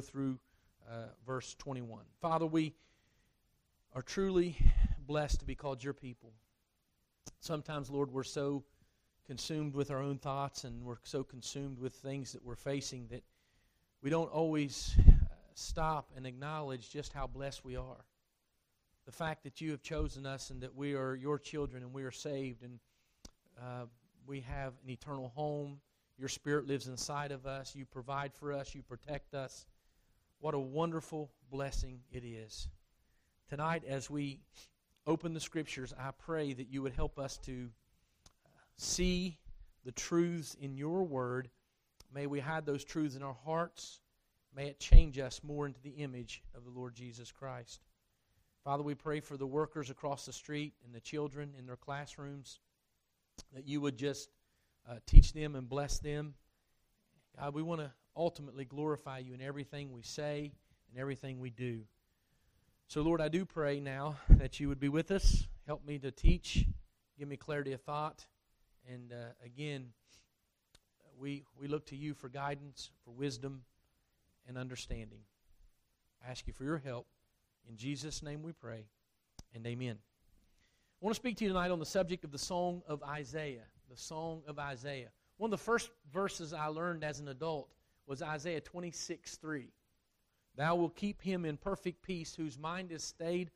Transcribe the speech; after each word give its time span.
through 0.00 0.38
uh, 0.88 1.06
verse 1.26 1.54
21. 1.58 2.04
Father, 2.20 2.46
we 2.46 2.74
are 3.94 4.02
truly 4.02 4.56
blessed 5.06 5.40
to 5.40 5.44
be 5.44 5.54
called 5.54 5.82
your 5.82 5.92
people. 5.92 6.32
Sometimes, 7.40 7.90
Lord, 7.90 8.10
we're 8.10 8.22
so 8.22 8.64
consumed 9.26 9.74
with 9.74 9.90
our 9.90 10.02
own 10.02 10.18
thoughts 10.18 10.64
and 10.64 10.84
we're 10.84 10.96
so 11.04 11.22
consumed 11.22 11.78
with 11.78 11.94
things 11.94 12.32
that 12.32 12.44
we're 12.44 12.56
facing 12.56 13.06
that 13.08 13.22
we 14.02 14.10
don't 14.10 14.30
always 14.32 14.96
uh, 14.98 15.12
stop 15.54 16.10
and 16.16 16.26
acknowledge 16.26 16.90
just 16.90 17.12
how 17.12 17.26
blessed 17.26 17.64
we 17.64 17.76
are. 17.76 18.04
The 19.06 19.12
fact 19.12 19.44
that 19.44 19.60
you 19.60 19.70
have 19.70 19.82
chosen 19.82 20.26
us 20.26 20.50
and 20.50 20.60
that 20.62 20.74
we 20.74 20.94
are 20.94 21.14
your 21.14 21.38
children 21.38 21.82
and 21.82 21.92
we 21.92 22.02
are 22.02 22.10
saved 22.10 22.62
and 22.62 22.78
uh, 23.60 23.86
we 24.26 24.40
have 24.40 24.74
an 24.84 24.90
eternal 24.90 25.32
home. 25.34 25.80
Your 26.18 26.28
Spirit 26.28 26.66
lives 26.66 26.86
inside 26.86 27.32
of 27.32 27.46
us. 27.46 27.74
You 27.74 27.84
provide 27.84 28.34
for 28.34 28.52
us. 28.52 28.74
You 28.74 28.82
protect 28.82 29.34
us. 29.34 29.66
What 30.40 30.54
a 30.54 30.58
wonderful 30.58 31.30
blessing 31.50 32.00
it 32.10 32.24
is. 32.24 32.66
Tonight, 33.50 33.82
as 33.86 34.08
we 34.08 34.40
open 35.06 35.34
the 35.34 35.40
Scriptures, 35.40 35.92
I 35.98 36.12
pray 36.12 36.54
that 36.54 36.68
you 36.70 36.80
would 36.80 36.94
help 36.94 37.18
us 37.18 37.36
to 37.44 37.68
see 38.78 39.36
the 39.84 39.92
truths 39.92 40.56
in 40.58 40.78
your 40.78 41.02
Word. 41.02 41.50
May 42.14 42.26
we 42.26 42.40
hide 42.40 42.64
those 42.64 42.84
truths 42.84 43.16
in 43.16 43.22
our 43.22 43.36
hearts. 43.44 44.00
May 44.56 44.68
it 44.68 44.80
change 44.80 45.18
us 45.18 45.42
more 45.44 45.66
into 45.66 45.82
the 45.82 45.90
image 45.90 46.42
of 46.56 46.64
the 46.64 46.70
Lord 46.70 46.94
Jesus 46.94 47.30
Christ. 47.30 47.82
Father, 48.64 48.82
we 48.82 48.94
pray 48.94 49.20
for 49.20 49.36
the 49.36 49.46
workers 49.46 49.90
across 49.90 50.24
the 50.24 50.32
street 50.32 50.72
and 50.86 50.94
the 50.94 51.00
children 51.00 51.52
in 51.58 51.66
their 51.66 51.76
classrooms 51.76 52.60
that 53.52 53.68
you 53.68 53.82
would 53.82 53.98
just 53.98 54.30
uh, 54.88 54.94
teach 55.04 55.34
them 55.34 55.54
and 55.54 55.68
bless 55.68 55.98
them. 55.98 56.32
God, 57.38 57.54
we 57.54 57.62
want 57.62 57.82
to 57.82 57.90
ultimately 58.16 58.64
glorify 58.64 59.18
you 59.18 59.34
in 59.34 59.40
everything 59.40 59.92
we 59.92 60.02
say 60.02 60.52
and 60.90 61.00
everything 61.00 61.40
we 61.40 61.50
do. 61.50 61.82
So, 62.88 63.02
Lord, 63.02 63.20
I 63.20 63.28
do 63.28 63.44
pray 63.44 63.78
now 63.78 64.16
that 64.28 64.58
you 64.58 64.68
would 64.68 64.80
be 64.80 64.88
with 64.88 65.10
us. 65.10 65.46
Help 65.66 65.86
me 65.86 65.98
to 65.98 66.10
teach. 66.10 66.66
Give 67.18 67.28
me 67.28 67.36
clarity 67.36 67.72
of 67.72 67.80
thought. 67.82 68.26
And 68.90 69.12
uh, 69.12 69.32
again, 69.44 69.86
we, 71.18 71.44
we 71.58 71.68
look 71.68 71.86
to 71.86 71.96
you 71.96 72.14
for 72.14 72.28
guidance, 72.28 72.90
for 73.04 73.12
wisdom, 73.12 73.62
and 74.48 74.58
understanding. 74.58 75.20
I 76.26 76.30
ask 76.30 76.46
you 76.46 76.52
for 76.52 76.64
your 76.64 76.78
help. 76.78 77.06
In 77.68 77.76
Jesus' 77.76 78.22
name 78.22 78.42
we 78.42 78.52
pray, 78.52 78.86
and 79.54 79.64
amen. 79.66 79.98
I 81.00 81.04
want 81.04 81.14
to 81.14 81.20
speak 81.20 81.36
to 81.36 81.44
you 81.44 81.50
tonight 81.50 81.70
on 81.70 81.78
the 81.78 81.86
subject 81.86 82.24
of 82.24 82.32
the 82.32 82.38
Song 82.38 82.82
of 82.88 83.02
Isaiah. 83.02 83.66
The 83.90 83.96
Song 83.96 84.42
of 84.48 84.58
Isaiah. 84.58 85.10
One 85.36 85.48
of 85.48 85.58
the 85.58 85.64
first 85.64 85.90
verses 86.12 86.52
I 86.52 86.66
learned 86.66 87.04
as 87.04 87.20
an 87.20 87.28
adult 87.28 87.68
was 88.10 88.22
Isaiah 88.22 88.60
26 88.60 89.36
3. 89.36 89.68
Thou 90.56 90.74
will 90.74 90.88
keep 90.88 91.22
him 91.22 91.44
in 91.44 91.56
perfect 91.56 92.02
peace 92.02 92.34
whose 92.34 92.58
mind 92.58 92.90
is 92.90 93.04
stayed 93.04 93.52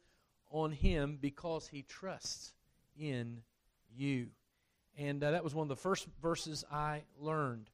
on 0.48 0.70
him 0.70 1.18
because 1.20 1.66
he 1.66 1.82
trusts 1.82 2.54
in 2.96 3.42
you. 3.96 4.28
And 4.96 5.24
uh, 5.24 5.32
that 5.32 5.42
was 5.42 5.56
one 5.56 5.64
of 5.64 5.68
the 5.68 5.82
first 5.82 6.06
verses 6.22 6.64
I 6.70 7.02
learned. 7.18 7.68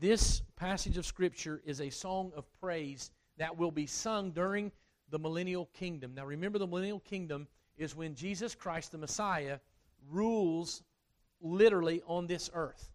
This 0.00 0.42
passage 0.56 0.98
of 0.98 1.06
Scripture 1.06 1.62
is 1.64 1.80
a 1.80 1.90
song 1.90 2.32
of 2.34 2.44
praise 2.60 3.12
that 3.38 3.56
will 3.56 3.70
be 3.70 3.86
sung 3.86 4.32
during 4.32 4.72
the 5.10 5.18
millennial 5.18 5.66
kingdom. 5.74 6.12
Now, 6.16 6.26
remember, 6.26 6.58
the 6.58 6.66
millennial 6.66 7.00
kingdom 7.00 7.46
is 7.78 7.94
when 7.94 8.16
Jesus 8.16 8.56
Christ, 8.56 8.90
the 8.90 8.98
Messiah, 8.98 9.60
rules 10.10 10.82
literally 11.40 12.02
on 12.04 12.26
this 12.26 12.50
earth. 12.52 12.90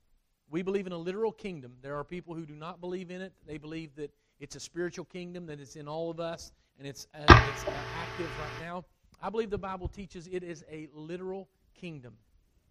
We 0.48 0.62
believe 0.62 0.86
in 0.86 0.94
a 0.94 0.98
literal 0.98 1.32
kingdom. 1.32 1.78
There 1.82 1.98
are 1.98 2.04
people 2.04 2.36
who 2.36 2.46
do 2.46 2.56
not 2.56 2.80
believe 2.80 3.10
in 3.10 3.22
it. 3.22 3.34
They 3.46 3.58
believe 3.58 3.96
that 3.96 4.14
it's 4.40 4.56
a 4.56 4.60
spiritual 4.60 5.06
kingdom, 5.06 5.48
that 5.48 5.60
it's 5.60 5.76
in 5.76 5.88
all 5.88 6.12
of 6.12 6.20
us, 6.20 6.52
and 6.78 6.88
it's, 6.88 7.08
uh, 7.14 7.32
it's 7.42 7.66
uh, 7.66 7.86
active 7.92 8.38
right 8.38 8.56
now. 8.56 8.86
I 9.20 9.30
believe 9.30 9.50
the 9.50 9.58
Bible 9.58 9.88
teaches 9.88 10.28
it 10.28 10.44
is 10.44 10.64
a 10.70 10.88
literal 10.94 11.50
kingdom. 11.74 12.18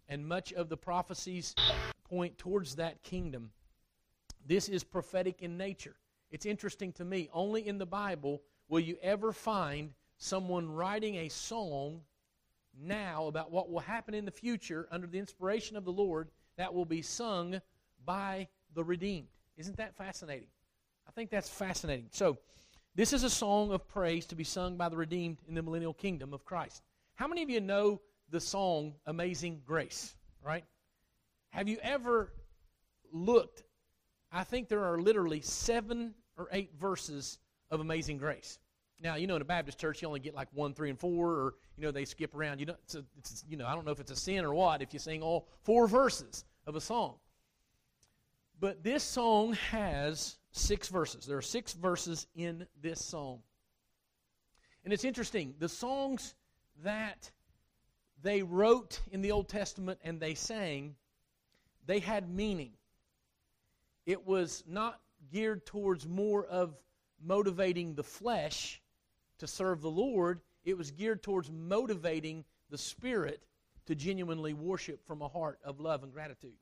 And 0.07 0.27
much 0.27 0.53
of 0.53 0.69
the 0.69 0.77
prophecies 0.77 1.57
point 2.03 2.37
towards 2.37 2.75
that 2.75 3.03
kingdom. 3.03 3.51
This 4.45 4.69
is 4.69 4.83
prophetic 4.83 5.41
in 5.41 5.57
nature. 5.57 5.95
It's 6.29 6.45
interesting 6.45 6.93
to 6.93 7.05
me. 7.05 7.29
Only 7.33 7.67
in 7.67 7.77
the 7.77 7.85
Bible 7.85 8.43
will 8.67 8.79
you 8.79 8.97
ever 9.01 9.31
find 9.33 9.95
someone 10.17 10.71
writing 10.71 11.15
a 11.15 11.29
song 11.29 12.05
now 12.73 13.27
about 13.27 13.51
what 13.51 13.69
will 13.69 13.79
happen 13.79 14.13
in 14.13 14.25
the 14.25 14.31
future 14.31 14.87
under 14.91 15.07
the 15.07 15.17
inspiration 15.17 15.75
of 15.75 15.83
the 15.85 15.91
Lord 15.91 16.29
that 16.57 16.73
will 16.73 16.85
be 16.85 17.01
sung 17.01 17.61
by 18.05 18.47
the 18.73 18.83
redeemed. 18.83 19.27
Isn't 19.57 19.77
that 19.77 19.95
fascinating? 19.95 20.47
I 21.07 21.11
think 21.11 21.29
that's 21.29 21.49
fascinating. 21.49 22.07
So, 22.11 22.37
this 22.95 23.11
is 23.11 23.23
a 23.23 23.29
song 23.29 23.71
of 23.71 23.87
praise 23.89 24.25
to 24.27 24.35
be 24.35 24.45
sung 24.45 24.77
by 24.77 24.87
the 24.87 24.95
redeemed 24.95 25.39
in 25.49 25.53
the 25.53 25.61
millennial 25.61 25.93
kingdom 25.93 26.33
of 26.33 26.45
Christ. 26.45 26.81
How 27.15 27.27
many 27.27 27.43
of 27.43 27.49
you 27.49 27.59
know 27.59 27.99
the 28.29 28.39
song 28.39 28.93
Amazing 29.05 29.61
Grace, 29.65 30.15
right? 30.41 30.63
Have 31.49 31.67
you 31.67 31.77
ever 31.83 32.31
looked? 33.11 33.63
I 34.31 34.43
think 34.43 34.69
there 34.69 34.85
are 34.85 34.99
literally 34.99 35.41
seven 35.41 36.13
or 36.37 36.47
eight 36.51 36.71
verses 36.79 37.37
of 37.69 37.81
Amazing 37.81 38.17
Grace. 38.17 38.59
Now, 39.01 39.15
you 39.15 39.27
know, 39.27 39.35
in 39.35 39.41
a 39.41 39.45
Baptist 39.45 39.79
church, 39.79 40.01
you 40.01 40.07
only 40.07 40.19
get 40.19 40.33
like 40.33 40.47
one, 40.53 40.73
three, 40.73 40.89
and 40.89 40.99
four, 40.99 41.29
or 41.29 41.53
you 41.77 41.83
know, 41.83 41.91
they 41.91 42.05
skip 42.05 42.33
around. 42.33 42.59
You 42.59 42.67
know, 42.67 42.75
it's, 42.83 42.95
a, 42.95 43.03
it's 43.17 43.43
you 43.47 43.57
know, 43.57 43.67
I 43.67 43.75
don't 43.75 43.85
know 43.85 43.91
if 43.91 43.99
it's 43.99 44.11
a 44.11 44.15
sin 44.15 44.45
or 44.45 44.53
what 44.53 44.81
if 44.81 44.93
you 44.93 44.99
sing 44.99 45.21
all 45.21 45.47
four 45.63 45.87
verses 45.87 46.45
of 46.65 46.75
a 46.75 46.81
song. 46.81 47.15
But 48.59 48.83
this 48.83 49.03
song 49.03 49.53
has 49.69 50.37
six 50.51 50.87
verses. 50.87 51.25
There 51.25 51.37
are 51.37 51.41
six 51.41 51.73
verses 51.73 52.27
in 52.35 52.65
this 52.81 53.03
song, 53.03 53.39
and 54.85 54.93
it's 54.93 55.03
interesting. 55.03 55.55
The 55.59 55.69
songs 55.69 56.35
that 56.83 57.31
they 58.23 58.41
wrote 58.41 59.01
in 59.11 59.21
the 59.21 59.31
Old 59.31 59.49
Testament 59.49 59.99
and 60.03 60.19
they 60.19 60.35
sang, 60.35 60.95
they 61.85 61.99
had 61.99 62.29
meaning. 62.29 62.71
It 64.05 64.25
was 64.25 64.63
not 64.67 65.01
geared 65.31 65.65
towards 65.65 66.07
more 66.07 66.45
of 66.45 66.75
motivating 67.21 67.95
the 67.95 68.03
flesh 68.03 68.81
to 69.39 69.47
serve 69.47 69.81
the 69.81 69.91
Lord, 69.91 70.41
it 70.63 70.77
was 70.77 70.91
geared 70.91 71.23
towards 71.23 71.51
motivating 71.51 72.45
the 72.69 72.77
Spirit 72.77 73.43
to 73.85 73.95
genuinely 73.95 74.53
worship 74.53 75.05
from 75.05 75.21
a 75.21 75.27
heart 75.27 75.59
of 75.63 75.79
love 75.79 76.03
and 76.03 76.11
gratitude. 76.11 76.55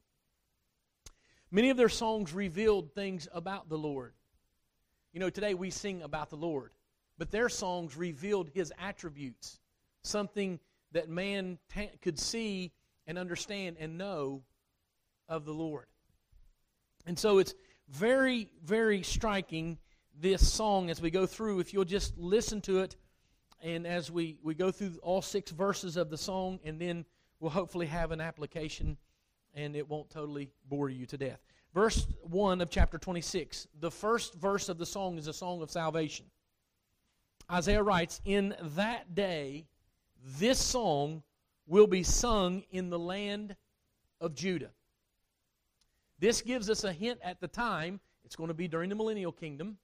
Many 1.51 1.69
of 1.69 1.77
their 1.77 1.89
songs 1.89 2.33
revealed 2.33 2.93
things 2.93 3.27
about 3.31 3.69
the 3.69 3.77
Lord. 3.77 4.13
You 5.13 5.19
know, 5.19 5.29
today 5.29 5.53
we 5.53 5.69
sing 5.69 6.01
about 6.01 6.29
the 6.29 6.35
Lord, 6.35 6.71
but 7.17 7.31
their 7.31 7.47
songs 7.47 7.95
revealed 7.95 8.49
His 8.53 8.73
attributes, 8.79 9.59
something 10.01 10.59
that 10.91 11.09
man 11.09 11.59
could 12.01 12.17
see 12.17 12.71
and 13.05 13.17
understand 13.17 13.77
and 13.79 13.97
know 13.97 14.41
of 15.29 15.45
the 15.45 15.53
Lord. 15.53 15.85
And 17.05 17.17
so 17.17 17.37
it's 17.37 17.53
very, 17.89 18.49
very 18.63 19.03
striking 19.03 19.77
this 20.19 20.51
song 20.51 20.89
as 20.89 21.01
we 21.01 21.09
go 21.09 21.25
through. 21.25 21.59
If 21.59 21.73
you'll 21.73 21.85
just 21.85 22.17
listen 22.17 22.61
to 22.61 22.79
it, 22.79 22.95
and 23.61 23.87
as 23.87 24.11
we, 24.11 24.37
we 24.43 24.53
go 24.53 24.71
through 24.71 24.99
all 25.01 25.21
six 25.21 25.51
verses 25.51 25.97
of 25.97 26.09
the 26.09 26.17
song, 26.17 26.59
and 26.63 26.79
then 26.79 27.05
we'll 27.39 27.51
hopefully 27.51 27.87
have 27.87 28.11
an 28.11 28.21
application 28.21 28.97
and 29.53 29.75
it 29.75 29.87
won't 29.87 30.09
totally 30.09 30.49
bore 30.67 30.89
you 30.89 31.05
to 31.05 31.17
death. 31.17 31.39
Verse 31.73 32.07
1 32.23 32.61
of 32.61 32.69
chapter 32.69 32.97
26. 32.97 33.67
The 33.79 33.91
first 33.91 34.35
verse 34.35 34.69
of 34.69 34.77
the 34.77 34.85
song 34.85 35.17
is 35.17 35.27
a 35.27 35.33
song 35.33 35.61
of 35.61 35.71
salvation. 35.71 36.25
Isaiah 37.51 37.83
writes, 37.83 38.21
In 38.25 38.55
that 38.75 39.15
day, 39.15 39.67
this 40.39 40.59
song 40.59 41.23
will 41.67 41.87
be 41.87 42.03
sung 42.03 42.63
in 42.71 42.89
the 42.89 42.99
land 42.99 43.55
of 44.21 44.35
Judah. 44.35 44.71
This 46.19 46.41
gives 46.41 46.69
us 46.69 46.83
a 46.83 46.93
hint 46.93 47.19
at 47.23 47.41
the 47.41 47.47
time. 47.47 47.99
It's 48.23 48.35
going 48.35 48.49
to 48.49 48.53
be 48.53 48.67
during 48.67 48.89
the 48.89 48.95
millennial 48.95 49.31
kingdom. 49.31 49.77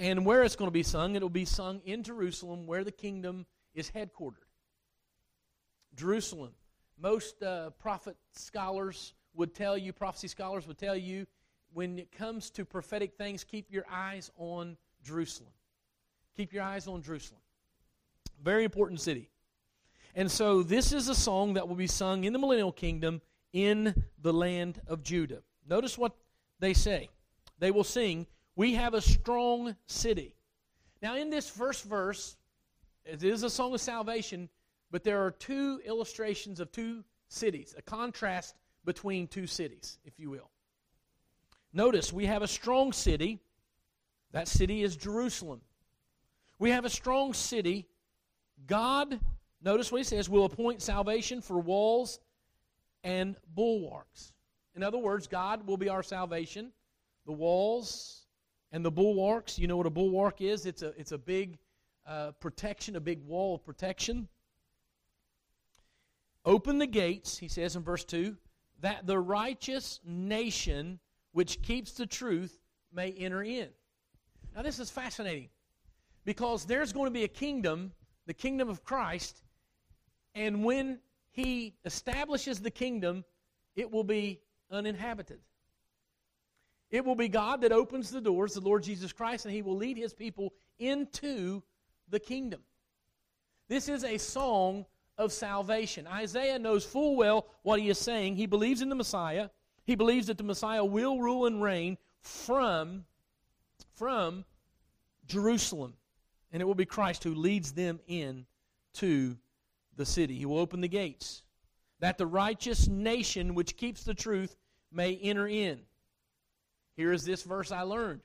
And 0.00 0.24
where 0.24 0.42
it's 0.42 0.56
going 0.56 0.66
to 0.66 0.72
be 0.72 0.82
sung, 0.82 1.14
it 1.14 1.20
will 1.20 1.28
be 1.28 1.44
sung 1.44 1.82
in 1.84 2.02
Jerusalem, 2.02 2.66
where 2.66 2.84
the 2.84 2.90
kingdom 2.90 3.44
is 3.74 3.90
headquartered. 3.90 4.48
Jerusalem. 5.94 6.52
Most 6.98 7.42
uh, 7.42 7.68
prophet 7.78 8.16
scholars 8.32 9.12
would 9.34 9.54
tell 9.54 9.76
you, 9.76 9.92
prophecy 9.92 10.26
scholars 10.28 10.66
would 10.66 10.78
tell 10.78 10.96
you, 10.96 11.26
when 11.74 11.98
it 11.98 12.10
comes 12.12 12.48
to 12.52 12.64
prophetic 12.64 13.12
things, 13.18 13.44
keep 13.44 13.70
your 13.70 13.84
eyes 13.90 14.30
on 14.38 14.78
Jerusalem. 15.04 15.52
Keep 16.34 16.54
your 16.54 16.62
eyes 16.62 16.88
on 16.88 17.02
Jerusalem. 17.02 17.42
Very 18.42 18.64
important 18.64 19.02
city. 19.02 19.28
And 20.14 20.30
so 20.30 20.62
this 20.62 20.92
is 20.92 21.08
a 21.08 21.14
song 21.14 21.54
that 21.54 21.68
will 21.68 21.76
be 21.76 21.86
sung 21.86 22.24
in 22.24 22.32
the 22.32 22.38
millennial 22.38 22.72
kingdom 22.72 23.20
in 23.52 24.04
the 24.18 24.32
land 24.32 24.80
of 24.86 25.02
Judah. 25.02 25.42
Notice 25.68 25.98
what 25.98 26.16
they 26.58 26.72
say. 26.72 27.10
They 27.58 27.70
will 27.70 27.84
sing, 27.84 28.26
we 28.60 28.74
have 28.74 28.92
a 28.92 29.00
strong 29.00 29.74
city. 29.86 30.34
Now, 31.00 31.16
in 31.16 31.30
this 31.30 31.48
first 31.48 31.82
verse, 31.84 32.36
it 33.06 33.24
is 33.24 33.42
a 33.42 33.48
song 33.48 33.72
of 33.72 33.80
salvation, 33.80 34.50
but 34.90 35.02
there 35.02 35.24
are 35.24 35.30
two 35.30 35.80
illustrations 35.86 36.60
of 36.60 36.70
two 36.70 37.02
cities, 37.28 37.74
a 37.78 37.80
contrast 37.80 38.56
between 38.84 39.28
two 39.28 39.46
cities, 39.46 39.98
if 40.04 40.20
you 40.20 40.28
will. 40.28 40.50
Notice 41.72 42.12
we 42.12 42.26
have 42.26 42.42
a 42.42 42.46
strong 42.46 42.92
city, 42.92 43.40
That 44.32 44.46
city 44.46 44.82
is 44.82 44.94
Jerusalem. 44.94 45.62
We 46.58 46.68
have 46.68 46.84
a 46.84 46.90
strong 46.90 47.32
city. 47.32 47.88
God, 48.66 49.18
notice 49.62 49.90
what 49.90 50.02
he 50.02 50.04
says, 50.04 50.28
will 50.28 50.44
appoint 50.44 50.82
salvation 50.82 51.40
for 51.40 51.58
walls 51.58 52.20
and 53.04 53.36
bulwarks. 53.54 54.34
In 54.76 54.82
other 54.82 54.98
words, 54.98 55.26
God 55.26 55.66
will 55.66 55.78
be 55.78 55.88
our 55.88 56.02
salvation. 56.02 56.72
The 57.24 57.32
walls 57.32 58.19
and 58.72 58.84
the 58.84 58.90
bulwarks, 58.90 59.58
you 59.58 59.66
know 59.66 59.76
what 59.76 59.86
a 59.86 59.90
bulwark 59.90 60.40
is? 60.40 60.66
It's 60.66 60.82
a, 60.82 60.88
it's 60.98 61.12
a 61.12 61.18
big 61.18 61.58
uh, 62.06 62.32
protection, 62.32 62.96
a 62.96 63.00
big 63.00 63.24
wall 63.26 63.54
of 63.54 63.64
protection. 63.64 64.28
Open 66.44 66.78
the 66.78 66.86
gates, 66.86 67.38
he 67.38 67.48
says 67.48 67.76
in 67.76 67.82
verse 67.82 68.04
2, 68.04 68.36
that 68.80 69.06
the 69.06 69.18
righteous 69.18 70.00
nation 70.04 70.98
which 71.32 71.62
keeps 71.62 71.92
the 71.92 72.06
truth 72.06 72.58
may 72.92 73.12
enter 73.12 73.42
in. 73.42 73.68
Now, 74.54 74.62
this 74.62 74.78
is 74.78 74.90
fascinating 74.90 75.48
because 76.24 76.64
there's 76.64 76.92
going 76.92 77.06
to 77.06 77.12
be 77.12 77.24
a 77.24 77.28
kingdom, 77.28 77.92
the 78.26 78.34
kingdom 78.34 78.68
of 78.68 78.84
Christ, 78.84 79.42
and 80.34 80.64
when 80.64 81.00
he 81.30 81.74
establishes 81.84 82.60
the 82.60 82.70
kingdom, 82.70 83.24
it 83.76 83.90
will 83.90 84.04
be 84.04 84.40
uninhabited. 84.70 85.40
It 86.90 87.04
will 87.04 87.14
be 87.14 87.28
God 87.28 87.60
that 87.60 87.72
opens 87.72 88.10
the 88.10 88.20
doors, 88.20 88.54
the 88.54 88.60
Lord 88.60 88.82
Jesus 88.82 89.12
Christ, 89.12 89.44
and 89.44 89.54
he 89.54 89.62
will 89.62 89.76
lead 89.76 89.96
his 89.96 90.12
people 90.12 90.52
into 90.78 91.62
the 92.08 92.18
kingdom. 92.18 92.60
This 93.68 93.88
is 93.88 94.02
a 94.02 94.18
song 94.18 94.86
of 95.16 95.32
salvation. 95.32 96.06
Isaiah 96.06 96.58
knows 96.58 96.84
full 96.84 97.16
well 97.16 97.46
what 97.62 97.78
he 97.78 97.88
is 97.88 97.98
saying. 97.98 98.36
He 98.36 98.46
believes 98.46 98.82
in 98.82 98.88
the 98.88 98.94
Messiah. 98.94 99.50
He 99.84 99.94
believes 99.94 100.26
that 100.26 100.38
the 100.38 100.44
Messiah 100.44 100.84
will 100.84 101.20
rule 101.20 101.46
and 101.46 101.62
reign 101.62 101.96
from, 102.20 103.04
from 103.94 104.44
Jerusalem. 105.26 105.94
And 106.52 106.60
it 106.60 106.64
will 106.64 106.74
be 106.74 106.86
Christ 106.86 107.22
who 107.22 107.34
leads 107.34 107.72
them 107.72 108.00
in 108.08 108.46
to 108.94 109.36
the 109.96 110.06
city. 110.06 110.36
He 110.36 110.46
will 110.46 110.58
open 110.58 110.80
the 110.80 110.88
gates 110.88 111.42
that 112.00 112.18
the 112.18 112.26
righteous 112.26 112.88
nation 112.88 113.54
which 113.54 113.76
keeps 113.76 114.02
the 114.02 114.14
truth 114.14 114.56
may 114.90 115.16
enter 115.16 115.46
in. 115.46 115.80
Here 117.00 117.14
is 117.14 117.24
this 117.24 117.44
verse 117.44 117.72
I 117.72 117.80
learned. 117.80 118.20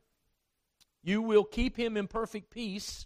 You 1.01 1.22
will 1.22 1.45
keep 1.45 1.77
him 1.77 1.95
in 1.95 2.07
perfect 2.07 2.50
peace, 2.50 3.06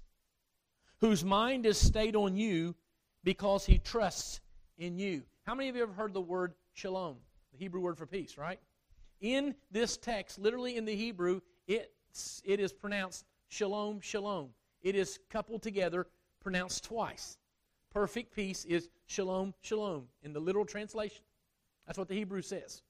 whose 1.00 1.24
mind 1.24 1.68
is 1.68 1.78
stayed 1.78 2.16
on 2.16 2.36
you 2.36 2.76
because 3.24 3.68
he 3.68 3.78
trusts 3.78 4.40
in 4.80 4.98
you. 4.98 5.22
How 5.44 5.54
many 5.54 5.70
of 5.70 5.76
you 5.76 5.82
have 5.82 5.94
heard 5.94 6.16
the 6.16 6.22
word 6.22 6.56
shalom, 6.74 7.18
the 7.52 7.60
Hebrew 7.60 7.82
word 7.82 8.00
for 8.00 8.08
peace, 8.08 8.36
right? 8.36 8.60
In 9.22 9.54
this 9.70 9.96
text, 9.96 10.40
literally 10.40 10.76
in 10.76 10.86
the 10.86 10.96
Hebrew, 10.96 11.40
it's, 11.68 12.42
it 12.44 12.60
is 12.60 12.74
pronounced 12.74 13.26
shalom, 13.50 14.02
shalom. 14.02 14.50
It 14.82 14.96
is 14.96 15.20
coupled 15.30 15.62
together, 15.62 16.08
pronounced 16.40 16.84
twice. 16.86 17.38
Perfect 17.94 18.34
peace 18.34 18.66
is 18.66 18.90
shalom, 19.06 19.54
shalom 19.62 20.08
in 20.24 20.34
the 20.34 20.40
literal 20.40 20.66
translation. 20.66 21.22
That's 21.86 22.00
what 22.00 22.08
the 22.08 22.16
Hebrew 22.16 22.42
says. 22.42 22.82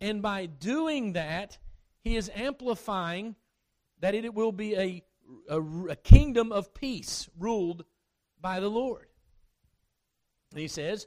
And 0.00 0.22
by 0.22 0.46
doing 0.46 1.14
that, 1.14 1.58
he 2.02 2.16
is 2.16 2.30
amplifying 2.34 3.34
that 4.00 4.14
it 4.14 4.32
will 4.32 4.52
be 4.52 4.74
a, 4.76 5.02
a, 5.48 5.60
a 5.60 5.96
kingdom 5.96 6.52
of 6.52 6.72
peace 6.72 7.28
ruled 7.38 7.84
by 8.40 8.60
the 8.60 8.70
Lord. 8.70 9.06
And 10.52 10.60
he 10.60 10.68
says, 10.68 11.06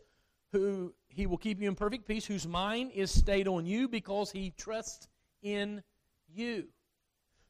who 0.51 0.93
he 1.07 1.25
will 1.25 1.37
keep 1.37 1.61
you 1.61 1.67
in 1.67 1.75
perfect 1.75 2.07
peace, 2.07 2.25
whose 2.25 2.47
mind 2.47 2.91
is 2.91 3.11
stayed 3.11 3.47
on 3.47 3.65
you 3.65 3.87
because 3.87 4.31
he 4.31 4.51
trusts 4.57 5.07
in 5.41 5.81
you. 6.27 6.67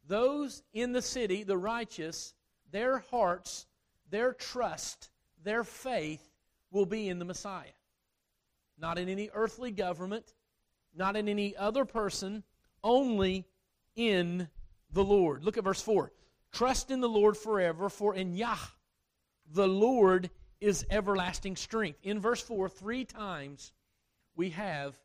Those 0.08 0.64
in 0.74 0.94
the 0.94 1.02
city, 1.02 1.44
the 1.44 1.58
righteous, 1.58 2.34
their 2.72 3.00
hearts, 3.00 3.66
their 4.10 4.34
trust, 4.34 5.10
their 5.44 5.64
faith 5.64 6.28
will 6.72 6.86
be 6.86 7.10
in 7.10 7.20
the 7.20 7.26
Messiah. 7.26 7.74
Not 8.78 8.98
in 8.98 9.10
any 9.10 9.30
earthly 9.34 9.72
government, 9.72 10.34
not 10.96 11.16
in 11.16 11.28
any 11.28 11.56
other 11.56 11.86
person, 11.86 12.44
only 12.84 13.46
in 13.96 14.48
the 14.92 15.04
Lord. 15.04 15.44
Look 15.44 15.58
at 15.58 15.64
verse 15.64 15.82
4. 15.82 16.12
Trust 16.52 16.92
in 16.92 17.00
the 17.00 17.10
Lord 17.10 17.38
forever, 17.38 17.90
for 17.90 18.16
in 18.16 18.36
Yah, 18.36 18.58
the 19.54 19.68
Lord 19.68 20.30
is 20.60 20.86
everlasting 20.90 21.56
strength. 21.56 22.00
In 22.04 22.20
verse 22.20 22.42
4, 22.42 22.70
three 22.70 23.06
times 23.06 23.72
we 24.36 24.50
have 24.52 24.98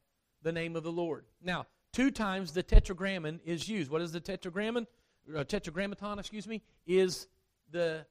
the 0.42 0.52
name 0.52 0.76
of 0.76 0.82
the 0.82 0.92
Lord. 0.92 1.24
Now, 1.42 1.66
two 1.92 2.10
times 2.10 2.52
the 2.52 2.62
tetragrammaton 2.62 3.40
is 3.44 3.68
used. 3.68 3.90
What 3.90 4.02
is 4.02 4.12
the 4.12 4.20
tetragrammaton? 4.20 4.86
Uh, 5.34 5.44
tetragrammaton, 5.44 6.18
excuse 6.18 6.46
me, 6.46 6.62
is 6.86 7.26
the 7.70 8.06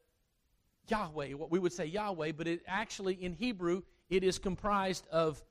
Yahweh, 0.87 1.33
what 1.33 1.49
we 1.49 1.59
would 1.59 1.73
say 1.73 1.85
Yahweh, 1.85 2.33
but 2.33 2.47
it 2.47 2.61
actually 2.67 3.15
in 3.23 3.33
Hebrew 3.33 3.81
it 4.09 4.23
is 4.23 4.37
comprised 4.37 5.07
of 5.07 5.41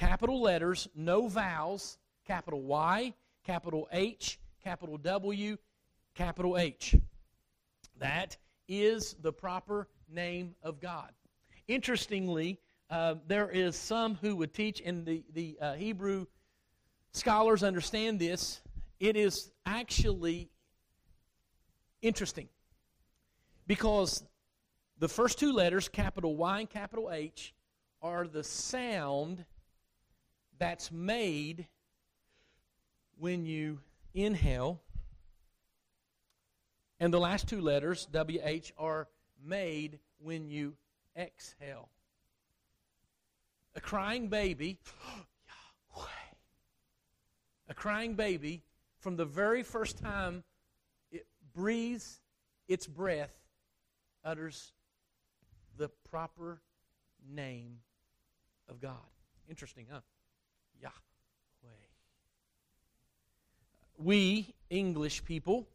capital 0.00 0.40
letters, 0.40 0.88
no 0.94 1.28
vowels, 1.28 1.98
capital 2.26 2.62
Y, 2.62 3.12
capital 3.44 3.86
H, 3.92 4.40
capital 4.64 4.96
W, 4.96 5.58
capital 6.14 6.56
H. 6.56 6.96
That 7.98 8.38
is 8.66 9.14
the 9.20 9.30
proper 9.30 9.88
name 10.10 10.54
of 10.62 10.80
God. 10.80 11.10
Interestingly, 11.68 12.58
uh, 12.88 13.16
there 13.26 13.50
is 13.50 13.76
some 13.76 14.14
who 14.22 14.36
would 14.36 14.54
teach, 14.54 14.80
and 14.82 15.04
the, 15.04 15.22
the 15.34 15.58
uh, 15.60 15.74
Hebrew 15.74 16.24
scholars 17.12 17.62
understand 17.62 18.18
this. 18.18 18.62
It 19.00 19.16
is 19.16 19.50
actually 19.66 20.48
interesting 22.00 22.48
because 23.66 24.24
the 24.98 25.08
first 25.08 25.38
two 25.38 25.52
letters, 25.52 25.90
capital 25.90 26.36
Y 26.36 26.60
and 26.60 26.70
capital 26.70 27.10
H, 27.12 27.52
are 28.00 28.26
the 28.26 28.42
sound 28.42 29.44
that's 30.60 30.92
made 30.92 31.66
when 33.18 33.44
you 33.46 33.80
inhale. 34.14 34.80
And 37.00 37.12
the 37.12 37.18
last 37.18 37.48
two 37.48 37.62
letters, 37.62 38.06
WH, 38.12 38.72
are 38.78 39.08
made 39.42 39.98
when 40.22 40.50
you 40.50 40.74
exhale. 41.16 41.88
A 43.74 43.80
crying 43.80 44.28
baby, 44.28 44.78
a 47.68 47.74
crying 47.74 48.14
baby, 48.14 48.62
from 48.98 49.16
the 49.16 49.24
very 49.24 49.62
first 49.62 49.98
time 49.98 50.44
it 51.10 51.26
breathes 51.54 52.20
its 52.68 52.86
breath, 52.86 53.34
utters 54.22 54.72
the 55.78 55.88
proper 56.10 56.60
name 57.32 57.78
of 58.68 58.78
God. 58.78 58.98
Interesting, 59.48 59.86
huh? 59.90 60.00
Yahweh. 60.80 61.74
We, 63.98 64.54
English 64.70 65.24
people, 65.24 65.68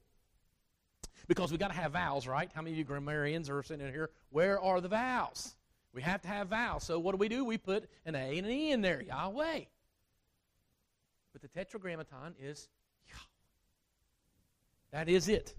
because 1.28 1.52
we 1.52 1.58
got 1.58 1.70
to 1.70 1.76
have 1.76 1.92
vowels, 1.94 2.28
right? 2.28 2.50
How 2.54 2.62
many 2.62 2.74
of 2.74 2.78
you 2.78 2.84
grammarians 2.84 3.50
are 3.50 3.62
sitting 3.64 3.86
in 3.86 3.92
here? 3.92 4.10
Where 4.30 4.60
are 4.60 4.82
the 4.82 4.88
vowels? 4.88 5.56
We 5.94 6.02
have 6.02 6.22
to 6.24 6.28
have 6.28 6.50
vowels. 6.50 6.84
So 6.84 7.00
what 7.00 7.12
do 7.12 7.18
we 7.18 7.30
do? 7.30 7.46
We 7.46 7.58
put 7.58 7.90
an 8.06 8.16
A 8.16 8.38
and 8.38 8.46
an 8.46 8.52
E 8.52 8.72
in 8.72 8.82
there, 8.82 9.02
Yahweh. 9.02 9.62
But 11.34 11.42
the 11.42 11.48
tetragrammaton 11.48 12.36
is 12.40 12.68
Yahweh. 13.08 13.20
That 14.92 15.10
is 15.10 15.28
it. 15.28 15.56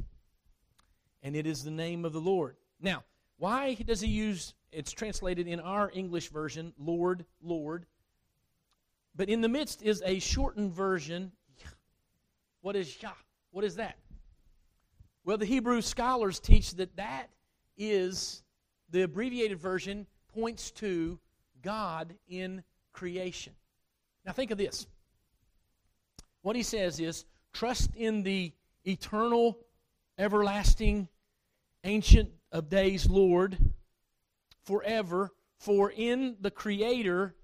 And 1.23 1.35
it 1.35 1.47
is 1.47 1.65
the 1.65 1.71
name 1.71 2.05
of 2.05 2.13
the 2.13 2.21
Lord. 2.21 2.57
Now, 2.81 3.03
why 3.39 3.75
does 3.75 4.01
he 4.01 4.09
use, 4.09 4.55
it's 4.73 4.93
translated 4.93 5.47
in 5.47 5.61
our 5.61 5.91
English 5.95 6.31
version, 6.31 6.73
Lord, 6.79 7.25
Lord. 7.43 7.87
But 9.17 9.29
in 9.29 9.41
the 9.41 9.49
midst 9.49 9.83
is 9.83 10.03
a 10.05 10.19
shortened 10.19 10.73
version. 10.73 11.33
What 12.61 12.77
is 12.77 13.01
Yah? 13.03 13.13
What 13.51 13.65
is 13.65 13.77
that? 13.77 13.97
Well, 15.25 15.39
the 15.39 15.47
Hebrew 15.47 15.81
scholars 15.81 16.39
teach 16.39 16.73
that 16.73 16.97
that 16.97 17.31
is 17.77 18.43
the 18.91 19.03
abbreviated 19.03 19.59
version 19.59 20.07
points 20.35 20.71
to 20.73 21.19
God 21.63 22.15
in 22.29 22.63
creation. 22.93 23.55
Now, 24.25 24.33
think 24.33 24.51
of 24.51 24.59
this. 24.59 24.87
What 26.43 26.57
he 26.57 26.63
says 26.63 27.01
is 27.01 27.25
trust 27.53 27.91
in 27.97 28.23
the 28.23 28.53
eternal, 28.85 29.59
everlasting, 30.19 31.09
ancient 31.85 32.31
of 32.53 32.69
days 32.69 33.09
Lord 33.09 33.59
forever, 34.65 35.33
for 35.59 35.91
in 35.91 36.37
the 36.41 36.51
Creator, 36.51 37.35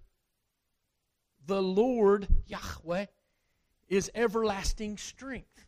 the 1.46 1.62
Lord, 1.62 2.28
Yahweh, 2.46 3.06
is 3.88 4.10
everlasting 4.14 4.96
strength. 4.96 5.66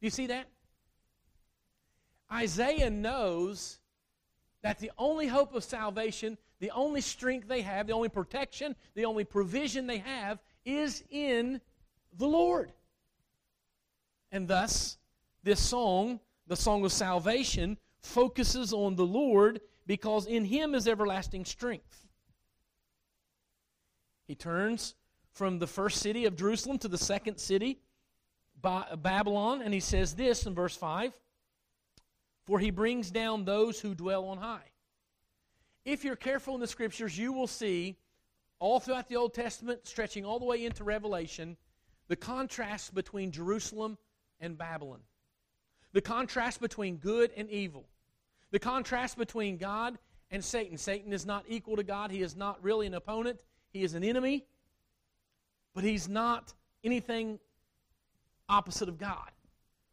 Do 0.00 0.06
you 0.06 0.10
see 0.10 0.26
that? 0.26 0.48
Isaiah 2.32 2.90
knows 2.90 3.78
that 4.62 4.78
the 4.78 4.90
only 4.96 5.26
hope 5.26 5.54
of 5.54 5.62
salvation, 5.62 6.38
the 6.60 6.70
only 6.70 7.00
strength 7.00 7.46
they 7.46 7.62
have, 7.62 7.86
the 7.86 7.92
only 7.92 8.08
protection, 8.08 8.74
the 8.94 9.04
only 9.04 9.24
provision 9.24 9.86
they 9.86 9.98
have 9.98 10.40
is 10.64 11.04
in 11.10 11.60
the 12.16 12.26
Lord. 12.26 12.72
And 14.30 14.48
thus, 14.48 14.98
this 15.42 15.60
song, 15.60 16.20
the 16.46 16.56
song 16.56 16.84
of 16.84 16.92
salvation, 16.92 17.76
focuses 18.00 18.72
on 18.72 18.96
the 18.96 19.06
Lord 19.06 19.60
because 19.86 20.26
in 20.26 20.44
him 20.44 20.74
is 20.74 20.88
everlasting 20.88 21.44
strength. 21.44 22.08
He 24.32 24.36
turns 24.36 24.94
from 25.34 25.58
the 25.58 25.66
first 25.66 25.98
city 25.98 26.24
of 26.24 26.36
Jerusalem 26.36 26.78
to 26.78 26.88
the 26.88 26.96
second 26.96 27.36
city, 27.36 27.80
Babylon, 28.62 29.60
and 29.60 29.74
he 29.74 29.80
says 29.80 30.14
this 30.14 30.46
in 30.46 30.54
verse 30.54 30.74
5 30.74 31.12
For 32.46 32.58
he 32.58 32.70
brings 32.70 33.10
down 33.10 33.44
those 33.44 33.78
who 33.78 33.94
dwell 33.94 34.24
on 34.24 34.38
high. 34.38 34.70
If 35.84 36.02
you're 36.02 36.16
careful 36.16 36.54
in 36.54 36.62
the 36.62 36.66
scriptures, 36.66 37.18
you 37.18 37.34
will 37.34 37.46
see 37.46 37.98
all 38.58 38.80
throughout 38.80 39.06
the 39.06 39.16
Old 39.16 39.34
Testament, 39.34 39.86
stretching 39.86 40.24
all 40.24 40.38
the 40.38 40.46
way 40.46 40.64
into 40.64 40.82
Revelation, 40.82 41.58
the 42.08 42.16
contrast 42.16 42.94
between 42.94 43.32
Jerusalem 43.32 43.98
and 44.40 44.56
Babylon, 44.56 45.00
the 45.92 46.00
contrast 46.00 46.58
between 46.58 46.96
good 46.96 47.32
and 47.36 47.50
evil, 47.50 47.84
the 48.50 48.58
contrast 48.58 49.18
between 49.18 49.58
God 49.58 49.98
and 50.30 50.42
Satan. 50.42 50.78
Satan 50.78 51.12
is 51.12 51.26
not 51.26 51.44
equal 51.48 51.76
to 51.76 51.84
God, 51.84 52.10
he 52.10 52.22
is 52.22 52.34
not 52.34 52.64
really 52.64 52.86
an 52.86 52.94
opponent, 52.94 53.44
he 53.72 53.82
is 53.82 53.94
an 53.94 54.04
enemy, 54.04 54.44
but 55.74 55.84
he's 55.84 56.08
not 56.08 56.52
anything 56.84 57.38
opposite 58.48 58.88
of 58.88 58.98
God 58.98 59.30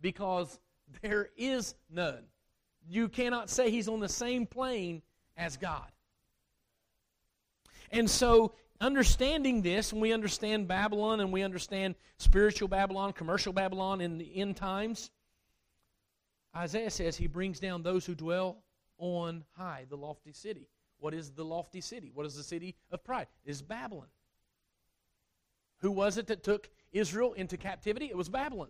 because 0.01 0.59
there 1.01 1.29
is 1.37 1.75
none. 1.89 2.23
You 2.87 3.07
cannot 3.07 3.49
say 3.49 3.69
he's 3.69 3.87
on 3.87 3.99
the 3.99 4.09
same 4.09 4.45
plane 4.45 5.01
as 5.37 5.57
God. 5.57 5.91
And 7.91 8.09
so, 8.09 8.53
understanding 8.81 9.61
this, 9.61 9.91
and 9.91 10.01
we 10.01 10.13
understand 10.13 10.67
Babylon 10.67 11.19
and 11.19 11.31
we 11.31 11.41
understand 11.41 11.95
spiritual 12.17 12.67
Babylon, 12.67 13.13
commercial 13.13 13.53
Babylon 13.53 14.01
in 14.01 14.17
the 14.17 14.37
end 14.37 14.57
times, 14.57 15.11
Isaiah 16.55 16.89
says 16.89 17.15
he 17.15 17.27
brings 17.27 17.59
down 17.59 17.83
those 17.83 18.05
who 18.05 18.15
dwell 18.15 18.63
on 18.97 19.43
high, 19.55 19.85
the 19.89 19.97
lofty 19.97 20.33
city. 20.33 20.67
What 20.99 21.13
is 21.13 21.31
the 21.31 21.45
lofty 21.45 21.81
city? 21.81 22.11
What 22.13 22.25
is 22.25 22.35
the 22.35 22.43
city 22.43 22.75
of 22.91 23.03
pride? 23.03 23.27
Is 23.45 23.61
Babylon. 23.61 24.07
Who 25.77 25.91
was 25.91 26.17
it 26.17 26.27
that 26.27 26.43
took 26.43 26.69
Israel 26.91 27.33
into 27.33 27.57
captivity? 27.57 28.07
It 28.07 28.17
was 28.17 28.29
Babylon. 28.29 28.69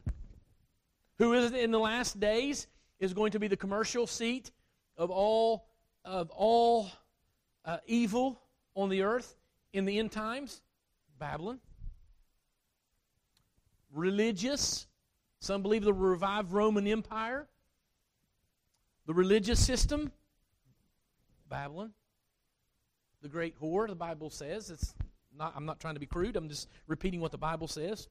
Who 1.17 1.33
is 1.33 1.51
it 1.51 1.59
in 1.59 1.71
the 1.71 1.79
last 1.79 2.19
days 2.19 2.67
is 2.99 3.13
going 3.13 3.31
to 3.31 3.39
be 3.39 3.47
the 3.47 3.57
commercial 3.57 4.07
seat 4.07 4.51
of 4.97 5.09
all 5.09 5.65
of 6.05 6.29
all 6.29 6.89
uh, 7.65 7.77
evil 7.85 8.39
on 8.75 8.89
the 8.89 9.01
earth 9.01 9.35
in 9.73 9.85
the 9.85 9.99
end 9.99 10.11
times? 10.11 10.61
Babylon. 11.17 11.59
Religious. 13.91 14.87
Some 15.39 15.61
believe 15.61 15.83
the 15.83 15.93
revived 15.93 16.51
Roman 16.51 16.85
Empire. 16.87 17.47
The 19.07 19.13
religious 19.13 19.65
system. 19.65 20.11
Babylon. 21.49 21.91
The 23.21 23.29
great 23.29 23.59
whore, 23.59 23.87
the 23.87 23.95
Bible 23.95 24.29
says. 24.29 24.69
It's 24.69 24.93
not, 25.37 25.53
I'm 25.55 25.65
not 25.65 25.79
trying 25.79 25.95
to 25.95 25.99
be 25.99 26.05
crude, 26.05 26.35
I'm 26.35 26.49
just 26.49 26.69
repeating 26.87 27.21
what 27.21 27.31
the 27.31 27.37
Bible 27.37 27.67
says. 27.67 28.07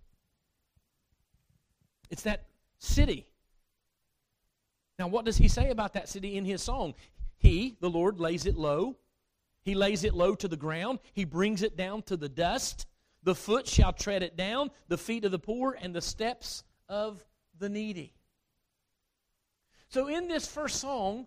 It's 2.10 2.22
that 2.22 2.46
city. 2.78 3.26
Now, 4.98 5.08
what 5.08 5.24
does 5.24 5.36
he 5.36 5.48
say 5.48 5.70
about 5.70 5.92
that 5.92 6.08
city 6.08 6.36
in 6.36 6.44
his 6.44 6.62
song? 6.62 6.94
He, 7.38 7.76
the 7.80 7.90
Lord, 7.90 8.18
lays 8.18 8.46
it 8.46 8.56
low. 8.56 8.96
He 9.62 9.74
lays 9.74 10.04
it 10.04 10.14
low 10.14 10.34
to 10.34 10.48
the 10.48 10.56
ground. 10.56 10.98
He 11.12 11.24
brings 11.24 11.62
it 11.62 11.76
down 11.76 12.02
to 12.02 12.16
the 12.16 12.28
dust. 12.28 12.86
The 13.22 13.34
foot 13.34 13.66
shall 13.66 13.92
tread 13.92 14.22
it 14.22 14.36
down, 14.36 14.70
the 14.88 14.98
feet 14.98 15.24
of 15.24 15.30
the 15.30 15.38
poor, 15.38 15.76
and 15.80 15.94
the 15.94 16.00
steps 16.00 16.64
of 16.88 17.24
the 17.58 17.68
needy. 17.68 18.14
So, 19.88 20.08
in 20.08 20.28
this 20.28 20.46
first 20.46 20.80
song, 20.80 21.26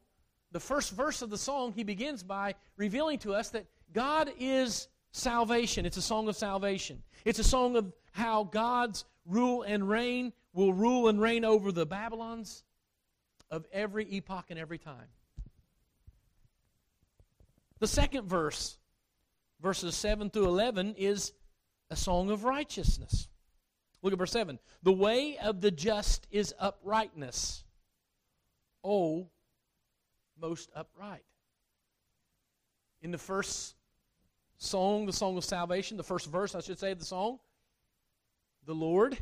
the 0.51 0.59
first 0.59 0.91
verse 0.91 1.21
of 1.21 1.29
the 1.29 1.37
song, 1.37 1.73
he 1.73 1.83
begins 1.83 2.23
by 2.23 2.55
revealing 2.77 3.19
to 3.19 3.33
us 3.33 3.49
that 3.49 3.65
God 3.93 4.31
is 4.39 4.87
salvation. 5.11 5.85
It's 5.85 5.97
a 5.97 6.01
song 6.01 6.27
of 6.27 6.35
salvation. 6.35 7.01
It's 7.25 7.39
a 7.39 7.43
song 7.43 7.75
of 7.75 7.91
how 8.11 8.43
God's 8.43 9.05
rule 9.25 9.63
and 9.63 9.87
reign 9.87 10.33
will 10.53 10.73
rule 10.73 11.07
and 11.07 11.21
reign 11.21 11.45
over 11.45 11.71
the 11.71 11.85
Babylons 11.85 12.63
of 13.49 13.65
every 13.71 14.05
epoch 14.05 14.45
and 14.49 14.59
every 14.59 14.77
time. 14.77 15.07
The 17.79 17.87
second 17.87 18.27
verse, 18.27 18.77
verses 19.61 19.95
7 19.95 20.29
through 20.29 20.45
11, 20.45 20.95
is 20.97 21.33
a 21.89 21.95
song 21.95 22.29
of 22.29 22.43
righteousness. 22.43 23.27
Look 24.01 24.13
at 24.13 24.19
verse 24.19 24.31
7. 24.31 24.59
The 24.83 24.91
way 24.91 25.37
of 25.37 25.61
the 25.61 25.71
just 25.71 26.27
is 26.31 26.53
uprightness. 26.59 27.63
Oh, 28.83 29.29
most 30.41 30.69
upright. 30.75 31.23
In 33.01 33.11
the 33.11 33.17
first 33.17 33.75
song, 34.57 35.05
the 35.05 35.13
song 35.13 35.37
of 35.37 35.45
salvation, 35.45 35.97
the 35.97 36.03
first 36.03 36.27
verse, 36.27 36.55
I 36.55 36.61
should 36.61 36.79
say, 36.79 36.91
of 36.91 36.99
the 36.99 37.05
song, 37.05 37.39
the 38.65 38.75
Lord, 38.75 39.17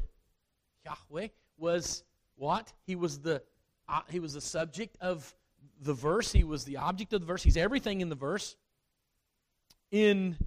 Yahweh, 0.85 1.27
was 1.57 2.03
what? 2.35 2.71
He 2.85 2.95
was 2.95 3.19
the 3.19 3.41
uh, 3.87 4.01
he 4.09 4.19
was 4.19 4.33
the 4.33 4.41
subject 4.41 4.95
of 5.01 5.33
the 5.81 5.93
verse, 5.93 6.31
he 6.31 6.43
was 6.43 6.63
the 6.63 6.77
object 6.77 7.13
of 7.13 7.21
the 7.21 7.27
verse, 7.27 7.41
he's 7.41 7.57
everything 7.57 8.01
in 8.01 8.09
the 8.09 8.15
verse. 8.15 8.55
In 9.91 10.37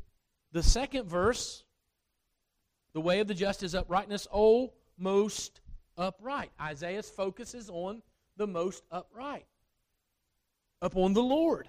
the 0.52 0.62
second 0.62 1.08
verse, 1.08 1.64
the 2.92 3.00
way 3.00 3.20
of 3.20 3.26
the 3.26 3.34
just 3.34 3.62
is 3.62 3.74
uprightness, 3.74 4.28
oh, 4.32 4.72
most 4.96 5.60
upright. 5.96 6.50
Isaiah's 6.60 7.10
focuses 7.10 7.68
on 7.68 8.02
the 8.36 8.46
most 8.46 8.84
upright, 8.90 9.46
upon 10.82 11.14
the 11.14 11.22
Lord. 11.22 11.68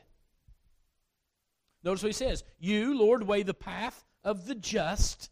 Notice 1.84 2.04
what 2.04 2.10
he 2.10 2.14
says 2.14 2.44
You, 2.60 2.98
Lord, 2.98 3.24
weigh 3.24 3.44
the 3.44 3.54
path 3.54 4.04
of 4.24 4.46
the 4.46 4.56
just. 4.56 5.30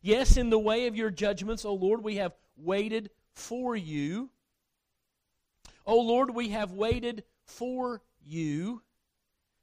Yes, 0.00 0.36
in 0.36 0.48
the 0.48 0.58
way 0.58 0.86
of 0.86 0.96
your 0.96 1.10
judgments, 1.10 1.64
O 1.64 1.74
Lord, 1.74 2.02
we 2.02 2.16
have 2.16 2.32
waited 2.56 3.10
for 3.34 3.76
you. 3.76 4.30
O 5.84 6.00
Lord, 6.00 6.34
we 6.34 6.50
have 6.50 6.72
waited 6.72 7.24
for 7.44 8.00
you. 8.24 8.82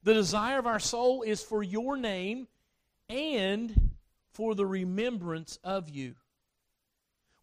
The 0.04 0.14
desire 0.14 0.60
of 0.60 0.68
our 0.68 0.80
soul 0.80 1.22
is 1.22 1.42
for 1.42 1.64
your 1.64 1.96
name 1.96 2.48
and 3.10 3.92
for 4.34 4.56
the 4.56 4.66
remembrance 4.66 5.58
of 5.64 5.90
you. 5.90 6.16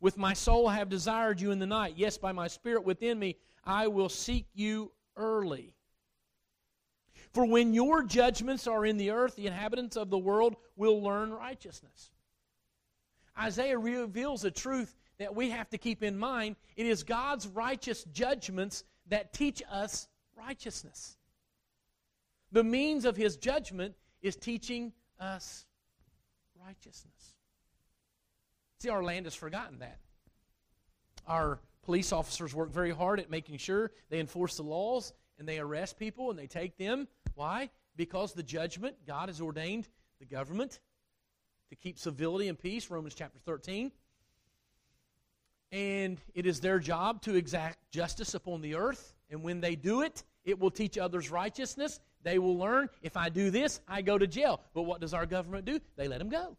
With 0.00 0.18
my 0.18 0.34
soul 0.34 0.68
I 0.68 0.76
have 0.76 0.88
desired 0.88 1.40
you 1.40 1.52
in 1.52 1.60
the 1.60 1.66
night. 1.66 1.94
Yes, 1.96 2.18
by 2.18 2.32
my 2.32 2.48
spirit 2.48 2.84
within 2.84 3.18
me, 3.18 3.36
I 3.64 3.86
will 3.86 4.08
seek 4.08 4.46
you 4.52 4.92
early. 5.16 5.74
For 7.32 7.46
when 7.46 7.72
your 7.72 8.02
judgments 8.02 8.66
are 8.66 8.84
in 8.84 8.96
the 8.98 9.10
earth, 9.10 9.36
the 9.36 9.46
inhabitants 9.46 9.96
of 9.96 10.10
the 10.10 10.18
world 10.18 10.56
will 10.76 11.02
learn 11.02 11.32
righteousness. 11.32 12.10
Isaiah 13.38 13.78
reveals 13.78 14.44
a 14.44 14.50
truth 14.50 14.94
that 15.18 15.34
we 15.34 15.50
have 15.50 15.70
to 15.70 15.78
keep 15.78 16.02
in 16.02 16.18
mind. 16.18 16.56
It 16.76 16.86
is 16.86 17.02
God's 17.02 17.46
righteous 17.46 18.04
judgments 18.12 18.84
that 19.08 19.32
teach 19.32 19.62
us 19.70 20.08
righteousness. 20.36 21.16
The 22.50 22.64
means 22.64 23.06
of 23.06 23.16
his 23.16 23.36
judgment 23.36 23.94
is 24.20 24.36
teaching 24.36 24.92
us 25.18 25.64
righteousness. 26.64 27.34
See, 28.78 28.90
our 28.90 29.02
land 29.02 29.26
has 29.26 29.34
forgotten 29.34 29.78
that. 29.78 29.98
Our 31.26 31.60
police 31.82 32.12
officers 32.12 32.54
work 32.54 32.70
very 32.70 32.90
hard 32.90 33.20
at 33.20 33.30
making 33.30 33.58
sure 33.58 33.90
they 34.08 34.20
enforce 34.20 34.56
the 34.56 34.62
laws 34.62 35.12
and 35.38 35.48
they 35.48 35.58
arrest 35.58 35.98
people 35.98 36.30
and 36.30 36.38
they 36.38 36.46
take 36.46 36.76
them. 36.76 37.08
Why? 37.34 37.70
Because 37.96 38.32
the 38.32 38.42
judgment, 38.42 38.96
God 39.06 39.28
has 39.28 39.40
ordained 39.40 39.88
the 40.20 40.26
government 40.26 40.80
to 41.70 41.76
keep 41.76 41.98
civility 41.98 42.48
and 42.48 42.58
peace, 42.58 42.90
Romans 42.90 43.14
chapter 43.14 43.38
13. 43.44 43.90
And 45.72 46.20
it 46.34 46.46
is 46.46 46.60
their 46.60 46.78
job 46.78 47.22
to 47.22 47.34
exact 47.34 47.78
justice 47.90 48.34
upon 48.34 48.60
the 48.60 48.74
earth. 48.74 49.14
And 49.30 49.42
when 49.42 49.60
they 49.60 49.74
do 49.74 50.02
it, 50.02 50.22
it 50.44 50.58
will 50.58 50.70
teach 50.70 50.98
others 50.98 51.30
righteousness. 51.30 51.98
They 52.22 52.38
will 52.38 52.58
learn 52.58 52.88
if 53.00 53.16
I 53.16 53.30
do 53.30 53.50
this, 53.50 53.80
I 53.88 54.02
go 54.02 54.18
to 54.18 54.26
jail. 54.26 54.60
But 54.74 54.82
what 54.82 55.00
does 55.00 55.14
our 55.14 55.26
government 55.26 55.64
do? 55.64 55.80
They 55.96 56.08
let 56.08 56.18
them 56.18 56.28
go. 56.28 56.56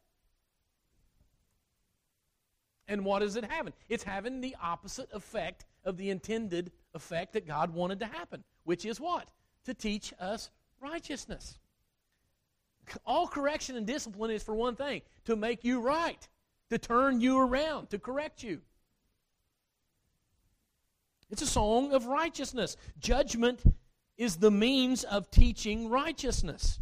And 2.87 3.05
what 3.05 3.23
is 3.23 3.35
it 3.35 3.45
having? 3.45 3.73
It's 3.89 4.03
having 4.03 4.41
the 4.41 4.55
opposite 4.61 5.09
effect 5.13 5.65
of 5.85 5.97
the 5.97 6.09
intended 6.09 6.71
effect 6.93 7.33
that 7.33 7.47
God 7.47 7.73
wanted 7.73 7.99
to 7.99 8.05
happen, 8.05 8.43
which 8.63 8.85
is 8.85 8.99
what? 8.99 9.29
To 9.65 9.73
teach 9.73 10.13
us 10.19 10.49
righteousness. 10.81 11.59
All 13.05 13.27
correction 13.27 13.77
and 13.77 13.87
discipline 13.87 14.31
is 14.31 14.43
for 14.43 14.53
one 14.53 14.75
thing 14.75 15.01
to 15.25 15.35
make 15.35 15.63
you 15.63 15.79
right, 15.79 16.27
to 16.69 16.77
turn 16.77 17.21
you 17.21 17.39
around, 17.39 17.89
to 17.91 17.99
correct 17.99 18.43
you. 18.43 18.59
It's 21.29 21.41
a 21.41 21.47
song 21.47 21.93
of 21.93 22.05
righteousness. 22.05 22.75
Judgment 22.99 23.63
is 24.17 24.35
the 24.35 24.51
means 24.51 25.03
of 25.05 25.31
teaching 25.31 25.89
righteousness. 25.89 26.79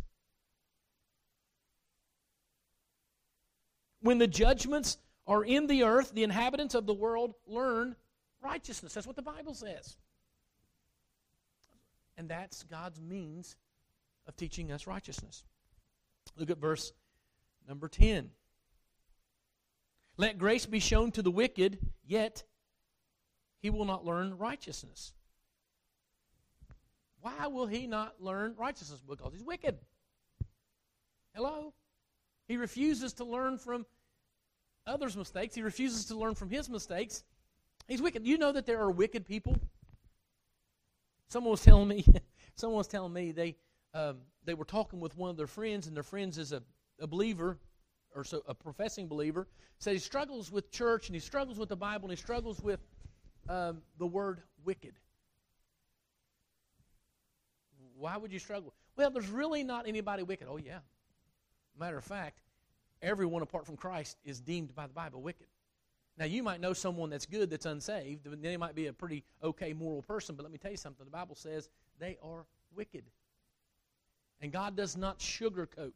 When 4.01 4.17
the 4.17 4.27
judgments 4.27 4.97
are 5.31 5.45
in 5.45 5.65
the 5.65 5.83
earth, 5.83 6.11
the 6.13 6.23
inhabitants 6.23 6.75
of 6.75 6.85
the 6.85 6.93
world 6.93 7.35
learn 7.47 7.95
righteousness. 8.41 8.93
That's 8.93 9.07
what 9.07 9.15
the 9.15 9.21
Bible 9.21 9.53
says. 9.53 9.95
And 12.17 12.27
that's 12.27 12.63
God's 12.63 12.99
means 12.99 13.55
of 14.27 14.35
teaching 14.35 14.73
us 14.73 14.87
righteousness. 14.87 15.45
Look 16.35 16.49
at 16.49 16.57
verse 16.57 16.91
number 17.65 17.87
10. 17.87 18.29
Let 20.17 20.37
grace 20.37 20.65
be 20.65 20.81
shown 20.81 21.11
to 21.11 21.21
the 21.21 21.31
wicked, 21.31 21.77
yet 22.05 22.43
he 23.61 23.69
will 23.69 23.85
not 23.85 24.03
learn 24.03 24.37
righteousness. 24.37 25.13
Why 27.21 27.47
will 27.47 27.67
he 27.67 27.87
not 27.87 28.15
learn 28.21 28.55
righteousness? 28.57 29.01
Because 29.07 29.31
he's 29.31 29.45
wicked. 29.45 29.77
Hello? 31.33 31.73
He 32.49 32.57
refuses 32.57 33.13
to 33.13 33.23
learn 33.23 33.57
from 33.57 33.85
others' 34.85 35.17
mistakes. 35.17 35.55
He 35.55 35.61
refuses 35.61 36.05
to 36.05 36.15
learn 36.15 36.35
from 36.35 36.49
his 36.49 36.69
mistakes. 36.69 37.23
He's 37.87 38.01
wicked. 38.01 38.25
You 38.25 38.37
know 38.37 38.51
that 38.51 38.65
there 38.65 38.79
are 38.79 38.91
wicked 38.91 39.25
people? 39.25 39.57
Someone 41.27 41.51
was 41.51 41.61
telling 41.61 41.87
me, 41.87 42.05
someone 42.55 42.77
was 42.77 42.87
telling 42.87 43.13
me 43.13 43.31
they 43.31 43.55
um, 43.93 44.17
they 44.45 44.53
were 44.53 44.65
talking 44.65 44.99
with 44.99 45.17
one 45.17 45.29
of 45.29 45.37
their 45.37 45.47
friends, 45.47 45.87
and 45.87 45.95
their 45.95 46.03
friends 46.03 46.37
is 46.37 46.51
a, 46.51 46.63
a 46.99 47.07
believer 47.07 47.57
or 48.15 48.23
so 48.23 48.41
a 48.47 48.53
professing 48.53 49.07
believer. 49.07 49.47
Said 49.79 49.93
he 49.93 49.99
struggles 49.99 50.51
with 50.51 50.71
church 50.71 51.07
and 51.07 51.15
he 51.15 51.19
struggles 51.19 51.57
with 51.57 51.69
the 51.69 51.75
Bible 51.75 52.09
and 52.09 52.17
he 52.17 52.21
struggles 52.21 52.61
with 52.61 52.79
um, 53.49 53.81
the 53.97 54.05
word 54.05 54.41
wicked. 54.63 54.93
Why 57.95 58.17
would 58.17 58.31
you 58.31 58.39
struggle? 58.39 58.73
Well, 58.95 59.11
there's 59.11 59.29
really 59.29 59.63
not 59.63 59.87
anybody 59.87 60.23
wicked. 60.23 60.47
Oh 60.49 60.57
yeah. 60.57 60.79
Matter 61.79 61.97
of 61.97 62.03
fact, 62.03 62.41
everyone 63.01 63.41
apart 63.41 63.65
from 63.65 63.77
Christ 63.77 64.17
is 64.23 64.39
deemed 64.39 64.75
by 64.75 64.87
the 64.87 64.93
Bible 64.93 65.21
wicked. 65.21 65.47
Now, 66.17 66.25
you 66.25 66.43
might 66.43 66.61
know 66.61 66.73
someone 66.73 67.09
that's 67.09 67.25
good 67.25 67.49
that's 67.49 67.65
unsaved. 67.65 68.27
And 68.27 68.43
they 68.43 68.57
might 68.57 68.75
be 68.75 68.87
a 68.87 68.93
pretty 68.93 69.23
okay 69.43 69.73
moral 69.73 70.01
person, 70.01 70.35
but 70.35 70.43
let 70.43 70.51
me 70.51 70.57
tell 70.57 70.71
you 70.71 70.77
something. 70.77 71.05
The 71.05 71.11
Bible 71.11 71.35
says 71.35 71.69
they 71.99 72.17
are 72.21 72.45
wicked. 72.75 73.05
And 74.41 74.51
God 74.51 74.75
does 74.75 74.97
not 74.97 75.19
sugarcoat. 75.19 75.93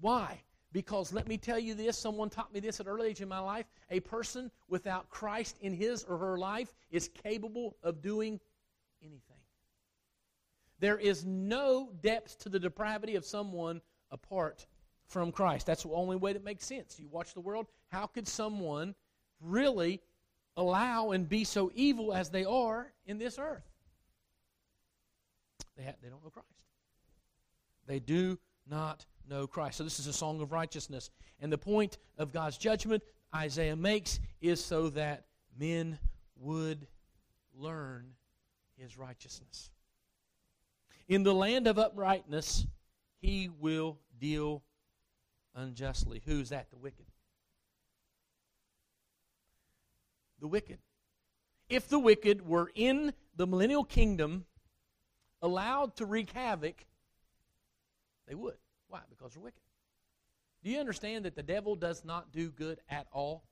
Why? 0.00 0.40
Because 0.72 1.12
let 1.12 1.26
me 1.26 1.38
tell 1.38 1.58
you 1.58 1.74
this 1.74 1.98
someone 1.98 2.28
taught 2.28 2.52
me 2.52 2.60
this 2.60 2.80
at 2.80 2.86
an 2.86 2.92
early 2.92 3.08
age 3.08 3.20
in 3.20 3.28
my 3.28 3.38
life. 3.38 3.66
A 3.90 4.00
person 4.00 4.50
without 4.68 5.08
Christ 5.10 5.56
in 5.60 5.72
his 5.72 6.04
or 6.04 6.18
her 6.18 6.38
life 6.38 6.74
is 6.90 7.08
capable 7.08 7.76
of 7.82 8.02
doing 8.02 8.40
anything. 9.02 9.36
There 10.78 10.98
is 10.98 11.24
no 11.24 11.90
depth 12.02 12.38
to 12.40 12.48
the 12.48 12.60
depravity 12.60 13.16
of 13.16 13.24
someone 13.24 13.80
apart 14.10 14.66
from 15.06 15.32
Christ. 15.32 15.66
That's 15.66 15.82
the 15.84 15.90
only 15.90 16.16
way 16.16 16.32
that 16.32 16.44
makes 16.44 16.66
sense. 16.66 16.98
You 16.98 17.08
watch 17.10 17.34
the 17.34 17.40
world, 17.40 17.66
how 17.88 18.06
could 18.06 18.26
someone 18.26 18.94
really 19.40 20.00
allow 20.56 21.10
and 21.10 21.28
be 21.28 21.44
so 21.44 21.70
evil 21.74 22.12
as 22.12 22.30
they 22.30 22.44
are 22.44 22.92
in 23.06 23.18
this 23.18 23.38
earth? 23.38 23.68
They, 25.76 25.84
ha- 25.84 25.92
they 26.02 26.08
don't 26.08 26.22
know 26.24 26.30
Christ. 26.30 26.48
They 27.86 28.00
do 28.00 28.38
not 28.68 29.04
know 29.28 29.46
Christ. 29.46 29.78
So 29.78 29.84
this 29.84 29.98
is 29.98 30.06
a 30.06 30.12
song 30.12 30.40
of 30.40 30.52
righteousness. 30.52 31.10
And 31.40 31.52
the 31.52 31.58
point 31.58 31.98
of 32.18 32.32
God's 32.32 32.56
judgment 32.56 33.02
Isaiah 33.34 33.76
makes 33.76 34.18
is 34.40 34.64
so 34.64 34.88
that 34.90 35.24
men 35.58 35.98
would 36.38 36.86
learn 37.54 38.06
his 38.76 38.96
righteousness. 38.96 39.70
In 41.08 41.22
the 41.22 41.34
land 41.34 41.66
of 41.66 41.78
uprightness, 41.78 42.66
he 43.20 43.48
will 43.60 43.98
deal 44.18 44.62
unjustly. 45.56 46.22
Who's 46.24 46.50
that? 46.50 46.70
The 46.70 46.76
wicked. 46.76 47.06
The 50.40 50.46
wicked. 50.46 50.78
If 51.68 51.88
the 51.88 51.98
wicked 51.98 52.46
were 52.46 52.70
in 52.74 53.12
the 53.34 53.46
millennial 53.46 53.84
kingdom, 53.84 54.44
allowed 55.42 55.96
to 55.96 56.06
wreak 56.06 56.30
havoc, 56.30 56.84
they 58.28 58.34
would. 58.34 58.56
Why? 58.88 59.00
Because 59.10 59.32
they're 59.34 59.42
wicked. 59.42 59.60
Do 60.62 60.70
you 60.70 60.78
understand 60.78 61.24
that 61.24 61.34
the 61.34 61.42
devil 61.42 61.74
does 61.74 62.04
not 62.04 62.32
do 62.32 62.50
good 62.50 62.78
at 62.88 63.06
all? 63.12 63.44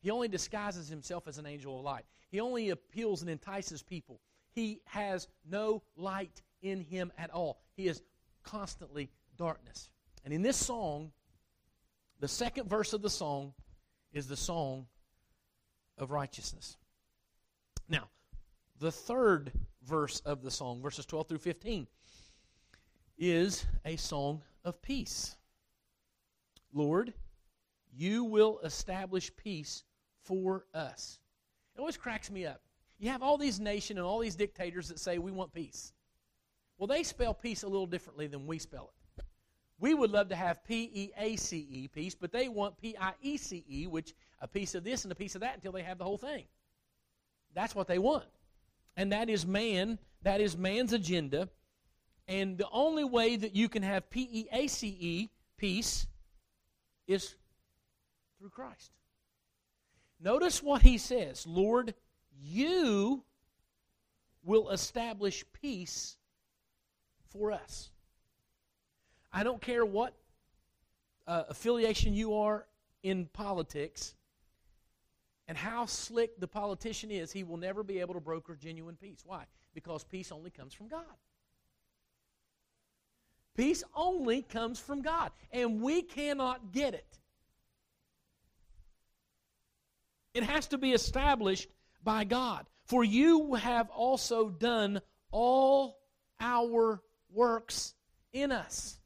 He 0.00 0.10
only 0.10 0.28
disguises 0.28 0.88
himself 0.88 1.26
as 1.26 1.38
an 1.38 1.46
angel 1.46 1.78
of 1.78 1.84
light. 1.84 2.04
He 2.28 2.40
only 2.40 2.70
appeals 2.70 3.22
and 3.22 3.30
entices 3.30 3.82
people. 3.82 4.20
He 4.52 4.80
has 4.84 5.28
no 5.48 5.82
light 5.96 6.42
in 6.62 6.80
him 6.80 7.12
at 7.18 7.30
all. 7.30 7.60
He 7.76 7.88
is 7.88 8.02
constantly 8.42 9.10
darkness. 9.36 9.90
And 10.24 10.32
in 10.32 10.42
this 10.42 10.56
song, 10.56 11.12
the 12.20 12.28
second 12.28 12.68
verse 12.68 12.92
of 12.92 13.02
the 13.02 13.10
song 13.10 13.52
is 14.12 14.26
the 14.26 14.36
song 14.36 14.86
of 15.98 16.10
righteousness. 16.10 16.76
Now, 17.88 18.08
the 18.78 18.92
third 18.92 19.52
verse 19.82 20.20
of 20.20 20.42
the 20.42 20.50
song, 20.50 20.82
verses 20.82 21.06
12 21.06 21.28
through 21.28 21.38
15, 21.38 21.86
is 23.18 23.64
a 23.84 23.96
song 23.96 24.42
of 24.64 24.80
peace. 24.82 25.36
Lord, 26.72 27.14
you 27.94 28.24
will 28.24 28.60
establish 28.60 29.34
peace 29.36 29.84
for 30.22 30.66
us. 30.74 31.18
It 31.74 31.80
always 31.80 31.96
cracks 31.96 32.30
me 32.30 32.46
up. 32.46 32.60
You 32.98 33.10
have 33.10 33.22
all 33.22 33.38
these 33.38 33.60
nations 33.60 33.98
and 33.98 34.06
all 34.06 34.18
these 34.18 34.36
dictators 34.36 34.88
that 34.88 34.98
say 34.98 35.18
we 35.18 35.30
want 35.30 35.52
peace. 35.52 35.92
Well, 36.78 36.86
they 36.86 37.02
spell 37.02 37.32
peace 37.34 37.62
a 37.62 37.68
little 37.68 37.86
differently 37.86 38.26
than 38.26 38.46
we 38.46 38.58
spell 38.58 38.90
it. 38.92 38.95
We 39.78 39.92
would 39.92 40.10
love 40.10 40.30
to 40.30 40.36
have 40.36 40.64
P 40.64 40.90
E 40.92 41.10
A 41.18 41.36
C 41.36 41.66
E, 41.70 41.88
peace, 41.88 42.14
but 42.14 42.32
they 42.32 42.48
want 42.48 42.78
P 42.78 42.96
I 42.98 43.12
E 43.20 43.36
C 43.36 43.64
E, 43.68 43.86
which 43.86 44.14
a 44.40 44.48
piece 44.48 44.74
of 44.74 44.84
this 44.84 45.04
and 45.04 45.12
a 45.12 45.14
piece 45.14 45.34
of 45.34 45.42
that 45.42 45.54
until 45.54 45.72
they 45.72 45.82
have 45.82 45.98
the 45.98 46.04
whole 46.04 46.18
thing. 46.18 46.44
That's 47.54 47.74
what 47.74 47.86
they 47.86 47.98
want. 47.98 48.24
And 48.96 49.12
that 49.12 49.28
is 49.28 49.46
man, 49.46 49.98
that 50.22 50.40
is 50.40 50.56
man's 50.56 50.92
agenda. 50.92 51.48
And 52.28 52.58
the 52.58 52.68
only 52.72 53.04
way 53.04 53.36
that 53.36 53.54
you 53.54 53.68
can 53.68 53.82
have 53.82 54.08
P 54.10 54.28
E 54.32 54.48
A 54.50 54.66
C 54.66 54.96
E, 54.98 55.30
peace, 55.58 56.06
is 57.06 57.34
through 58.38 58.50
Christ. 58.50 58.92
Notice 60.20 60.62
what 60.62 60.82
he 60.82 60.96
says 60.96 61.46
Lord, 61.46 61.94
you 62.40 63.22
will 64.42 64.70
establish 64.70 65.44
peace 65.52 66.16
for 67.28 67.52
us. 67.52 67.90
I 69.36 69.42
don't 69.42 69.60
care 69.60 69.84
what 69.84 70.14
uh, 71.26 71.42
affiliation 71.50 72.14
you 72.14 72.38
are 72.38 72.64
in 73.02 73.26
politics 73.26 74.14
and 75.46 75.58
how 75.58 75.84
slick 75.84 76.40
the 76.40 76.48
politician 76.48 77.10
is, 77.10 77.32
he 77.32 77.44
will 77.44 77.58
never 77.58 77.82
be 77.82 78.00
able 78.00 78.14
to 78.14 78.20
broker 78.20 78.56
genuine 78.56 78.96
peace. 78.96 79.20
Why? 79.26 79.44
Because 79.74 80.04
peace 80.04 80.32
only 80.32 80.48
comes 80.48 80.72
from 80.72 80.88
God. 80.88 81.04
Peace 83.54 83.84
only 83.94 84.40
comes 84.40 84.80
from 84.80 85.02
God, 85.02 85.30
and 85.52 85.82
we 85.82 86.00
cannot 86.00 86.72
get 86.72 86.94
it. 86.94 87.18
It 90.32 90.44
has 90.44 90.66
to 90.68 90.78
be 90.78 90.92
established 90.92 91.68
by 92.02 92.24
God. 92.24 92.64
For 92.86 93.04
you 93.04 93.52
have 93.56 93.90
also 93.90 94.48
done 94.48 95.02
all 95.30 95.98
our 96.40 97.02
works 97.30 97.92
in 98.32 98.50
us. 98.50 98.98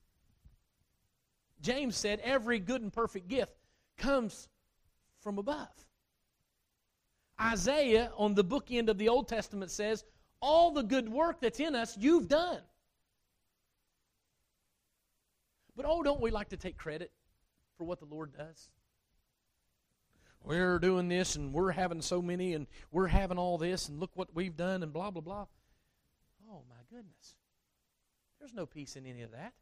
James 1.61 1.97
said, 1.97 2.21
Every 2.21 2.59
good 2.59 2.83
and 2.83 2.93
perfect 2.93 3.29
gift 3.29 3.53
comes 3.99 4.49
from 5.21 5.39
above. 5.39 5.69
Isaiah, 7.41 8.13
on 8.17 8.35
the 8.35 8.45
book 8.45 8.67
end 8.71 8.89
of 8.89 8.99
the 8.99 9.09
Old 9.09 9.29
Testament, 9.29 9.71
says, 9.71 10.05
All 10.41 10.71
the 10.71 10.83
good 10.83 11.09
work 11.09 11.41
that's 11.41 11.61
in 11.61 11.75
us, 11.75 11.97
you've 11.99 12.29
done. 12.29 12.61
But 15.77 15.87
oh, 15.89 16.03
don't 16.03 16.21
we 16.21 16.31
like 16.31 16.51
to 16.51 16.57
take 16.57 16.77
credit 16.77 17.11
for 17.79 17.85
what 17.85 18.01
the 18.01 18.07
Lord 18.07 18.37
does? 18.37 18.71
We're 20.43 20.79
doing 20.79 21.09
this 21.09 21.37
and 21.37 21.53
we're 21.53 21.71
having 21.71 22.01
so 22.03 22.23
many 22.23 22.55
and 22.55 22.67
we're 22.91 23.07
having 23.07 23.39
all 23.39 23.59
this 23.59 23.89
and 23.89 24.01
look 24.01 24.11
what 24.15 24.29
we've 24.35 24.57
done 24.57 24.83
and 24.83 24.93
blah, 24.93 25.11
blah, 25.11 25.21
blah. 25.21 25.47
Oh, 26.51 26.63
my 26.69 26.77
goodness. 26.91 27.35
There's 28.39 28.55
no 28.55 28.67
peace 28.67 28.97
in 28.97 29.07
any 29.07 29.23
of 29.23 29.33
that. 29.33 29.53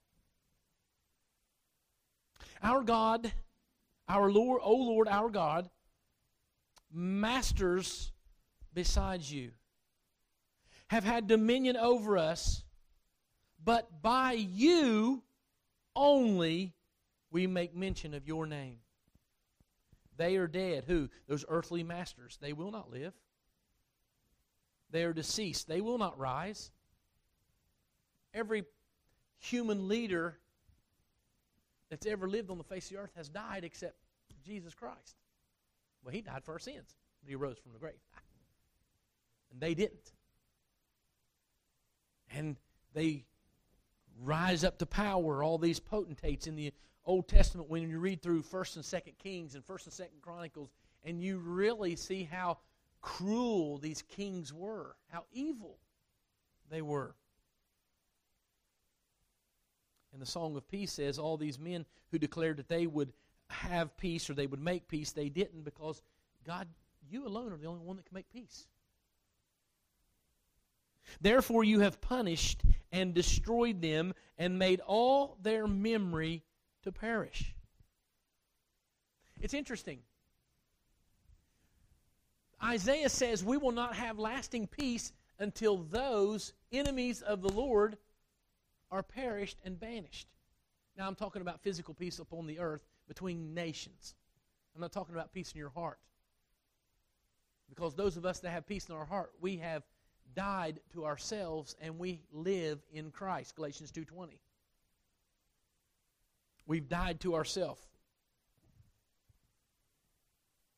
Our 2.63 2.83
God, 2.83 3.33
our 4.09 4.31
Lord, 4.31 4.61
O 4.65 4.75
Lord, 4.75 5.09
our 5.09 5.29
God, 5.29 5.69
masters 6.93 8.13
besides 8.73 9.33
you 9.33 9.51
have 10.89 11.05
had 11.05 11.27
dominion 11.27 11.77
over 11.77 12.17
us, 12.17 12.65
but 13.63 14.03
by 14.03 14.33
you 14.33 15.23
only 15.95 16.75
we 17.31 17.47
make 17.47 17.75
mention 17.75 18.15
of 18.15 18.27
your 18.27 18.47
name. 18.47 18.79
They 20.17 20.37
are 20.37 20.47
dead. 20.47 20.85
Who? 20.87 21.09
Those 21.29 21.45
earthly 21.49 21.83
masters. 21.83 22.39
They 22.41 22.53
will 22.53 22.71
not 22.71 22.91
live. 22.91 23.13
They 24.91 25.05
are 25.05 25.13
deceased. 25.13 25.69
They 25.69 25.81
will 25.81 25.99
not 25.99 26.19
rise. 26.19 26.71
Every 28.33 28.65
human 29.39 29.89
leader 29.89 30.39
that's 31.91 32.07
ever 32.07 32.29
lived 32.29 32.51
on 32.51 32.59
the 32.59 32.65
face 32.65 32.87
of 32.87 32.97
the 32.97 33.03
earth 33.03 33.13
has 33.17 33.29
died 33.29 33.65
except 33.65 33.97
Jesus 34.45 34.75
Christ. 34.75 35.17
Well, 36.03 36.15
he 36.15 36.21
died 36.21 36.45
for 36.45 36.53
our 36.53 36.59
sins, 36.59 36.97
but 37.23 37.29
he 37.29 37.35
rose 37.35 37.59
from 37.59 37.73
the 37.73 37.79
grave. 37.79 37.95
And 39.51 39.63
they 39.63 39.73
didn't. 39.73 40.13
And 42.31 42.57
they 42.93 43.25
rise 44.23 44.63
up 44.63 44.79
to 44.81 44.87
power, 44.87 45.43
all 45.43 45.57
these 45.57 45.81
potentates 45.81 46.47
in 46.47 46.55
the 46.55 46.71
Old 47.07 47.29
Testament 47.29 47.71
when 47.71 47.89
you 47.89 47.99
read 47.99 48.21
through 48.21 48.43
1st 48.43 48.77
and 48.77 48.85
2nd 48.85 49.19
Kings 49.19 49.55
and 49.55 49.67
1st 49.67 49.85
and 49.87 50.09
2nd 50.09 50.21
Chronicles, 50.21 50.69
and 51.03 51.23
you 51.23 51.39
really 51.39 51.97
see 51.97 52.25
how 52.25 52.59
cruel 53.01 53.79
these 53.79 54.03
kings 54.03 54.53
were, 54.53 54.97
how 55.11 55.25
evil 55.33 55.79
they 56.71 56.83
were. 56.83 57.15
And 60.13 60.23
the 60.23 60.27
Song 60.27 60.57
of 60.57 60.69
Peace 60.69 60.93
says 60.93 61.19
all 61.19 61.37
these 61.37 61.59
men 61.59 61.85
who 62.11 62.19
declared 62.19 62.57
that 62.59 62.69
they 62.69 62.87
would 62.87 63.13
have 63.51 63.97
peace 63.97 64.29
or 64.29 64.35
they 64.35 64.47
would 64.47 64.61
make 64.61 64.89
peace, 64.89 65.13
they 65.13 65.29
didn't 65.29 65.65
because 65.65 66.03
God, 66.47 66.69
you 67.11 67.27
alone 67.27 67.53
are 67.53 67.57
the 67.57 67.67
only 67.67 67.85
one 67.85 67.97
that 67.97 68.07
can 68.07 68.15
make 68.15 68.31
peace. 68.31 68.67
Therefore, 71.21 71.65
you 71.65 71.81
have 71.81 72.01
punished 72.01 72.63
and 72.93 73.15
destroyed 73.15 73.81
them 73.81 74.15
and 74.37 74.59
made 74.59 74.81
all 74.81 75.39
their 75.43 75.67
memory 75.67 76.43
to 76.83 76.93
perish. 76.93 77.55
It's 79.41 79.55
interesting. 79.55 80.01
Isaiah 82.63 83.09
says 83.09 83.45
we 83.45 83.57
will 83.57 83.73
not 83.73 83.95
have 83.95 84.19
lasting 84.19 84.67
peace 84.67 85.13
until 85.39 85.79
those 85.79 86.53
enemies 86.73 87.23
of 87.23 87.41
the 87.41 87.49
Lord 87.49 87.97
are 88.91 89.03
perished 89.03 89.59
and 89.65 89.79
banished. 89.79 90.29
Now, 90.97 91.07
I'm 91.07 91.15
talking 91.15 91.43
about 91.43 91.61
physical 91.61 91.95
peace 91.95 92.19
upon 92.19 92.47
the 92.47 92.59
earth 92.59 92.83
between 93.07 93.55
nations. 93.55 94.15
I'm 94.75 94.81
not 94.81 94.93
talking 94.93 95.15
about 95.15 95.33
peace 95.33 95.53
in 95.53 95.59
your 95.59 95.71
heart. 95.71 95.99
Because 97.69 97.95
those 97.95 98.17
of 98.17 98.25
us 98.25 98.41
that 98.41 98.51
have 98.51 98.67
peace 98.67 98.89
in 98.89 98.95
our 98.95 99.05
heart, 99.05 99.33
we 99.41 99.57
have 99.59 99.83
died 100.35 100.81
to 100.93 101.05
ourselves 101.05 101.77
and 101.81 101.99
we 101.99 102.21
live 102.33 102.81
in 102.93 103.11
Christ. 103.11 103.55
Galatians 103.57 103.93
2:20. 103.93 104.41
We've 106.67 106.89
died 106.89 107.21
to 107.21 107.35
ourselves. 107.35 107.87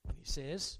And 0.09 0.17
he 0.17 0.25
says, 0.25 0.79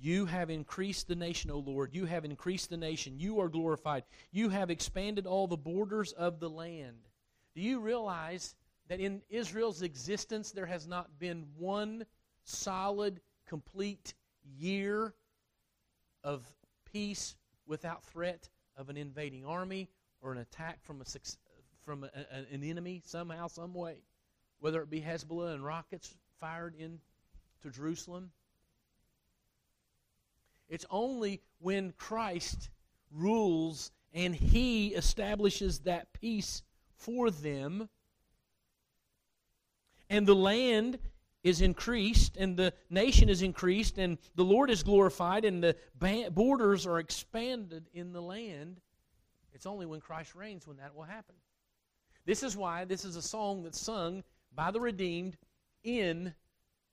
you 0.00 0.24
have 0.26 0.48
increased 0.48 1.08
the 1.08 1.14
nation, 1.14 1.50
O 1.50 1.58
Lord. 1.58 1.94
You 1.94 2.06
have 2.06 2.24
increased 2.24 2.70
the 2.70 2.76
nation. 2.76 3.18
You 3.18 3.40
are 3.40 3.48
glorified. 3.48 4.04
You 4.32 4.48
have 4.48 4.70
expanded 4.70 5.26
all 5.26 5.46
the 5.46 5.56
borders 5.56 6.12
of 6.12 6.40
the 6.40 6.48
land. 6.48 7.08
Do 7.54 7.60
you 7.60 7.80
realize 7.80 8.54
that 8.88 9.00
in 9.00 9.20
Israel's 9.28 9.82
existence 9.82 10.52
there 10.52 10.66
has 10.66 10.86
not 10.86 11.18
been 11.18 11.46
one 11.58 12.06
solid, 12.44 13.20
complete 13.46 14.14
year 14.58 15.14
of 16.24 16.46
peace 16.90 17.36
without 17.66 18.02
threat 18.04 18.48
of 18.76 18.88
an 18.88 18.96
invading 18.96 19.44
army 19.44 19.90
or 20.22 20.32
an 20.32 20.38
attack 20.38 20.82
from, 20.82 21.02
a, 21.02 21.04
from 21.84 22.04
a, 22.04 22.10
an 22.52 22.64
enemy 22.64 23.02
somehow, 23.04 23.48
some 23.48 23.74
way? 23.74 23.98
Whether 24.60 24.82
it 24.82 24.90
be 24.90 25.00
Hezbollah 25.00 25.54
and 25.54 25.64
rockets 25.64 26.14
fired 26.38 26.74
into 26.74 26.98
Jerusalem 27.70 28.30
it's 30.70 30.86
only 30.88 31.42
when 31.58 31.92
Christ 31.98 32.70
rules 33.10 33.90
and 34.14 34.34
he 34.34 34.88
establishes 34.88 35.80
that 35.80 36.12
peace 36.14 36.62
for 36.96 37.30
them 37.30 37.88
and 40.08 40.26
the 40.26 40.34
land 40.34 40.98
is 41.42 41.60
increased 41.62 42.36
and 42.36 42.56
the 42.56 42.72
nation 42.90 43.28
is 43.28 43.42
increased 43.42 43.98
and 43.98 44.18
the 44.34 44.44
Lord 44.44 44.70
is 44.70 44.82
glorified 44.82 45.44
and 45.44 45.62
the 45.62 45.76
borders 46.30 46.86
are 46.86 46.98
expanded 46.98 47.88
in 47.94 48.12
the 48.12 48.20
land. 48.20 48.80
It's 49.52 49.66
only 49.66 49.86
when 49.86 50.00
Christ 50.00 50.34
reigns 50.34 50.66
when 50.66 50.76
that 50.78 50.94
will 50.94 51.04
happen. 51.04 51.34
This 52.26 52.42
is 52.42 52.56
why 52.56 52.84
this 52.84 53.04
is 53.04 53.16
a 53.16 53.22
song 53.22 53.62
that's 53.62 53.80
sung 53.80 54.22
by 54.54 54.70
the 54.70 54.80
redeemed 54.80 55.36
in 55.82 56.34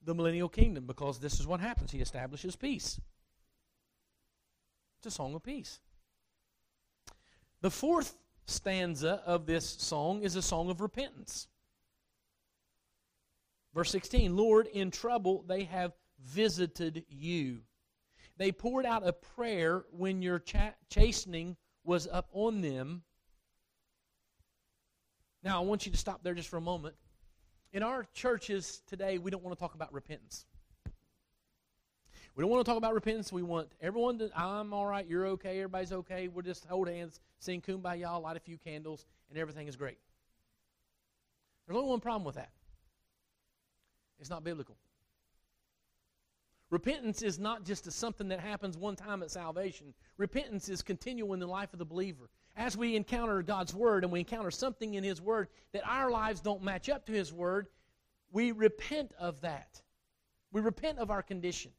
the 0.03 0.15
millennial 0.15 0.47
kingdom 0.49 0.85
because 0.85 1.19
this 1.19 1.39
is 1.39 1.45
what 1.45 1.59
happens. 1.59 1.91
He 1.91 1.99
establishes 1.99 2.55
peace. 2.55 2.99
A 5.07 5.11
song 5.11 5.35
of 5.35 5.43
peace. 5.43 5.79
The 7.61 7.71
fourth 7.71 8.17
stanza 8.45 9.23
of 9.25 9.45
this 9.45 9.65
song 9.65 10.21
is 10.21 10.35
a 10.35 10.41
song 10.41 10.69
of 10.69 10.81
repentance. 10.81 11.47
Verse 13.73 13.89
16 13.89 14.35
Lord, 14.35 14.67
in 14.67 14.91
trouble 14.91 15.45
they 15.47 15.63
have 15.63 15.93
visited 16.21 17.05
you. 17.07 17.61
They 18.35 18.51
poured 18.51 18.85
out 18.85 19.07
a 19.07 19.13
prayer 19.13 19.85
when 19.91 20.21
your 20.21 20.43
chastening 20.89 21.55
was 21.85 22.05
up 22.11 22.27
on 22.33 22.59
them. 22.59 23.03
Now, 25.41 25.61
I 25.61 25.65
want 25.65 25.85
you 25.85 25.91
to 25.93 25.97
stop 25.97 26.21
there 26.21 26.33
just 26.33 26.49
for 26.49 26.57
a 26.57 26.61
moment. 26.61 26.95
In 27.71 27.81
our 27.81 28.05
churches 28.13 28.81
today, 28.87 29.19
we 29.19 29.31
don't 29.31 29.43
want 29.43 29.57
to 29.57 29.59
talk 29.59 29.73
about 29.73 29.93
repentance. 29.93 30.45
We 32.37 32.43
don't 32.43 32.51
want 32.51 32.63
to 32.63 32.69
talk 32.69 32.77
about 32.77 32.93
repentance. 32.93 33.33
We 33.33 33.41
want 33.41 33.69
everyone 33.81 34.19
to, 34.19 34.29
I'm 34.35 34.71
all 34.71 34.85
right, 34.85 35.07
you're 35.07 35.25
okay, 35.25 35.57
everybody's 35.57 35.91
okay. 35.91 36.27
We'll 36.27 36.43
just 36.43 36.65
hold 36.65 36.87
hands, 36.87 37.19
sing 37.39 37.61
kumbaya, 37.61 38.21
light 38.21 38.37
a 38.37 38.39
few 38.39 38.59
candles, 38.59 39.07
and 39.31 39.39
everything 39.39 39.67
is 39.67 39.75
great. 39.75 39.97
There's 41.65 41.75
only 41.75 41.89
one 41.89 41.99
problem 41.99 42.23
with 42.23 42.35
that 42.35 42.51
it's 44.19 44.29
not 44.29 44.43
biblical. 44.43 44.77
Repentance 46.69 47.23
is 47.23 47.39
not 47.39 47.65
just 47.65 47.87
a 47.87 47.91
something 47.91 48.27
that 48.27 48.39
happens 48.39 48.77
one 48.77 48.95
time 48.95 49.23
at 49.23 49.31
salvation. 49.31 49.95
Repentance 50.17 50.69
is 50.69 50.83
continual 50.83 51.33
in 51.33 51.39
the 51.39 51.47
life 51.47 51.73
of 51.73 51.79
the 51.79 51.85
believer. 51.85 52.29
As 52.55 52.77
we 52.77 52.95
encounter 52.95 53.41
God's 53.41 53.73
Word 53.73 54.03
and 54.03 54.13
we 54.13 54.19
encounter 54.19 54.51
something 54.51 54.93
in 54.93 55.03
His 55.03 55.19
Word 55.19 55.47
that 55.73 55.87
our 55.87 56.11
lives 56.11 56.41
don't 56.41 56.61
match 56.61 56.87
up 56.87 57.07
to 57.07 57.11
His 57.11 57.33
Word, 57.33 57.67
we 58.31 58.51
repent 58.51 59.11
of 59.17 59.41
that. 59.41 59.81
We 60.51 60.61
repent 60.61 60.99
of 60.99 61.09
our 61.09 61.23
condition. 61.23 61.71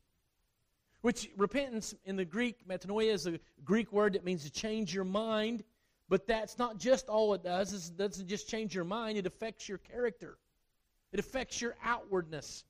Which 1.01 1.31
repentance 1.37 1.95
in 2.05 2.17
the 2.17 2.25
Greek, 2.25 2.67
metanoia, 2.69 3.13
is 3.13 3.27
a 3.27 3.39
Greek 3.65 3.93
word 3.93 4.15
that 4.15 4.25
means 4.25 4.45
to 4.45 4.51
change 4.51 4.95
your 4.95 5.05
mind. 5.05 5.63
But 6.09 6.27
that's 6.27 6.59
not 6.59 6.79
just 6.79 7.09
all 7.09 7.35
it 7.35 7.43
does. 7.43 7.91
It 7.91 7.97
doesn't 7.97 8.29
just 8.29 8.49
change 8.49 8.75
your 8.75 8.85
mind, 8.85 9.19
it 9.19 9.27
affects 9.27 9.69
your 9.69 9.79
character, 9.79 10.39
it 11.13 11.21
affects 11.21 11.61
your 11.61 11.77
outwardness. 11.85 12.65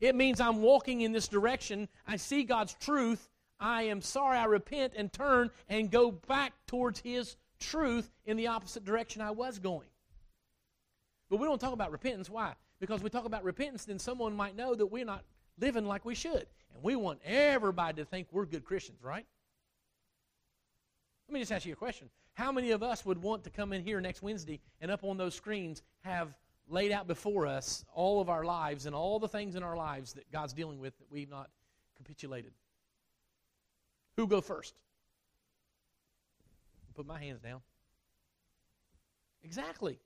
It 0.00 0.16
means 0.16 0.40
I'm 0.40 0.62
walking 0.62 1.02
in 1.02 1.12
this 1.12 1.28
direction. 1.28 1.88
I 2.08 2.16
see 2.16 2.42
God's 2.42 2.74
truth. 2.74 3.28
I 3.60 3.84
am 3.84 4.02
sorry. 4.02 4.36
I 4.36 4.46
repent 4.46 4.94
and 4.96 5.12
turn 5.12 5.50
and 5.68 5.92
go 5.92 6.10
back 6.10 6.54
towards 6.66 6.98
His 6.98 7.36
truth 7.60 8.10
in 8.24 8.36
the 8.36 8.48
opposite 8.48 8.84
direction 8.84 9.22
I 9.22 9.30
was 9.30 9.60
going. 9.60 9.86
But 11.30 11.38
we 11.38 11.46
don't 11.46 11.60
talk 11.60 11.72
about 11.72 11.92
repentance. 11.92 12.28
Why? 12.28 12.54
Because 12.80 13.00
we 13.00 13.10
talk 13.10 13.26
about 13.26 13.44
repentance, 13.44 13.84
then 13.84 14.00
someone 14.00 14.34
might 14.34 14.56
know 14.56 14.74
that 14.74 14.86
we're 14.86 15.04
not 15.04 15.22
living 15.60 15.86
like 15.86 16.04
we 16.04 16.16
should. 16.16 16.46
And 16.74 16.82
we 16.82 16.96
want 16.96 17.20
everybody 17.24 18.02
to 18.02 18.04
think 18.04 18.28
we're 18.30 18.46
good 18.46 18.64
Christians, 18.64 19.02
right? 19.02 19.26
Let 21.28 21.34
me 21.34 21.40
just 21.40 21.52
ask 21.52 21.66
you 21.66 21.72
a 21.72 21.76
question. 21.76 22.08
How 22.34 22.50
many 22.50 22.70
of 22.70 22.82
us 22.82 23.04
would 23.04 23.22
want 23.22 23.44
to 23.44 23.50
come 23.50 23.72
in 23.72 23.82
here 23.82 24.00
next 24.00 24.22
Wednesday 24.22 24.60
and 24.80 24.90
up 24.90 25.04
on 25.04 25.16
those 25.16 25.34
screens 25.34 25.82
have 26.00 26.36
laid 26.68 26.92
out 26.92 27.06
before 27.06 27.46
us 27.46 27.84
all 27.94 28.20
of 28.20 28.28
our 28.28 28.44
lives 28.44 28.86
and 28.86 28.94
all 28.94 29.18
the 29.18 29.28
things 29.28 29.54
in 29.54 29.62
our 29.62 29.76
lives 29.76 30.14
that 30.14 30.30
God's 30.32 30.52
dealing 30.52 30.78
with 30.78 30.96
that 30.98 31.10
we've 31.10 31.28
not 31.28 31.50
capitulated? 31.96 32.52
Who 34.16 34.26
go 34.26 34.40
first? 34.40 34.74
Put 36.94 37.06
my 37.06 37.18
hands 37.18 37.40
down. 37.40 37.60
Exactly. 39.42 39.98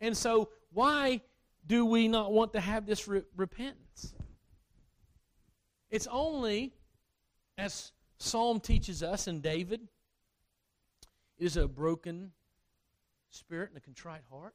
And 0.00 0.16
so, 0.16 0.50
why 0.72 1.20
do 1.66 1.84
we 1.86 2.08
not 2.08 2.32
want 2.32 2.52
to 2.52 2.60
have 2.60 2.86
this 2.86 3.08
re- 3.08 3.22
repentance? 3.36 4.14
It's 5.92 6.08
only, 6.10 6.72
as 7.58 7.92
Psalm 8.16 8.60
teaches 8.60 9.02
us 9.02 9.26
and 9.26 9.42
David, 9.42 9.86
is 11.38 11.58
a 11.58 11.68
broken 11.68 12.32
spirit 13.28 13.68
and 13.68 13.76
a 13.76 13.80
contrite 13.82 14.22
heart. 14.30 14.54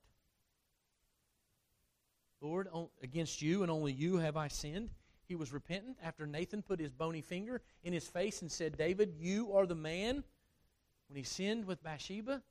Lord, 2.42 2.68
against 3.04 3.44
you 3.44 3.62
and 3.62 3.70
only 3.70 3.94
you 3.94 4.18
have 4.18 4.36
I 4.36 4.48
sinned. 4.48 4.90
He 5.28 5.36
was 5.36 5.54
repentant 5.54 5.98
after 6.02 6.26
Nathan 6.26 6.64
put 6.64 6.80
his 6.80 6.92
bony 6.92 7.22
finger 7.22 7.62
in 7.84 7.94
his 7.94 8.08
face 8.08 8.42
and 8.42 8.52
said, 8.52 8.76
David, 8.76 9.14
you 9.20 9.54
are 9.54 9.68
the 9.68 9.76
man. 9.76 10.24
When 11.08 11.18
he 11.18 11.24
sinned 11.24 11.66
with 11.66 11.84
Bathsheba, 11.84 12.42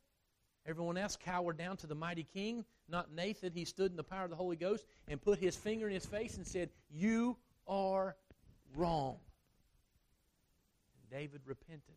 everyone 0.65 0.97
else 0.97 1.17
cowered 1.17 1.59
down 1.59 1.77
to 1.79 1.89
the 1.89 1.95
mighty 1.97 2.23
king. 2.25 2.65
Not 2.89 3.13
Nathan. 3.13 3.53
He 3.53 3.65
stood 3.65 3.91
in 3.91 3.97
the 3.97 4.05
power 4.05 4.25
of 4.25 4.31
the 4.31 4.37
Holy 4.37 4.57
Ghost 4.57 4.87
and 5.09 5.21
put 5.21 5.41
his 5.41 5.57
finger 5.57 5.89
in 5.89 5.95
his 5.95 6.07
face 6.07 6.37
and 6.37 6.47
said, 6.47 6.71
You 6.89 7.37
are 7.67 8.15
wrong. 8.77 9.17
And 11.01 11.19
David 11.19 11.41
repented. 11.45 11.97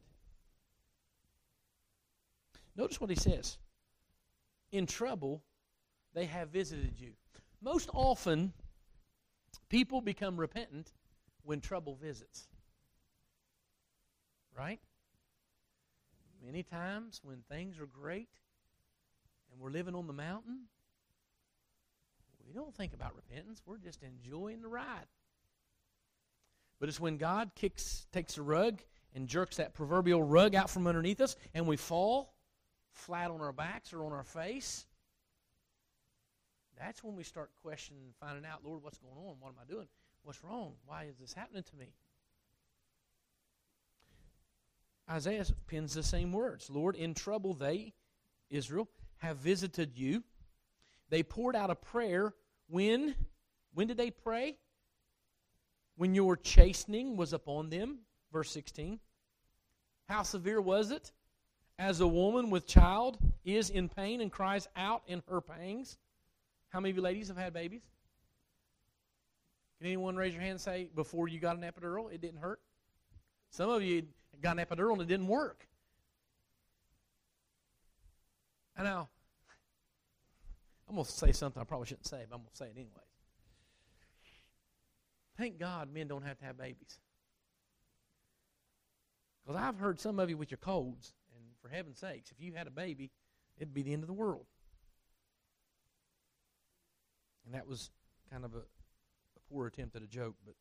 Notice 2.75 3.01
what 3.01 3.09
he 3.09 3.15
says. 3.15 3.57
In 4.71 4.85
trouble, 4.85 5.43
they 6.13 6.25
have 6.25 6.49
visited 6.49 6.93
you. 6.97 7.11
Most 7.61 7.89
often, 7.93 8.53
people 9.69 10.01
become 10.01 10.39
repentant 10.39 10.91
when 11.43 11.59
trouble 11.59 11.95
visits. 11.95 12.47
Right? 14.57 14.79
Many 16.45 16.63
times 16.63 17.19
when 17.23 17.43
things 17.49 17.79
are 17.79 17.85
great 17.85 18.29
and 19.51 19.59
we're 19.59 19.71
living 19.71 19.95
on 19.95 20.07
the 20.07 20.13
mountain, 20.13 20.61
we 22.47 22.53
don't 22.53 22.75
think 22.75 22.93
about 22.93 23.15
repentance. 23.15 23.61
We're 23.65 23.77
just 23.77 24.01
enjoying 24.03 24.61
the 24.61 24.67
ride. 24.67 25.05
But 26.79 26.89
it's 26.89 26.99
when 26.99 27.17
God 27.17 27.51
kicks, 27.55 28.07
takes 28.11 28.37
a 28.37 28.41
rug 28.41 28.79
and 29.13 29.27
jerks 29.27 29.57
that 29.57 29.73
proverbial 29.73 30.23
rug 30.23 30.55
out 30.55 30.69
from 30.69 30.87
underneath 30.87 31.21
us 31.21 31.35
and 31.53 31.67
we 31.67 31.77
fall 31.77 32.33
flat 32.91 33.31
on 33.31 33.41
our 33.41 33.51
backs 33.51 33.93
or 33.93 34.05
on 34.05 34.13
our 34.13 34.23
face. 34.23 34.85
That's 36.77 37.03
when 37.03 37.15
we 37.15 37.23
start 37.23 37.51
questioning 37.61 38.03
and 38.03 38.15
finding 38.15 38.45
out, 38.45 38.63
Lord, 38.63 38.81
what's 38.81 38.97
going 38.97 39.17
on? 39.17 39.35
What 39.39 39.49
am 39.49 39.55
I 39.61 39.69
doing? 39.69 39.87
What's 40.23 40.43
wrong? 40.43 40.73
Why 40.85 41.05
is 41.05 41.17
this 41.17 41.33
happening 41.33 41.63
to 41.63 41.75
me? 41.75 41.93
Isaiah 45.09 45.45
pins 45.67 45.93
the 45.93 46.03
same 46.03 46.31
words 46.31 46.69
Lord, 46.69 46.95
in 46.95 47.13
trouble 47.13 47.53
they, 47.53 47.93
Israel, 48.49 48.87
have 49.17 49.37
visited 49.37 49.97
you. 49.97 50.23
They 51.09 51.23
poured 51.23 51.55
out 51.55 51.69
a 51.69 51.75
prayer 51.75 52.33
when? 52.69 53.15
When 53.73 53.87
did 53.87 53.97
they 53.97 54.11
pray? 54.11 54.57
When 55.99 56.15
your 56.15 56.37
chastening 56.37 57.17
was 57.17 57.33
upon 57.33 57.69
them. 57.69 57.97
Verse 58.31 58.49
16. 58.51 59.01
How 60.07 60.23
severe 60.23 60.61
was 60.61 60.91
it? 60.91 61.11
As 61.77 61.99
a 61.99 62.07
woman 62.07 62.49
with 62.49 62.65
child 62.65 63.17
is 63.43 63.69
in 63.69 63.89
pain 63.89 64.21
and 64.21 64.31
cries 64.31 64.65
out 64.77 65.03
in 65.07 65.21
her 65.29 65.41
pangs. 65.41 65.97
How 66.69 66.79
many 66.79 66.91
of 66.91 66.95
you 66.95 67.01
ladies 67.01 67.27
have 67.27 67.35
had 67.35 67.51
babies? 67.51 67.81
Can 69.77 69.87
anyone 69.87 70.15
raise 70.15 70.31
your 70.31 70.41
hand 70.41 70.51
and 70.51 70.61
say, 70.61 70.89
before 70.95 71.27
you 71.27 71.37
got 71.37 71.57
an 71.57 71.63
epidural, 71.63 72.09
it 72.09 72.21
didn't 72.21 72.39
hurt? 72.39 72.61
Some 73.49 73.69
of 73.69 73.83
you 73.83 74.03
got 74.41 74.57
an 74.57 74.65
epidural 74.65 74.93
and 74.93 75.01
it 75.01 75.09
didn't 75.09 75.27
work. 75.27 75.67
I 78.77 78.83
know. 78.83 79.09
I'm 80.87 80.95
going 80.95 81.05
to 81.05 81.11
say 81.11 81.33
something 81.33 81.61
I 81.61 81.65
probably 81.65 81.87
shouldn't 81.87 82.07
say, 82.07 82.23
but 82.29 82.35
I'm 82.35 82.41
going 82.43 82.51
to 82.51 82.55
say 82.55 82.67
it 82.67 82.77
anyways. 82.77 83.08
Thank 85.39 85.57
God 85.57 85.93
men 85.93 86.09
don't 86.09 86.25
have 86.25 86.37
to 86.39 86.45
have 86.45 86.57
babies. 86.57 86.99
Because 89.45 89.59
I've 89.59 89.77
heard 89.77 89.97
some 89.97 90.19
of 90.19 90.29
you 90.29 90.35
with 90.35 90.51
your 90.51 90.57
colds, 90.57 91.13
and 91.33 91.45
for 91.61 91.69
heaven's 91.69 91.97
sakes, 91.97 92.29
if 92.29 92.41
you 92.41 92.53
had 92.53 92.67
a 92.67 92.71
baby, 92.71 93.09
it'd 93.57 93.73
be 93.73 93.81
the 93.81 93.93
end 93.93 94.03
of 94.03 94.07
the 94.07 94.13
world. 94.13 94.45
And 97.45 97.53
that 97.55 97.65
was 97.67 97.89
kind 98.29 98.43
of 98.43 98.53
a, 98.53 98.57
a 98.57 99.39
poor 99.49 99.67
attempt 99.67 99.95
at 99.95 100.03
a 100.03 100.07
joke, 100.07 100.35
but 100.45 100.55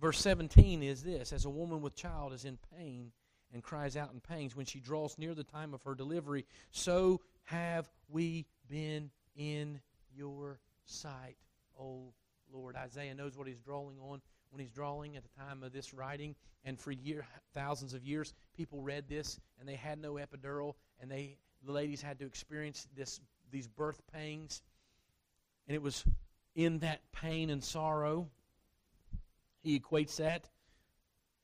verse 0.00 0.18
17 0.18 0.82
is 0.82 1.02
this 1.02 1.34
As 1.34 1.44
a 1.44 1.50
woman 1.50 1.82
with 1.82 1.94
child 1.94 2.32
is 2.32 2.46
in 2.46 2.58
pain 2.74 3.12
and 3.52 3.62
cries 3.62 3.98
out 3.98 4.12
in 4.14 4.20
pains 4.20 4.56
when 4.56 4.64
she 4.64 4.80
draws 4.80 5.18
near 5.18 5.34
the 5.34 5.44
time 5.44 5.74
of 5.74 5.82
her 5.82 5.94
delivery, 5.94 6.46
so 6.70 7.20
have 7.44 7.90
we 8.08 8.46
been 8.66 9.10
in 9.36 9.78
your 10.10 10.58
sight, 10.86 11.36
O 11.78 12.14
Lord. 12.52 12.76
Isaiah 12.76 13.14
knows 13.14 13.36
what 13.36 13.46
he's 13.46 13.60
drawing 13.60 13.96
on 13.98 14.20
when 14.50 14.60
he's 14.60 14.72
drawing 14.72 15.16
at 15.16 15.22
the 15.22 15.40
time 15.40 15.62
of 15.62 15.72
this 15.72 15.94
writing. 15.94 16.34
And 16.64 16.78
for 16.78 16.90
year, 16.92 17.26
thousands 17.54 17.94
of 17.94 18.04
years, 18.04 18.34
people 18.56 18.82
read 18.82 19.08
this 19.08 19.40
and 19.58 19.68
they 19.68 19.76
had 19.76 19.98
no 19.98 20.14
epidural, 20.14 20.74
and 21.00 21.10
they 21.10 21.36
the 21.64 21.72
ladies 21.72 22.00
had 22.00 22.18
to 22.20 22.26
experience 22.26 22.88
this 22.96 23.20
these 23.50 23.66
birth 23.66 24.00
pangs. 24.12 24.62
And 25.66 25.74
it 25.74 25.82
was 25.82 26.04
in 26.54 26.78
that 26.80 27.00
pain 27.12 27.50
and 27.50 27.62
sorrow. 27.62 28.28
He 29.62 29.78
equates 29.78 30.16
that 30.16 30.48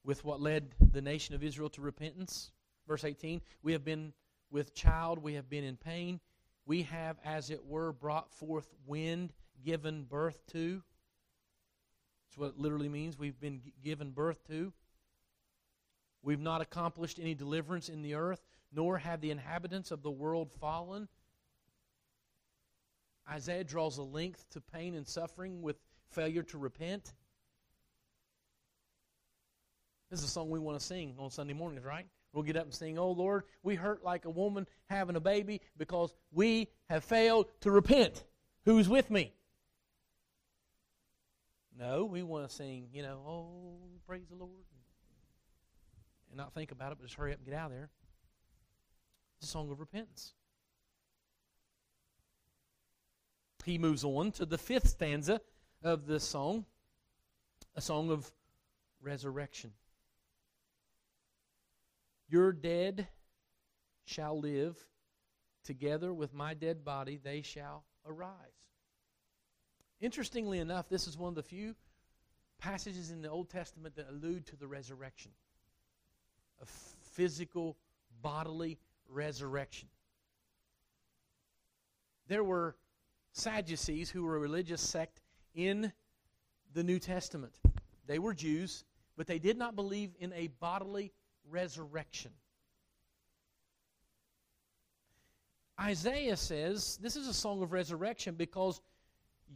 with 0.05 0.25
what 0.25 0.41
led 0.41 0.75
the 0.93 1.03
nation 1.03 1.35
of 1.35 1.43
Israel 1.43 1.69
to 1.71 1.81
repentance. 1.81 2.51
Verse 2.87 3.05
18 3.05 3.41
We 3.63 3.73
have 3.73 3.85
been 3.85 4.13
with 4.51 4.75
child, 4.75 5.19
we 5.19 5.35
have 5.35 5.49
been 5.51 5.65
in 5.65 5.77
pain. 5.77 6.21
We 6.65 6.83
have, 6.83 7.17
as 7.25 7.51
it 7.51 7.65
were, 7.65 7.93
brought 7.93 8.33
forth 8.33 8.67
wind, 8.87 9.33
given 9.65 10.03
birth 10.03 10.45
to. 10.53 10.83
That's 12.37 12.43
what 12.43 12.55
it 12.55 12.61
literally 12.61 12.89
means. 12.91 13.19
We've 13.19 13.41
been 13.41 13.63
given 13.83 14.11
birth 14.11 14.47
to. 14.49 14.73
We've 16.23 16.41
not 16.41 16.61
accomplished 16.61 17.19
any 17.19 17.35
deliverance 17.35 17.89
in 17.89 18.03
the 18.03 18.15
earth, 18.15 18.43
nor 18.73 18.99
have 18.99 19.23
the 19.23 19.31
inhabitants 19.31 19.91
of 19.91 20.03
the 20.03 20.11
world 20.11 20.51
fallen. 20.61 21.09
Isaiah 23.31 23.65
draws 23.65 23.97
a 23.97 24.03
link 24.03 24.37
to 24.51 24.61
pain 24.61 24.95
and 24.95 25.07
suffering 25.07 25.63
with 25.63 25.77
failure 26.11 26.43
to 26.45 26.59
repent. 26.59 27.15
This 30.11 30.21
is 30.21 30.27
a 30.27 30.31
song 30.31 30.51
we 30.51 30.59
want 30.59 30.79
to 30.79 30.85
sing 30.85 31.15
on 31.19 31.31
Sunday 31.31 31.55
mornings, 31.55 31.85
right? 31.85 32.07
We'll 32.35 32.45
get 32.45 32.57
up 32.57 32.65
and 32.65 32.75
sing, 32.75 32.99
Oh 32.99 33.13
Lord, 33.13 33.45
we 33.63 33.77
hurt 33.77 34.05
like 34.05 34.27
a 34.27 34.31
woman 34.31 34.67
having 34.91 35.17
a 35.17 35.21
baby 35.21 35.63
because 35.79 36.13
we 36.33 36.69
have 36.91 37.03
failed 37.03 37.47
to 37.63 37.71
repent. 37.71 38.25
Who's 38.67 38.91
with 38.91 39.11
me? 39.11 39.33
No, 41.79 42.05
we 42.07 42.23
want 42.23 42.49
to 42.49 42.55
sing, 42.55 42.89
you 42.93 43.03
know, 43.03 43.21
oh, 43.27 43.79
praise 44.07 44.27
the 44.29 44.35
Lord. 44.35 44.51
And 46.31 46.39
not 46.39 46.55
think 46.55 46.73
about 46.73 46.93
it, 46.93 46.99
but 46.99 47.07
just 47.07 47.17
hurry 47.17 47.33
up 47.33 47.39
and 47.39 47.47
get 47.47 47.55
out 47.55 47.67
of 47.67 47.73
there. 47.73 47.91
It's 49.39 49.49
a 49.49 49.51
song 49.51 49.71
of 49.71 49.79
repentance. 49.79 50.33
He 53.65 53.79
moves 53.79 54.05
on 54.05 54.33
to 54.33 54.47
the 54.47 54.59
fifth 54.59 54.89
stanza 54.89 55.41
of 55.83 56.07
this 56.07 56.25
song, 56.25 56.65
a 57.75 57.81
song 57.81 58.11
of 58.11 58.31
resurrection. 59.03 59.73
Your 62.29 62.53
dead 62.53 63.09
shall 64.05 64.39
live, 64.39 64.79
together 65.65 66.15
with 66.15 66.33
my 66.33 66.55
dead 66.55 66.85
body, 66.85 67.19
they 67.23 67.43
shall 67.43 67.85
arise. 68.07 68.66
Interestingly 70.01 70.59
enough, 70.59 70.89
this 70.89 71.07
is 71.07 71.17
one 71.17 71.31
of 71.31 71.35
the 71.35 71.43
few 71.43 71.75
passages 72.59 73.11
in 73.11 73.23
the 73.23 73.31
Old 73.31 73.49
Testament 73.49 73.97
that 73.97 74.09
allude 74.11 74.47
to 74.47 74.57
the 74.57 74.67
resurrection 74.67 75.33
a 76.63 76.67
physical, 77.13 77.77
bodily 78.23 78.79
resurrection. 79.11 79.89
There 82.29 82.43
were 82.43 82.77
Sadducees 83.33 84.09
who 84.09 84.23
were 84.25 84.37
a 84.37 84.41
religious 84.41 84.81
sect 84.81 85.21
in 85.55 85.93
the 86.73 86.83
New 86.83 86.99
Testament. 86.99 87.55
They 88.07 88.19
were 88.19 88.33
Jews, 88.33 88.85
but 89.17 89.27
they 89.27 89.39
did 89.39 89.59
not 89.59 89.77
believe 89.77 90.15
in 90.19 90.33
a 90.33 90.47
bodily 90.61 91.13
resurrection. 91.51 92.31
Isaiah 95.79 96.37
says 96.37 96.99
this 97.03 97.17
is 97.17 97.29
a 97.29 97.35
song 97.35 97.63
of 97.63 97.73
resurrection 97.73 98.35
because 98.35 98.81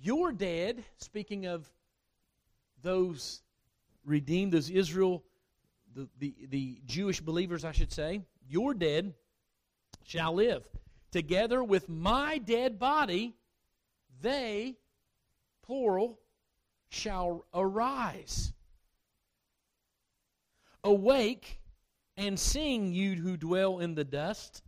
you're 0.03 0.33
dead, 0.33 0.85
speaking 0.99 1.47
of 1.47 1.69
those 2.83 3.43
redeemed, 4.05 4.53
those 4.53 4.71
Israel, 4.71 5.23
the, 5.95 6.09
the, 6.19 6.35
the 6.49 6.81
Jewish 6.87 7.21
believers, 7.21 7.65
I 7.65 7.73
should 7.73 7.93
say, 7.93 8.23
your 8.49 8.75
dead 8.75 9.15
shall 10.05 10.35
live. 10.35 10.65
Together 11.13 11.63
with 11.63 11.89
my 11.89 12.39
dead 12.39 12.79
body, 12.79 13.35
they, 14.23 14.77
plural, 15.63 16.19
shall 16.89 17.45
arise. 17.53 18.53
Awake 20.85 21.61
and 22.17 22.39
sing, 22.39 22.93
you 22.93 23.15
who 23.15 23.37
dwell 23.37 23.81
in 23.81 23.95
the 23.95 24.05
dust. 24.05 24.63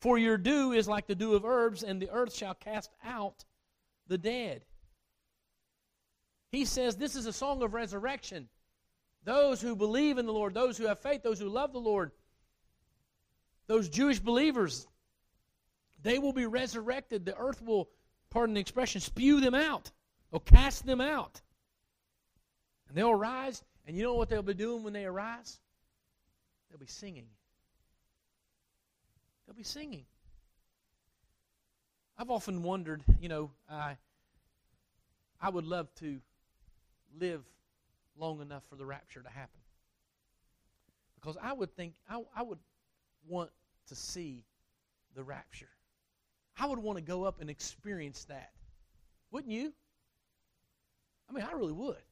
For 0.00 0.18
your 0.18 0.36
dew 0.36 0.72
is 0.72 0.86
like 0.86 1.06
the 1.06 1.14
dew 1.14 1.34
of 1.34 1.44
herbs, 1.44 1.82
and 1.82 2.00
the 2.00 2.10
earth 2.10 2.34
shall 2.34 2.54
cast 2.54 2.90
out 3.04 3.44
the 4.08 4.18
dead. 4.18 4.64
He 6.50 6.64
says 6.64 6.96
this 6.96 7.14
is 7.14 7.26
a 7.26 7.32
song 7.32 7.62
of 7.62 7.74
resurrection. 7.74 8.48
Those 9.24 9.60
who 9.60 9.76
believe 9.76 10.18
in 10.18 10.26
the 10.26 10.32
Lord, 10.32 10.54
those 10.54 10.78
who 10.78 10.86
have 10.86 11.00
faith, 11.00 11.22
those 11.22 11.38
who 11.38 11.48
love 11.48 11.72
the 11.72 11.80
Lord, 11.80 12.12
those 13.66 13.88
Jewish 13.88 14.18
believers, 14.18 14.86
they 16.02 16.18
will 16.18 16.32
be 16.32 16.46
resurrected. 16.46 17.26
The 17.26 17.36
earth 17.36 17.60
will, 17.60 17.90
pardon 18.30 18.54
the 18.54 18.60
expression, 18.60 19.00
spew 19.00 19.40
them 19.40 19.54
out, 19.54 19.90
or 20.32 20.40
cast 20.40 20.86
them 20.86 21.00
out. 21.00 21.40
And 22.88 22.96
they'll 22.96 23.10
arise, 23.10 23.62
and 23.86 23.96
you 23.96 24.02
know 24.02 24.14
what 24.14 24.30
they'll 24.30 24.42
be 24.42 24.54
doing 24.54 24.82
when 24.82 24.94
they 24.94 25.04
arise? 25.04 25.60
They'll 26.70 26.78
be 26.78 26.86
singing. 26.86 27.26
They'll 29.46 29.56
be 29.56 29.62
singing. 29.62 30.04
I've 32.18 32.30
often 32.30 32.62
wondered, 32.62 33.02
you 33.20 33.28
know, 33.28 33.50
I 33.70 33.96
I 35.40 35.50
would 35.50 35.64
love 35.64 35.94
to 35.96 36.20
live 37.18 37.44
long 38.18 38.40
enough 38.40 38.64
for 38.68 38.74
the 38.74 38.84
rapture 38.84 39.22
to 39.22 39.28
happen. 39.28 39.60
Because 41.14 41.36
I 41.40 41.52
would 41.52 41.74
think 41.76 41.94
I, 42.10 42.20
I 42.34 42.42
would 42.42 42.58
want 43.28 43.50
to 43.86 43.94
see 43.94 44.44
the 45.14 45.22
rapture. 45.22 45.68
I 46.58 46.66
would 46.66 46.80
want 46.80 46.98
to 46.98 47.02
go 47.02 47.22
up 47.22 47.40
and 47.40 47.48
experience 47.48 48.24
that. 48.24 48.50
Wouldn't 49.30 49.52
you? 49.52 49.72
I 51.30 51.32
mean, 51.32 51.44
I 51.48 51.54
really 51.54 51.72
would. 51.72 52.02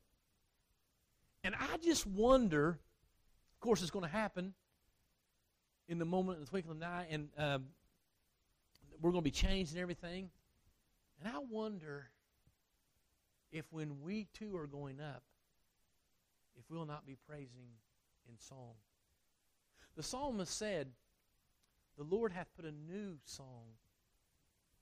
And 1.43 1.55
I 1.55 1.79
just 1.79 2.07
wonder, 2.07 2.69
of 2.69 3.61
course, 3.61 3.83
it's 3.83 3.91
going 3.91 4.05
to 4.05 4.11
happen 4.11 4.55
in 5.89 5.99
the 5.99 6.05
moment, 6.05 6.39
in 6.39 6.45
the 6.45 6.51
twinkling 6.51 6.77
of 6.77 6.83
an 6.83 6.89
eye, 6.89 7.07
and 7.11 7.29
um, 7.39 7.65
we're 9.01 9.11
going 9.11 9.23
to 9.23 9.25
be 9.25 9.31
changed 9.31 9.73
and 9.73 9.81
everything. 9.81 10.31
And 11.21 11.29
I 11.29 11.39
wonder 11.51 12.09
if 13.53 13.65
when 13.71 14.01
we 14.03 14.27
too 14.35 14.57
are 14.57 14.67
going 14.67 15.01
up, 15.01 15.23
if 16.59 16.65
we'll 16.71 16.87
not 16.87 17.07
be 17.07 17.17
praising 17.29 17.69
in 18.29 18.39
song. 18.39 18.75
The 19.97 20.03
psalmist 20.03 20.57
said, 20.57 20.89
The 21.97 22.05
Lord 22.05 22.33
hath 22.33 22.49
put 22.55 22.65
a 22.65 22.73
new 22.73 23.17
song 23.25 23.65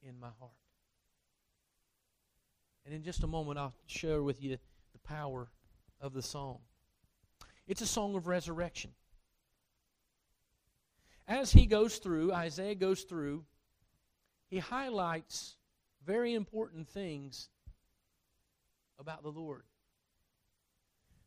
in 0.03 0.19
my 0.19 0.31
heart. 0.39 0.53
And 2.85 2.95
in 2.95 3.03
just 3.03 3.23
a 3.23 3.27
moment, 3.27 3.59
I'll 3.59 3.75
share 3.87 4.23
with 4.23 4.43
you 4.43 4.59
the 4.93 4.99
power 4.99 5.49
of 6.01 6.13
the 6.13 6.23
song. 6.23 6.59
It's 7.67 7.81
a 7.81 7.87
song 7.87 8.15
of 8.15 8.27
resurrection. 8.27 8.91
As 11.27 11.53
he 11.53 11.65
goes 11.65 11.97
through, 11.97 12.33
Isaiah 12.33 12.75
goes 12.75 13.03
through, 13.03 13.45
he 14.55 14.61
highlights 14.61 15.57
very 16.07 16.33
important 16.33 16.89
things 16.89 17.49
about 19.01 19.25
the 19.25 19.31
Lord. 19.31 19.65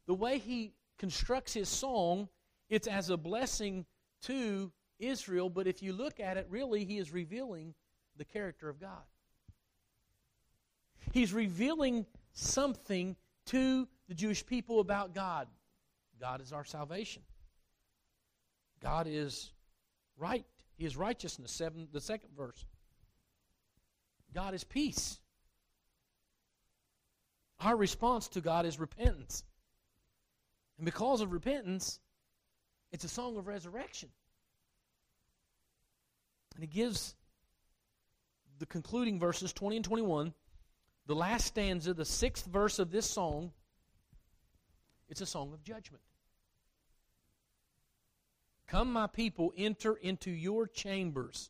The 0.05 0.13
way 0.13 0.37
he 0.37 0.71
constructs 0.97 1.53
his 1.53 1.67
song, 1.67 2.29
it's 2.69 2.87
as 2.87 3.09
a 3.09 3.17
blessing 3.17 3.85
to 4.21 4.71
Israel, 4.97 5.49
but 5.49 5.67
if 5.67 5.83
you 5.83 5.91
look 5.91 6.21
at 6.21 6.37
it, 6.37 6.47
really, 6.49 6.85
he 6.85 6.99
is 6.99 7.11
revealing 7.11 7.73
the 8.15 8.23
character 8.23 8.69
of 8.69 8.79
God. 8.79 9.03
He's 11.11 11.33
revealing 11.33 12.05
something 12.31 13.17
to 13.47 13.89
the 14.07 14.15
Jewish 14.15 14.45
people 14.45 14.79
about 14.79 15.13
God. 15.13 15.49
God 16.17 16.39
is 16.39 16.53
our 16.53 16.63
salvation. 16.63 17.23
God 18.81 19.05
is 19.05 19.51
right. 20.17 20.45
He 20.77 20.85
is 20.85 20.95
righteousness. 20.95 21.51
Seven, 21.51 21.89
the 21.91 21.99
second 21.99 22.29
verse. 22.37 22.63
God 24.33 24.53
is 24.53 24.63
peace. 24.63 25.19
Our 27.59 27.75
response 27.75 28.27
to 28.29 28.41
God 28.41 28.65
is 28.65 28.79
repentance. 28.79 29.43
And 30.77 30.85
because 30.85 31.21
of 31.21 31.31
repentance, 31.31 31.99
it's 32.91 33.03
a 33.03 33.09
song 33.09 33.37
of 33.37 33.47
resurrection. 33.47 34.09
And 36.55 36.63
he 36.63 36.67
gives 36.67 37.15
the 38.59 38.65
concluding 38.65 39.19
verses 39.19 39.53
20 39.53 39.77
and 39.77 39.85
21, 39.85 40.33
the 41.05 41.15
last 41.15 41.45
stanza, 41.45 41.93
the 41.93 42.05
sixth 42.05 42.45
verse 42.45 42.79
of 42.79 42.91
this 42.91 43.09
song, 43.09 43.51
it's 45.09 45.21
a 45.21 45.25
song 45.25 45.53
of 45.53 45.63
judgment. 45.63 46.03
Come, 48.67 48.91
my 48.91 49.07
people, 49.07 49.53
enter 49.57 49.93
into 49.93 50.29
your 50.29 50.67
chambers. 50.67 51.49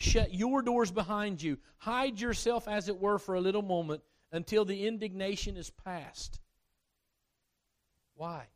Shut 0.00 0.32
your 0.32 0.62
doors 0.62 0.90
behind 0.90 1.42
you. 1.42 1.58
Hide 1.76 2.18
yourself, 2.18 2.66
as 2.66 2.88
it 2.88 2.98
were, 2.98 3.18
for 3.18 3.34
a 3.34 3.40
little 3.40 3.62
moment 3.62 4.02
until 4.32 4.64
the 4.64 4.86
indignation 4.86 5.58
is 5.58 5.68
past. 5.68 6.40
Why? 8.14 8.46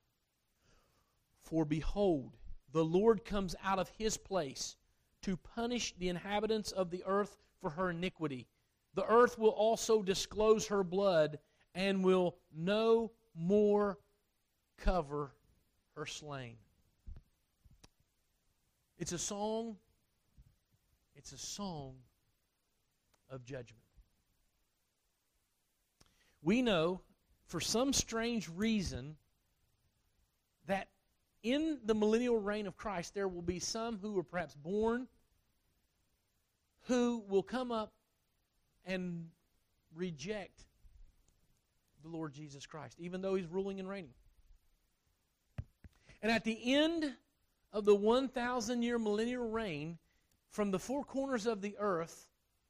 For 1.43 1.67
behold, 1.67 2.39
the 2.73 2.85
Lord 2.85 3.27
comes 3.27 3.55
out 3.63 3.79
of 3.79 3.91
his 3.99 4.17
place 4.17 4.77
to 5.23 5.37
punish 5.37 5.95
the 5.99 6.09
inhabitants 6.09 6.73
of 6.73 6.91
the 6.91 7.05
earth 7.07 7.37
for 7.61 7.69
her 7.71 7.91
iniquity. 7.91 8.47
The 8.95 9.07
earth 9.07 9.39
will 9.39 9.51
also 9.51 10.03
disclose 10.03 10.67
her 10.69 10.83
blood 10.83 11.39
and 11.75 12.03
will 12.03 12.37
no 12.57 13.13
more 13.35 13.99
cover 14.79 15.35
her 15.95 16.07
slain. 16.07 16.57
It's 18.99 19.13
a 19.13 19.19
song, 19.19 19.77
it's 21.25 21.33
a 21.33 21.39
song 21.39 21.95
of 23.31 23.47
judgment. 23.47 23.81
We 26.43 26.61
know, 26.61 27.01
for 27.47 27.61
some 27.61 27.95
strange 27.95 28.47
reason, 28.51 29.17
that 30.67 30.89
in 31.43 31.79
the 31.83 31.95
millennial 31.95 32.39
reign 32.39 32.67
of 32.67 32.77
Christ, 32.77 33.15
there 33.15 33.27
will 33.27 33.41
be 33.41 33.59
some 33.59 33.99
who 34.03 34.13
were 34.13 34.23
perhaps 34.23 34.55
born 34.55 35.09
who 36.83 37.25
will 37.27 37.43
come 37.43 37.73
up 37.73 37.95
and 38.85 39.31
reject 39.95 40.61
the 42.03 42.11
Lord 42.11 42.35
Jesus 42.35 42.67
Christ, 42.67 42.97
even 43.01 43.23
though 43.23 43.35
he's 43.35 43.47
ruling 43.47 43.81
and 43.81 43.89
reigning. 43.89 44.13
And 46.21 46.31
at 46.31 46.45
the 46.45 46.75
end 46.75 47.15
of 47.73 47.87
the 47.87 47.95
1,000 47.95 48.83
year 48.83 48.99
millennial 48.99 49.49
reign, 49.49 49.97
from 50.55 50.71
the 50.71 50.79
four 50.79 51.03
corners 51.03 51.47
of 51.47 51.61
the 51.61 51.75
earth, 51.81 52.29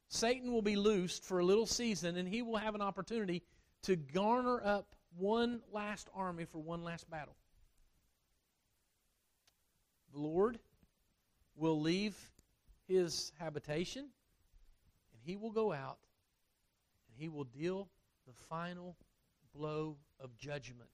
Satan 0.09 0.51
will 0.51 0.63
be 0.63 0.75
loosed 0.75 1.23
for 1.23 1.39
a 1.39 1.45
little 1.45 1.67
season, 1.67 2.17
and 2.17 2.27
he 2.27 2.41
will 2.41 2.57
have 2.57 2.75
an 2.75 2.81
opportunity 2.81 3.43
to 3.83 3.95
garner 3.95 4.59
up 4.65 4.97
one 5.19 5.61
last 5.71 6.09
army 6.15 6.47
for 6.47 6.63
one 6.63 6.83
last 6.83 7.11
battle. 7.11 7.37
The 10.15 10.19
Lord 10.19 10.59
will 11.57 11.79
leave 11.79 12.17
his 12.89 13.33
habitation, 13.39 14.05
and 14.05 15.21
he 15.23 15.37
will 15.37 15.53
go 15.53 15.71
out, 15.71 15.99
and 17.11 17.19
he 17.19 17.29
will 17.29 17.45
deal 17.45 17.91
the 18.27 18.33
final 18.49 18.97
blow 19.55 19.99
of 20.19 20.35
judgment 20.39 20.89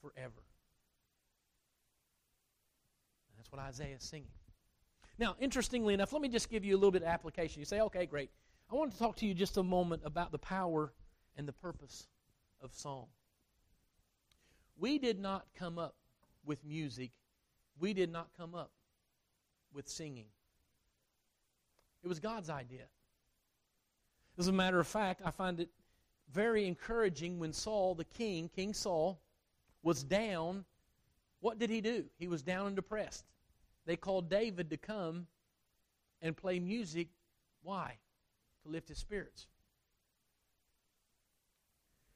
forever. 0.00 0.44
And 3.28 3.36
that's 3.36 3.50
what 3.50 3.60
Isaiah 3.60 3.96
is 3.96 4.04
singing. 4.04 4.28
Now, 5.18 5.36
interestingly 5.40 5.94
enough, 5.94 6.12
let 6.12 6.20
me 6.20 6.28
just 6.28 6.50
give 6.50 6.64
you 6.64 6.74
a 6.74 6.78
little 6.78 6.90
bit 6.90 7.02
of 7.02 7.08
application. 7.08 7.60
You 7.60 7.64
say, 7.64 7.80
okay, 7.80 8.06
great. 8.06 8.30
I 8.70 8.74
want 8.74 8.92
to 8.92 8.98
talk 8.98 9.16
to 9.16 9.26
you 9.26 9.34
just 9.34 9.56
a 9.56 9.62
moment 9.62 10.02
about 10.04 10.32
the 10.32 10.38
power 10.38 10.92
and 11.36 11.46
the 11.46 11.52
purpose 11.52 12.06
of 12.60 12.74
song. 12.74 13.06
We 14.78 14.98
did 14.98 15.18
not 15.18 15.46
come 15.58 15.78
up 15.78 15.94
with 16.44 16.64
music, 16.64 17.10
we 17.78 17.92
did 17.92 18.12
not 18.12 18.28
come 18.36 18.54
up 18.54 18.70
with 19.72 19.88
singing. 19.88 20.26
It 22.04 22.08
was 22.08 22.20
God's 22.20 22.50
idea. 22.50 22.84
As 24.38 24.48
a 24.48 24.52
matter 24.52 24.78
of 24.78 24.86
fact, 24.86 25.22
I 25.24 25.30
find 25.30 25.60
it 25.60 25.70
very 26.32 26.66
encouraging 26.66 27.38
when 27.38 27.52
Saul, 27.52 27.94
the 27.94 28.04
king, 28.04 28.50
King 28.54 28.74
Saul, 28.74 29.18
was 29.82 30.02
down. 30.02 30.64
What 31.40 31.58
did 31.58 31.70
he 31.70 31.80
do? 31.80 32.04
He 32.18 32.28
was 32.28 32.42
down 32.42 32.66
and 32.66 32.76
depressed. 32.76 33.24
They 33.86 33.96
called 33.96 34.28
David 34.28 34.70
to 34.70 34.76
come 34.76 35.28
and 36.20 36.36
play 36.36 36.58
music. 36.58 37.08
Why? 37.62 37.98
To 38.64 38.68
lift 38.68 38.88
his 38.88 38.98
spirits. 38.98 39.46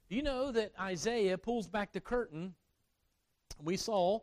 Do 0.09 0.17
you 0.17 0.23
know 0.23 0.51
that 0.51 0.73
Isaiah 0.81 1.39
pulls 1.39 1.69
back 1.69 1.93
the 1.93 2.01
curtain? 2.01 2.55
We 3.63 3.77
saw, 3.77 4.21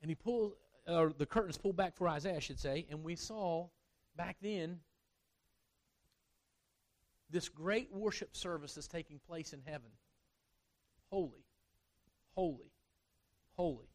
and 0.00 0.10
he 0.10 0.14
pulls, 0.14 0.54
or 0.88 1.12
the 1.16 1.26
curtains 1.26 1.58
pulled 1.58 1.76
back 1.76 1.94
for 1.94 2.08
Isaiah, 2.08 2.36
I 2.36 2.40
should 2.40 2.58
say, 2.58 2.86
and 2.88 3.04
we 3.04 3.16
saw 3.16 3.68
back 4.16 4.38
then 4.40 4.80
this 7.28 7.50
great 7.50 7.92
worship 7.92 8.34
service 8.34 8.74
that's 8.74 8.88
taking 8.88 9.18
place 9.18 9.52
in 9.52 9.60
heaven. 9.66 9.90
Holy, 11.10 11.44
holy, 12.34 12.72
holy. 13.56 13.89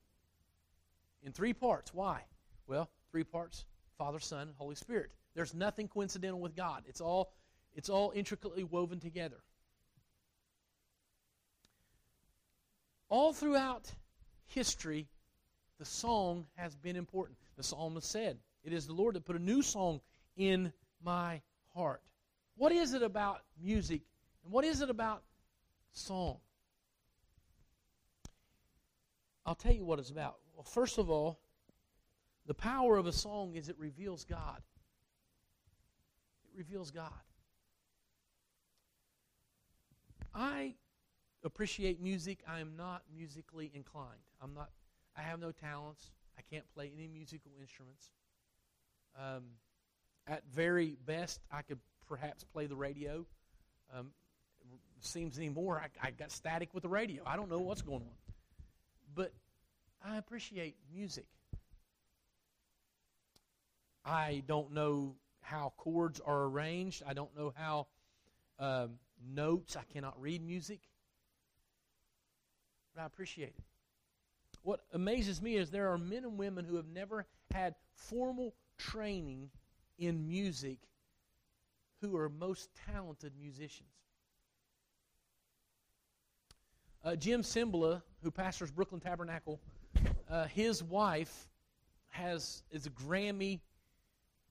In 1.25 1.33
three 1.33 1.53
parts. 1.53 1.93
Why? 1.93 2.21
Well, 2.67 2.89
three 3.11 3.23
parts 3.23 3.65
Father, 3.97 4.19
Son, 4.19 4.53
Holy 4.57 4.75
Spirit. 4.75 5.11
There's 5.35 5.53
nothing 5.53 5.87
coincidental 5.87 6.39
with 6.39 6.55
God. 6.55 6.83
It's 6.87 7.01
all, 7.01 7.33
it's 7.73 7.89
all 7.89 8.11
intricately 8.15 8.63
woven 8.63 8.99
together. 8.99 9.37
All 13.09 13.33
throughout 13.33 13.91
history, 14.47 15.07
the 15.79 15.85
song 15.85 16.45
has 16.55 16.75
been 16.75 16.95
important. 16.95 17.37
The 17.57 17.63
psalmist 17.63 18.09
said, 18.09 18.37
It 18.63 18.73
is 18.73 18.87
the 18.87 18.93
Lord 18.93 19.15
that 19.15 19.25
put 19.25 19.35
a 19.35 19.41
new 19.41 19.61
song 19.61 20.01
in 20.35 20.71
my 21.03 21.41
heart. 21.73 22.01
What 22.55 22.71
is 22.71 22.93
it 22.93 23.03
about 23.03 23.41
music 23.61 24.01
and 24.43 24.51
what 24.51 24.63
is 24.63 24.81
it 24.81 24.89
about 24.89 25.23
song? 25.91 26.37
I'll 29.45 29.55
tell 29.55 29.73
you 29.73 29.85
what 29.85 29.99
it's 29.99 30.09
about. 30.09 30.37
Well, 30.55 30.63
first 30.63 30.97
of 30.97 31.09
all, 31.09 31.39
the 32.47 32.53
power 32.53 32.97
of 32.97 33.05
a 33.07 33.11
song 33.11 33.55
is 33.55 33.69
it 33.69 33.75
reveals 33.77 34.23
God. 34.23 34.61
It 36.45 36.57
reveals 36.57 36.91
God. 36.91 37.11
I 40.33 40.75
appreciate 41.43 42.01
music. 42.01 42.39
I 42.47 42.59
am 42.59 42.75
not 42.75 43.03
musically 43.15 43.71
inclined. 43.73 44.21
I'm 44.41 44.53
not 44.53 44.69
I 45.17 45.21
have 45.21 45.39
no 45.39 45.51
talents. 45.51 46.11
I 46.37 46.41
can't 46.41 46.65
play 46.73 46.91
any 46.93 47.07
musical 47.07 47.51
instruments. 47.61 48.11
Um, 49.17 49.43
at 50.27 50.43
very 50.53 50.97
best, 51.05 51.39
I 51.51 51.61
could 51.61 51.79
perhaps 52.07 52.43
play 52.43 52.65
the 52.65 52.75
radio. 52.75 53.25
Um, 53.95 54.11
seems 54.99 55.37
anymore. 55.37 55.81
I, 55.81 56.07
I 56.07 56.11
got 56.11 56.31
static 56.31 56.73
with 56.73 56.83
the 56.83 56.89
radio. 56.89 57.23
I 57.25 57.37
don't 57.37 57.49
know 57.49 57.59
what's 57.59 57.81
going 57.81 58.01
on. 58.01 58.24
But 59.15 59.31
I 60.03 60.17
appreciate 60.17 60.75
music. 60.93 61.25
I 64.03 64.43
don't 64.47 64.71
know 64.73 65.15
how 65.41 65.73
chords 65.77 66.19
are 66.19 66.43
arranged. 66.43 67.01
I 67.07 67.13
don't 67.13 67.35
know 67.35 67.53
how 67.55 67.87
um, 68.59 68.99
notes. 69.33 69.75
I 69.75 69.83
cannot 69.91 70.19
read 70.21 70.45
music. 70.45 70.79
But 72.93 73.01
I 73.01 73.05
appreciate 73.05 73.53
it. 73.57 73.63
What 74.61 74.81
amazes 74.93 75.41
me 75.41 75.55
is 75.55 75.69
there 75.71 75.91
are 75.91 75.97
men 75.97 76.23
and 76.23 76.37
women 76.37 76.65
who 76.65 76.75
have 76.75 76.87
never 76.87 77.25
had 77.51 77.75
formal 77.93 78.53
training 78.77 79.49
in 79.97 80.27
music 80.27 80.79
who 82.01 82.17
are 82.17 82.29
most 82.29 82.69
talented 82.91 83.33
musicians. 83.39 83.89
Uh, 87.05 87.15
Jim 87.15 87.43
Cymbala, 87.43 88.01
who 88.23 88.31
pastors 88.31 88.71
Brooklyn 88.71 88.99
Tabernacle, 88.99 89.61
uh, 90.27 90.45
his 90.45 90.81
wife 90.81 91.47
has 92.09 92.63
is 92.71 92.87
a 92.87 92.89
Grammy 92.89 93.59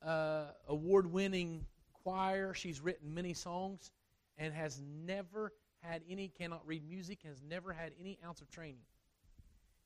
uh, 0.07 0.45
award-winning 0.69 1.67
choir. 2.05 2.55
She's 2.55 2.81
written 2.81 3.13
many 3.13 3.35
songs 3.35 3.91
and 4.39 4.55
has 4.55 4.81
never 5.05 5.53
had 5.81 6.03
any 6.09 6.29
cannot 6.29 6.65
read 6.65 6.89
music 6.89 7.19
has 7.25 7.43
never 7.43 7.73
had 7.73 7.91
any 7.99 8.21
ounce 8.25 8.41
of 8.41 8.49
training. 8.53 8.85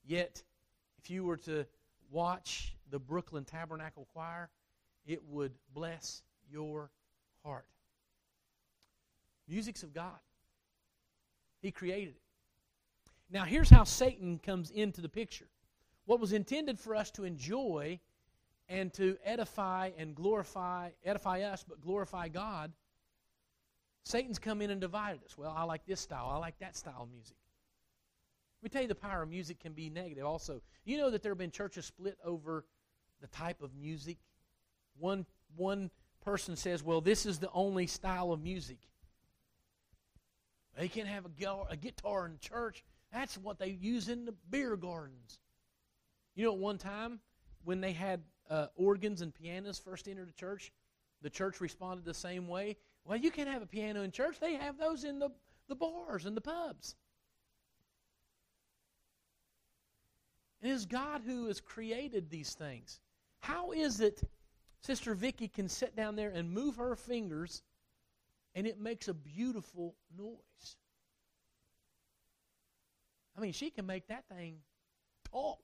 Yet, 0.04 0.42
if 1.02 1.08
you 1.08 1.24
were 1.24 1.38
to 1.38 1.64
watch 2.10 2.76
the 2.90 2.98
Brooklyn 2.98 3.46
Tabernacle 3.46 4.06
Choir, 4.12 4.50
it 5.06 5.24
would 5.24 5.52
bless 5.72 6.22
your 6.50 6.90
heart. 7.42 7.66
Music's 9.48 9.82
of 9.82 9.94
God. 9.94 10.18
He 11.62 11.70
created 11.70 12.10
it. 12.10 12.27
Now, 13.30 13.44
here's 13.44 13.68
how 13.68 13.84
Satan 13.84 14.38
comes 14.38 14.70
into 14.70 15.00
the 15.00 15.08
picture. 15.08 15.48
What 16.06 16.20
was 16.20 16.32
intended 16.32 16.78
for 16.78 16.96
us 16.96 17.10
to 17.12 17.24
enjoy 17.24 18.00
and 18.68 18.92
to 18.94 19.16
edify 19.24 19.90
and 19.98 20.14
glorify, 20.14 20.90
edify 21.04 21.42
us, 21.42 21.64
but 21.66 21.80
glorify 21.80 22.28
God, 22.28 22.72
Satan's 24.04 24.38
come 24.38 24.62
in 24.62 24.70
and 24.70 24.80
divided 24.80 25.22
us. 25.24 25.36
Well, 25.36 25.54
I 25.54 25.64
like 25.64 25.84
this 25.86 26.00
style, 26.00 26.30
I 26.32 26.38
like 26.38 26.58
that 26.60 26.76
style 26.76 27.02
of 27.02 27.10
music. 27.10 27.36
Let 28.62 28.64
me 28.64 28.70
tell 28.70 28.82
you, 28.82 28.88
the 28.88 28.94
power 28.94 29.22
of 29.22 29.28
music 29.28 29.60
can 29.60 29.72
be 29.72 29.90
negative 29.90 30.24
also. 30.24 30.62
You 30.84 30.96
know 30.96 31.10
that 31.10 31.22
there 31.22 31.30
have 31.30 31.38
been 31.38 31.50
churches 31.50 31.84
split 31.84 32.18
over 32.24 32.64
the 33.20 33.28
type 33.28 33.62
of 33.62 33.74
music. 33.74 34.16
One, 34.98 35.26
one 35.56 35.90
person 36.24 36.56
says, 36.56 36.82
well, 36.82 37.00
this 37.00 37.24
is 37.24 37.38
the 37.38 37.50
only 37.52 37.86
style 37.86 38.32
of 38.32 38.42
music. 38.42 38.78
They 40.76 40.88
can't 40.88 41.08
have 41.08 41.24
a, 41.26 41.56
a 41.70 41.76
guitar 41.76 42.26
in 42.26 42.38
church. 42.40 42.84
That's 43.12 43.38
what 43.38 43.58
they 43.58 43.68
use 43.68 44.08
in 44.08 44.24
the 44.24 44.34
beer 44.50 44.76
gardens. 44.76 45.38
You 46.34 46.44
know, 46.44 46.52
at 46.52 46.58
one 46.58 46.78
time, 46.78 47.20
when 47.64 47.80
they 47.80 47.92
had 47.92 48.22
uh, 48.50 48.66
organs 48.76 49.22
and 49.22 49.34
pianos 49.34 49.78
first 49.78 50.08
entered 50.08 50.28
the 50.28 50.32
church, 50.32 50.72
the 51.22 51.30
church 51.30 51.60
responded 51.60 52.04
the 52.04 52.14
same 52.14 52.48
way. 52.48 52.76
Well, 53.04 53.16
you 53.16 53.30
can't 53.30 53.48
have 53.48 53.62
a 53.62 53.66
piano 53.66 54.02
in 54.02 54.10
church. 54.10 54.38
They 54.38 54.54
have 54.54 54.78
those 54.78 55.04
in 55.04 55.18
the, 55.18 55.30
the 55.68 55.74
bars 55.74 56.26
and 56.26 56.36
the 56.36 56.40
pubs. 56.40 56.94
It 60.60 60.70
is 60.70 60.86
God 60.86 61.22
who 61.24 61.46
has 61.46 61.60
created 61.60 62.30
these 62.30 62.54
things. 62.54 63.00
How 63.40 63.72
is 63.72 64.00
it 64.00 64.22
Sister 64.80 65.14
Vicky 65.14 65.48
can 65.48 65.68
sit 65.68 65.96
down 65.96 66.16
there 66.16 66.30
and 66.30 66.50
move 66.50 66.76
her 66.76 66.96
fingers 66.96 67.62
and 68.54 68.66
it 68.66 68.80
makes 68.80 69.08
a 69.08 69.14
beautiful 69.14 69.94
noise? 70.16 70.76
I 73.38 73.40
mean, 73.40 73.52
she 73.52 73.70
can 73.70 73.86
make 73.86 74.08
that 74.08 74.24
thing 74.28 74.56
talk. 75.30 75.60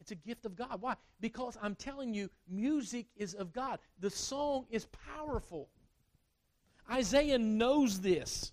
It's 0.00 0.10
a 0.10 0.16
gift 0.16 0.44
of 0.44 0.56
God. 0.56 0.82
Why? 0.82 0.96
Because 1.20 1.56
I'm 1.62 1.74
telling 1.74 2.12
you, 2.12 2.28
music 2.48 3.06
is 3.16 3.32
of 3.34 3.52
God. 3.52 3.78
The 4.00 4.10
song 4.10 4.66
is 4.68 4.86
powerful. 5.16 5.68
Isaiah 6.90 7.38
knows 7.38 8.00
this. 8.00 8.52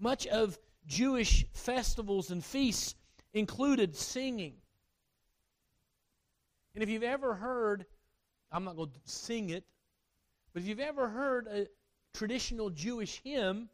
Much 0.00 0.26
of 0.26 0.58
Jewish 0.86 1.46
festivals 1.52 2.30
and 2.32 2.44
feasts 2.44 2.96
included 3.34 3.94
singing. 3.94 4.54
And 6.74 6.82
if 6.82 6.88
you've 6.88 7.04
ever 7.04 7.34
heard, 7.34 7.84
I'm 8.50 8.64
not 8.64 8.76
going 8.76 8.90
to 8.90 8.98
sing 9.04 9.50
it, 9.50 9.64
but 10.52 10.62
if 10.62 10.68
you've 10.68 10.80
ever 10.80 11.08
heard 11.08 11.46
a 11.46 11.68
traditional 12.12 12.70
Jewish 12.70 13.20
hymn, 13.22 13.68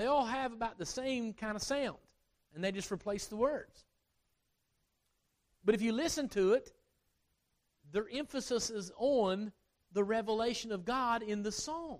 they 0.00 0.06
all 0.06 0.24
have 0.24 0.54
about 0.54 0.78
the 0.78 0.86
same 0.86 1.34
kind 1.34 1.54
of 1.54 1.62
sound, 1.62 1.98
and 2.54 2.64
they 2.64 2.72
just 2.72 2.90
replace 2.90 3.26
the 3.26 3.36
words. 3.36 3.84
But 5.62 5.74
if 5.74 5.82
you 5.82 5.92
listen 5.92 6.26
to 6.30 6.54
it, 6.54 6.72
their 7.92 8.06
emphasis 8.10 8.70
is 8.70 8.90
on 8.96 9.52
the 9.92 10.02
revelation 10.02 10.72
of 10.72 10.86
God 10.86 11.22
in 11.22 11.42
the 11.42 11.52
song. 11.52 11.98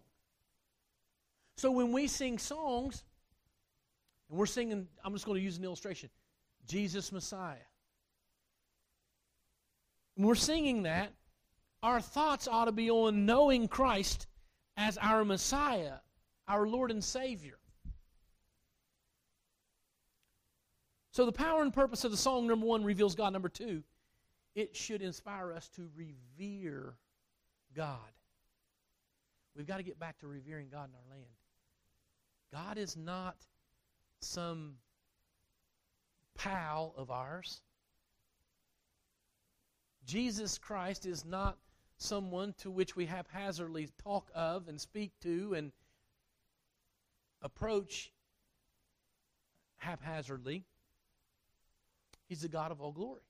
So 1.59 1.70
when 1.70 1.92
we 1.92 2.07
sing 2.07 2.38
songs, 2.38 3.05
and 4.30 4.38
we're 4.38 4.46
singing, 4.46 4.88
I'm 5.05 5.12
just 5.12 5.26
going 5.26 5.38
to 5.38 5.44
use 5.44 5.59
an 5.59 5.64
illustration 5.64 6.09
Jesus 6.66 7.12
Messiah. 7.12 7.57
When 10.14 10.26
we're 10.26 10.36
singing 10.36 10.84
that, 10.84 11.12
our 11.82 12.01
thoughts 12.01 12.48
ought 12.48 12.64
to 12.64 12.72
be 12.72 12.90
on 12.90 13.26
knowing 13.26 13.68
Christ 13.68 14.26
as 14.78 14.96
our 14.96 15.22
Messiah, 15.22 15.96
our 16.48 16.66
Lord 16.66 16.90
and 16.90 17.05
Savior. 17.05 17.59
So, 21.12 21.26
the 21.26 21.32
power 21.32 21.62
and 21.62 21.72
purpose 21.72 22.04
of 22.04 22.11
the 22.11 22.16
song, 22.16 22.46
number 22.46 22.66
one, 22.66 22.84
reveals 22.84 23.14
God. 23.14 23.32
Number 23.32 23.48
two, 23.48 23.82
it 24.54 24.76
should 24.76 25.02
inspire 25.02 25.52
us 25.52 25.68
to 25.70 25.88
revere 25.96 26.94
God. 27.74 27.98
We've 29.56 29.66
got 29.66 29.78
to 29.78 29.82
get 29.82 29.98
back 29.98 30.18
to 30.20 30.28
revering 30.28 30.68
God 30.70 30.88
in 30.88 30.94
our 30.94 31.16
land. 31.16 31.26
God 32.52 32.78
is 32.78 32.96
not 32.96 33.36
some 34.20 34.74
pal 36.36 36.94
of 36.96 37.11
ours. 37.11 37.62
Jesus 40.06 40.58
Christ 40.58 41.06
is 41.06 41.24
not 41.24 41.58
someone 41.96 42.54
to 42.58 42.70
which 42.70 42.96
we 42.96 43.06
haphazardly 43.06 43.88
talk 44.02 44.30
of 44.34 44.68
and 44.68 44.80
speak 44.80 45.12
to 45.22 45.54
and 45.54 45.72
approach 47.42 48.12
haphazardly. 49.76 50.64
He's 52.31 52.43
the 52.43 52.49
God 52.49 52.70
of 52.70 52.81
all 52.81 52.93
glory. 52.93 53.22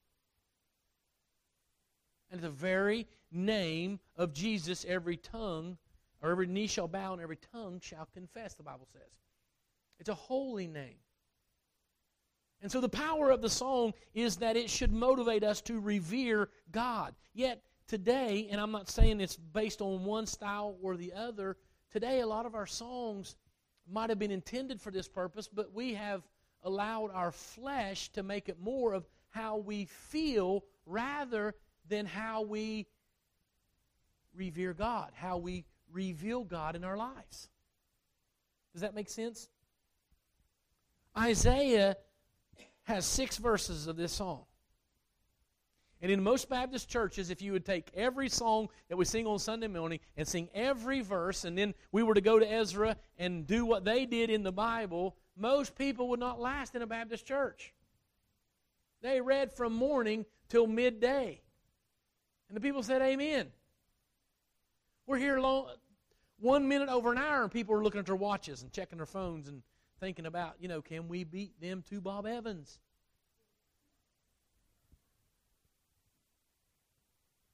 And 2.31 2.39
at 2.39 2.43
the 2.43 2.51
very 2.51 3.09
name 3.33 3.99
of 4.15 4.35
Jesus, 4.35 4.85
every 4.87 5.17
tongue, 5.17 5.79
or 6.21 6.31
every 6.31 6.47
knee 6.47 6.67
shall 6.67 6.87
bow 6.87 7.15
and 7.15 7.23
every 7.23 7.39
tongue 7.51 7.81
shall 7.83 8.07
confess, 8.13 8.53
the 8.53 8.63
Bible 8.63 8.87
says. 8.93 9.11
It's 9.99 10.11
a 10.11 10.15
holy 10.15 10.67
name. 10.67 10.99
And 12.61 12.71
so 12.71 12.83
the 12.83 12.91
power 12.91 13.31
of 13.31 13.41
the 13.41 13.49
song 13.49 13.95
is 14.13 14.37
that 14.37 14.55
it 14.55 14.69
should 14.69 14.93
motivate 14.93 15.45
us 15.45 15.63
to 15.63 15.81
revere 15.81 16.51
God. 16.71 17.15
Yet 17.33 17.63
today, 17.89 18.49
and 18.51 18.61
I'm 18.61 18.71
not 18.71 18.91
saying 18.91 19.23
it's 19.23 19.37
based 19.37 19.81
on 19.81 20.05
one 20.05 20.27
style 20.27 20.77
or 20.83 20.99
the 20.99 21.15
other, 21.15 21.57
today 21.91 22.21
a 22.21 22.27
lot 22.27 22.45
of 22.45 22.55
our 22.55 22.67
songs 22.67 23.37
might 23.91 24.11
have 24.11 24.19
been 24.19 24.31
intended 24.31 24.79
for 24.79 24.91
this 24.91 25.09
purpose, 25.09 25.49
but 25.49 25.73
we 25.73 25.95
have 25.95 26.23
allowed 26.63 27.11
our 27.13 27.33
flesh 27.33 28.09
to 28.11 28.23
make 28.23 28.49
it 28.49 28.61
more 28.61 28.93
of 28.93 29.07
how 29.31 29.57
we 29.57 29.87
feel 29.87 30.65
rather 30.87 31.55
than 31.89 32.07
how 32.07 32.43
we 32.43 32.87
revere 34.35 34.75
God, 34.75 35.13
how 35.15 35.39
we 35.39 35.65
reveal 35.93 36.45
God 36.45 36.77
in 36.77 36.85
our 36.85 36.97
lives. 36.97 37.49
Does 38.73 38.83
that 38.83 38.95
make 38.95 39.09
sense? 39.09 39.49
Isaiah 41.19 41.97
has 42.85 43.05
six 43.05 43.37
verses 43.37 43.87
of 43.87 43.97
this 43.97 44.13
song. 44.13 44.45
And 46.03 46.11
in 46.11 46.23
most 46.23 46.49
Baptist 46.49 46.89
churches, 46.89 47.29
if 47.29 47.43
you 47.43 47.53
would 47.53 47.67
take 47.67 47.91
every 47.95 48.31
song 48.31 48.69
that 48.89 48.97
we 48.97 49.05
sing 49.05 49.27
on 49.27 49.39
Sunday 49.39 49.67
morning 49.67 50.01
and 50.17 50.27
sing 50.27 50.49
every 50.55 51.03
verse, 51.03 51.45
and 51.45 51.59
then 51.59 51.75
we 51.93 52.03
were 52.03 52.15
to 52.15 52.23
go 52.23 52.39
to 52.39 52.51
Ezra 52.51 52.97
and 53.19 53.47
do 53.47 53.67
what 53.67 53.85
they 53.85 54.07
did 54.07 54.31
in 54.31 54.43
the 54.43 54.53
Bible, 54.53 55.17
most 55.41 55.75
people 55.75 56.09
would 56.09 56.21
not 56.21 56.39
last 56.39 56.75
in 56.75 56.83
a 56.83 56.87
Baptist 56.87 57.27
church. 57.27 57.73
They 59.03 59.21
read 59.21 59.53
from 59.53 59.73
morning 59.73 60.27
till 60.49 60.67
midday. 60.67 61.41
And 62.49 62.57
the 62.57 62.61
people 62.61 62.83
said, 62.83 63.01
Amen. 63.01 63.47
We're 65.07 65.19
here 65.19 65.41
long, 65.41 65.67
one 66.39 66.69
minute 66.69 66.89
over 66.89 67.11
an 67.11 67.19
hour, 67.19 67.43
and 67.43 67.51
people 67.51 67.75
are 67.75 67.83
looking 67.83 67.99
at 67.99 68.07
their 68.07 68.17
watches 68.17 68.63
and 68.63 68.73
checking 68.73 68.99
their 68.99 69.07
phones 69.07 69.49
and 69.49 69.63
thinking 69.99 70.27
about, 70.27 70.57
you 70.61 70.69
know, 70.69 70.83
can 70.83 71.09
we 71.09 71.25
beat 71.25 71.59
them 71.61 71.83
to 71.91 72.01
Bob 72.01 72.27
Evans? 72.27 72.79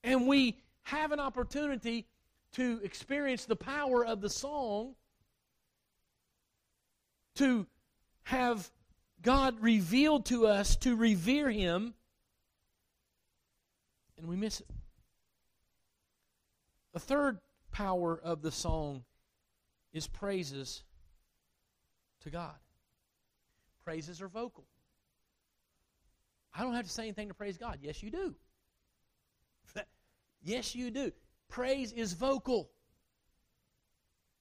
And 0.03 0.27
we 0.27 0.59
have 0.83 1.13
an 1.13 1.21
opportunity 1.21 2.07
to 2.53 2.81
experience 2.83 3.45
the 3.45 3.57
power 3.57 4.05
of 4.05 4.21
the 4.21 4.31
song, 4.31 4.95
to 7.37 7.67
have 8.27 8.69
God 9.23 9.61
revealed 9.61 10.27
to 10.27 10.49
us 10.49 10.75
to 10.79 10.97
revere 10.97 11.49
Him, 11.49 11.95
and 14.19 14.27
we 14.27 14.35
miss 14.35 14.61
it. 14.61 14.67
The 16.93 16.99
third 16.99 17.39
power 17.71 18.21
of 18.21 18.43
the 18.43 18.51
song 18.51 19.05
is 19.93 20.09
praises 20.09 20.83
to 22.23 22.31
God. 22.31 22.57
Praises 23.85 24.21
are 24.21 24.29
vocal. 24.29 24.65
I 26.53 26.63
don't 26.63 26.75
have 26.75 26.87
to 26.87 26.91
say 26.91 27.05
anything 27.05 27.29
to 27.29 27.35
praise 27.35 27.57
God. 27.57 27.79
Yes, 27.81 28.03
you 28.03 28.11
do. 28.11 28.35
yes, 30.43 30.75
you 30.75 30.91
do. 30.91 31.13
Praise 31.49 31.93
is 31.93 32.13
vocal. 32.13 32.71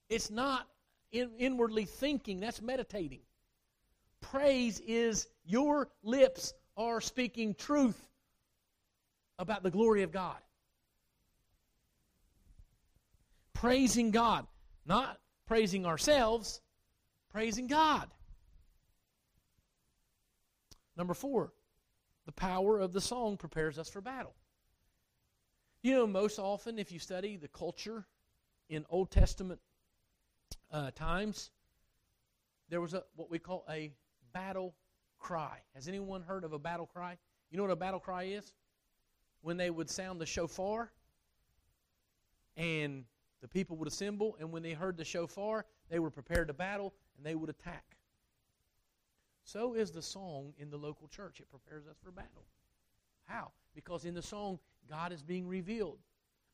It's 0.09 0.31
not 0.31 0.67
in, 1.11 1.29
inwardly 1.37 1.85
thinking, 1.85 2.39
that's 2.39 2.63
meditating. 2.63 3.21
Praise 4.31 4.79
is 4.79 5.27
your 5.45 5.89
lips 6.03 6.53
are 6.75 6.99
speaking 6.99 7.53
truth 7.53 8.09
about 9.37 9.61
the 9.61 9.69
glory 9.69 10.01
of 10.01 10.11
God. 10.11 10.37
Praising 13.53 14.11
God, 14.11 14.47
not 14.85 15.19
praising 15.45 15.85
ourselves, 15.85 16.59
praising 17.29 17.67
God. 17.67 18.09
Number 20.97 21.13
four, 21.13 21.53
the 22.25 22.31
power 22.31 22.79
of 22.79 22.93
the 22.93 23.01
song 23.01 23.37
prepares 23.37 23.77
us 23.77 23.89
for 23.89 24.01
battle. 24.01 24.33
You 25.83 25.93
know, 25.93 26.07
most 26.07 26.39
often, 26.39 26.79
if 26.79 26.91
you 26.91 26.97
study 26.97 27.37
the 27.37 27.47
culture 27.47 28.07
in 28.69 28.85
Old 28.89 29.11
Testament 29.11 29.59
uh, 30.71 30.89
times, 30.91 31.51
there 32.69 32.81
was 32.81 32.95
a 32.95 33.03
what 33.15 33.29
we 33.29 33.37
call 33.37 33.63
a 33.69 33.93
battle 34.35 34.75
cry. 35.17 35.59
Has 35.73 35.87
anyone 35.87 36.21
heard 36.21 36.43
of 36.43 36.51
a 36.51 36.59
battle 36.59 36.85
cry? 36.85 37.17
You 37.49 37.57
know 37.57 37.63
what 37.63 37.71
a 37.71 37.77
battle 37.77 38.01
cry 38.01 38.23
is? 38.23 38.53
When 39.41 39.55
they 39.55 39.69
would 39.69 39.89
sound 39.89 40.19
the 40.19 40.25
shofar, 40.25 40.91
and 42.57 43.05
the 43.41 43.47
people 43.47 43.77
would 43.77 43.87
assemble, 43.87 44.35
and 44.39 44.51
when 44.51 44.61
they 44.61 44.73
heard 44.73 44.97
the 44.97 45.05
shofar, 45.05 45.65
they 45.89 45.99
were 45.99 46.09
prepared 46.09 46.47
to 46.49 46.53
battle 46.53 46.93
and 47.15 47.25
they 47.25 47.35
would 47.35 47.49
attack. 47.49 47.95
So 49.43 49.73
is 49.73 49.91
the 49.91 50.01
song 50.01 50.53
in 50.57 50.69
the 50.69 50.77
local 50.77 51.07
church. 51.07 51.39
It 51.39 51.49
prepares 51.49 51.85
us 51.87 51.95
for 52.03 52.11
battle. 52.11 52.43
How? 53.25 53.51
Because 53.73 54.05
in 54.05 54.15
the 54.15 54.21
song, 54.21 54.59
God 54.89 55.11
is 55.11 55.21
being 55.21 55.47
revealed. 55.47 55.99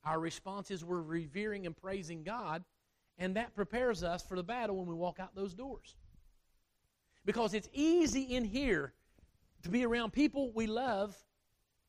Our 0.03 0.19
response 0.19 0.71
is 0.71 0.83
we're 0.83 1.01
revering 1.01 1.65
and 1.65 1.75
praising 1.75 2.23
God, 2.23 2.63
and 3.17 3.35
that 3.35 3.55
prepares 3.55 4.03
us 4.03 4.21
for 4.21 4.35
the 4.35 4.43
battle 4.43 4.77
when 4.77 4.87
we 4.87 4.95
walk 4.95 5.19
out 5.19 5.35
those 5.35 5.53
doors. 5.53 5.95
Because 7.25 7.53
it's 7.53 7.69
easy 7.73 8.35
in 8.35 8.43
here 8.43 8.93
to 9.63 9.69
be 9.69 9.85
around 9.85 10.11
people 10.11 10.51
we 10.53 10.67
love. 10.67 11.15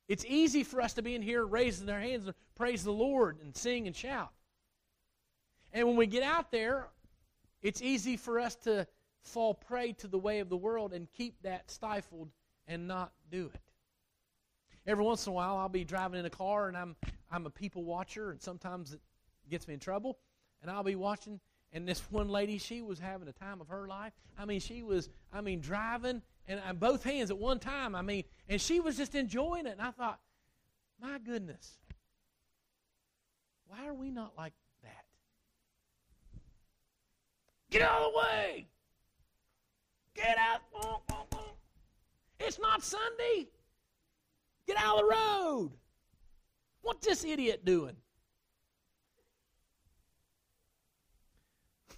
It's 0.08 0.24
easy 0.26 0.62
for 0.62 0.80
us 0.80 0.92
to 0.94 1.02
be 1.02 1.14
in 1.14 1.22
here 1.22 1.44
raising 1.44 1.86
their 1.86 2.00
hands 2.00 2.26
and 2.26 2.34
praise 2.54 2.84
the 2.84 2.92
Lord 2.92 3.38
and 3.42 3.56
sing 3.56 3.86
and 3.86 3.96
shout. 3.96 4.30
And 5.72 5.86
when 5.86 5.96
we 5.96 6.06
get 6.06 6.22
out 6.22 6.50
there, 6.50 6.88
it's 7.62 7.80
easy 7.80 8.16
for 8.16 8.38
us 8.38 8.56
to 8.56 8.86
fall 9.22 9.54
prey 9.54 9.92
to 9.92 10.08
the 10.08 10.18
way 10.18 10.40
of 10.40 10.48
the 10.48 10.56
world 10.56 10.92
and 10.92 11.10
keep 11.12 11.40
that 11.42 11.70
stifled 11.70 12.28
and 12.66 12.86
not 12.86 13.12
do 13.30 13.50
it. 13.54 13.60
Every 14.86 15.04
once 15.04 15.26
in 15.26 15.30
a 15.30 15.34
while, 15.34 15.56
I'll 15.56 15.68
be 15.68 15.84
driving 15.84 16.18
in 16.18 16.26
a 16.26 16.30
car 16.30 16.68
and 16.68 16.76
I'm, 16.76 16.96
I'm 17.30 17.46
a 17.46 17.50
people 17.50 17.84
watcher, 17.84 18.32
and 18.32 18.42
sometimes 18.42 18.92
it 18.92 19.00
gets 19.48 19.68
me 19.68 19.74
in 19.74 19.80
trouble. 19.80 20.18
And 20.60 20.70
I'll 20.70 20.82
be 20.82 20.96
watching, 20.96 21.40
and 21.72 21.88
this 21.88 22.00
one 22.10 22.28
lady, 22.28 22.58
she 22.58 22.82
was 22.82 22.98
having 22.98 23.28
a 23.28 23.32
time 23.32 23.60
of 23.60 23.68
her 23.68 23.86
life. 23.86 24.12
I 24.38 24.44
mean, 24.44 24.60
she 24.60 24.82
was, 24.82 25.08
I 25.32 25.40
mean, 25.40 25.60
driving 25.60 26.22
and 26.46 26.60
uh, 26.68 26.72
both 26.74 27.02
hands 27.02 27.30
at 27.30 27.38
one 27.38 27.58
time. 27.58 27.94
I 27.94 28.02
mean, 28.02 28.24
and 28.48 28.60
she 28.60 28.80
was 28.80 28.96
just 28.96 29.14
enjoying 29.14 29.66
it. 29.66 29.72
And 29.72 29.80
I 29.80 29.90
thought, 29.90 30.20
my 31.00 31.18
goodness, 31.18 31.78
why 33.66 33.86
are 33.86 33.94
we 33.94 34.10
not 34.10 34.32
like 34.36 34.52
that? 34.82 35.04
Get 37.70 37.82
out 37.82 38.02
of 38.02 38.12
the 38.12 38.18
way! 38.18 38.66
Get 40.14 40.36
out! 40.38 40.60
It's 42.38 42.58
not 42.58 42.82
Sunday. 42.82 43.48
Get 44.66 44.76
out 44.76 44.98
of 44.98 45.00
the 45.00 45.14
road. 45.14 45.70
What's 46.82 47.06
this 47.06 47.24
idiot 47.24 47.64
doing? 47.64 47.96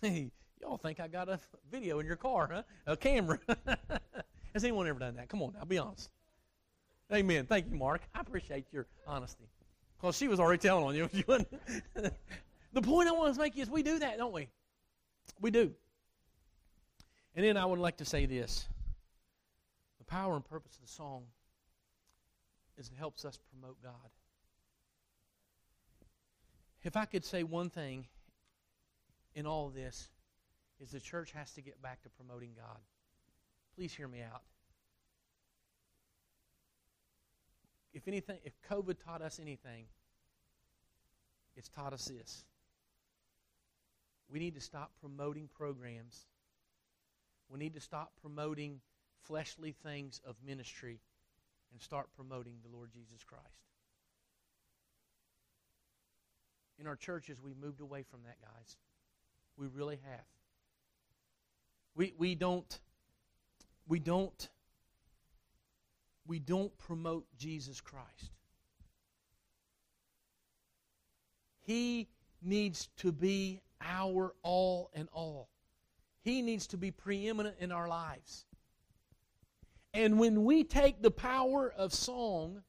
Hey, 0.05 0.31
y'all 0.61 0.77
think 0.77 1.01
I 1.01 1.09
got 1.09 1.31
a 1.31 1.41
video 1.71 1.99
in 1.99 2.05
your 2.05 2.17
car, 2.17 2.51
huh? 2.53 2.63
A 2.87 2.95
camera. 2.95 3.39
Has 4.53 4.63
anyone 4.63 4.87
ever 4.87 4.99
done 4.99 5.17
that? 5.17 5.31
Come 5.31 5.41
on 5.41 5.55
now, 5.55 5.65
be 5.65 5.79
honest. 5.79 6.11
Amen. 7.11 7.47
Thank 7.47 7.71
you, 7.71 7.77
Mark. 7.79 8.03
I 8.15 8.21
appreciate 8.21 8.67
your 8.71 8.87
honesty. 9.07 9.47
Because 9.97 10.15
she 10.15 10.29
was 10.29 10.41
already 10.41 10.61
telling 10.61 10.85
on 10.85 10.95
you. 10.95 11.09
the 12.75 12.83
point 12.83 13.09
I 13.09 13.13
want 13.13 13.35
to 13.35 13.41
make 13.41 13.57
is 13.57 13.71
we 13.71 13.83
do 13.83 13.99
that, 13.99 14.19
don't 14.19 14.35
we? 14.35 14.49
We 15.41 15.51
do. 15.51 15.73
And 17.35 17.43
then 17.43 17.57
I 17.57 17.65
would 17.65 17.79
like 17.79 17.97
to 17.97 18.05
say 18.05 18.27
this 18.27 18.69
the 19.99 20.05
power 20.05 20.35
and 20.35 20.45
purpose 20.45 20.75
of 20.75 20.83
the 20.83 20.93
song 20.93 21.23
is 22.77 22.89
it 22.89 22.99
helps 22.99 23.25
us 23.25 23.39
promote 23.51 23.83
God. 23.83 24.11
If 26.83 26.95
I 26.95 27.07
could 27.07 27.25
say 27.25 27.43
one 27.43 27.71
thing 27.71 28.05
in 29.35 29.47
all 29.47 29.69
this, 29.69 30.09
is 30.81 30.91
the 30.91 31.01
church 31.01 31.33
has 31.33 31.53
to 31.53 31.61
get 31.61 31.81
back 31.83 32.03
to 32.03 32.09
promoting 32.11 32.51
God. 32.57 32.79
Please 33.77 33.93
hear 33.93 34.09
me 34.09 34.21
out. 34.23 34.43
If 37.93 38.09
anything, 38.09 38.39
if 38.45 38.53
COVID 38.69 38.97
taught 39.05 39.23
us 39.23 39.39
anything, 39.41 39.87
it's 41.57 41.69
taught 41.69 41.93
us 41.93 42.07
this. 42.07 42.45
We 44.29 44.39
need 44.39 44.55
to 44.55 44.61
stop 44.61 44.93
promoting 45.01 45.49
programs. 45.57 46.27
We 47.49 47.59
need 47.59 47.75
to 47.75 47.81
stop 47.81 48.13
promoting 48.21 48.81
fleshly 49.23 49.75
things 49.85 50.21
of 50.27 50.37
ministry 50.45 51.01
and 51.73 51.81
start 51.81 52.09
promoting 52.17 52.55
the 52.63 52.77
Lord 52.77 52.91
Jesus 52.93 53.23
Christ. 53.25 53.45
In 56.79 56.87
our 56.87 56.97
churches, 56.97 57.41
we've 57.41 57.57
moved 57.57 57.81
away 57.81 58.03
from 58.03 58.21
that, 58.25 58.37
guys. 58.41 58.77
We 59.57 59.67
really 59.69 59.99
have. 60.05 60.25
We, 61.95 62.13
we 62.19 62.35
don't 62.35 62.81
we 63.87 63.99
don't 63.99 64.49
we 66.27 66.39
don't 66.39 66.77
promote 66.79 67.27
Jesus 67.39 67.81
Christ. 67.81 68.33
He 71.61 72.09
needs 72.43 72.89
to 72.99 73.13
be 73.13 73.61
our 73.81 74.35
all 74.43 74.91
and 74.95 75.09
all. 75.13 75.49
He 76.23 76.43
needs 76.43 76.67
to 76.69 76.77
be 76.77 76.91
preeminent 76.91 77.57
in 77.59 77.71
our 77.71 77.89
lives. 77.89 78.47
And 79.93 80.19
when 80.19 80.45
we 80.45 80.65
take 80.65 81.03
the 81.03 81.11
power 81.11 81.73
of 81.77 81.93
song, 81.93 82.63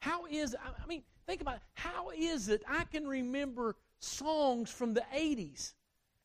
how 0.00 0.26
is 0.26 0.56
I 0.56 0.86
mean, 0.86 1.02
think 1.26 1.40
about 1.40 1.56
it. 1.56 1.62
How 1.74 2.10
is 2.16 2.48
it 2.48 2.62
I 2.68 2.84
can 2.84 3.06
remember 3.06 3.76
songs 4.00 4.70
from 4.70 4.94
the 4.94 5.04
80s 5.14 5.74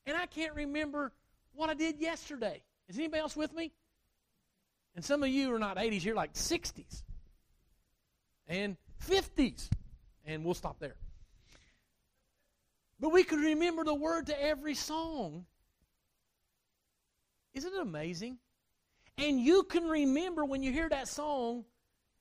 and 0.05 0.15
I 0.15 0.26
can't 0.26 0.53
remember 0.53 1.11
what 1.53 1.69
I 1.69 1.73
did 1.73 1.99
yesterday? 1.99 2.61
Is 2.88 2.97
anybody 2.97 3.21
else 3.21 3.36
with 3.36 3.53
me? 3.53 3.71
And 4.95 5.03
some 5.03 5.23
of 5.23 5.30
you 5.30 5.53
are 5.53 5.59
not 5.59 5.78
80s, 5.78 6.03
you're 6.03 6.15
like 6.15 6.34
60s 6.34 7.03
and 8.47 8.78
50s. 9.07 9.69
And 10.26 10.43
we'll 10.43 10.53
stop 10.53 10.80
there. 10.80 10.95
But 12.99 13.09
we 13.09 13.23
could 13.23 13.39
remember 13.39 13.84
the 13.84 13.93
word 13.93 14.28
to 14.28 14.41
every 14.41 14.73
song. 14.73 15.45
Isn't 17.53 17.73
it 17.73 17.82
amazing? 17.82 18.38
And 19.17 19.39
you 19.39 19.63
can 19.63 19.84
remember 19.84 20.45
when 20.45 20.63
you 20.63 20.71
hear 20.71 20.89
that 20.89 21.07
song, 21.07 21.65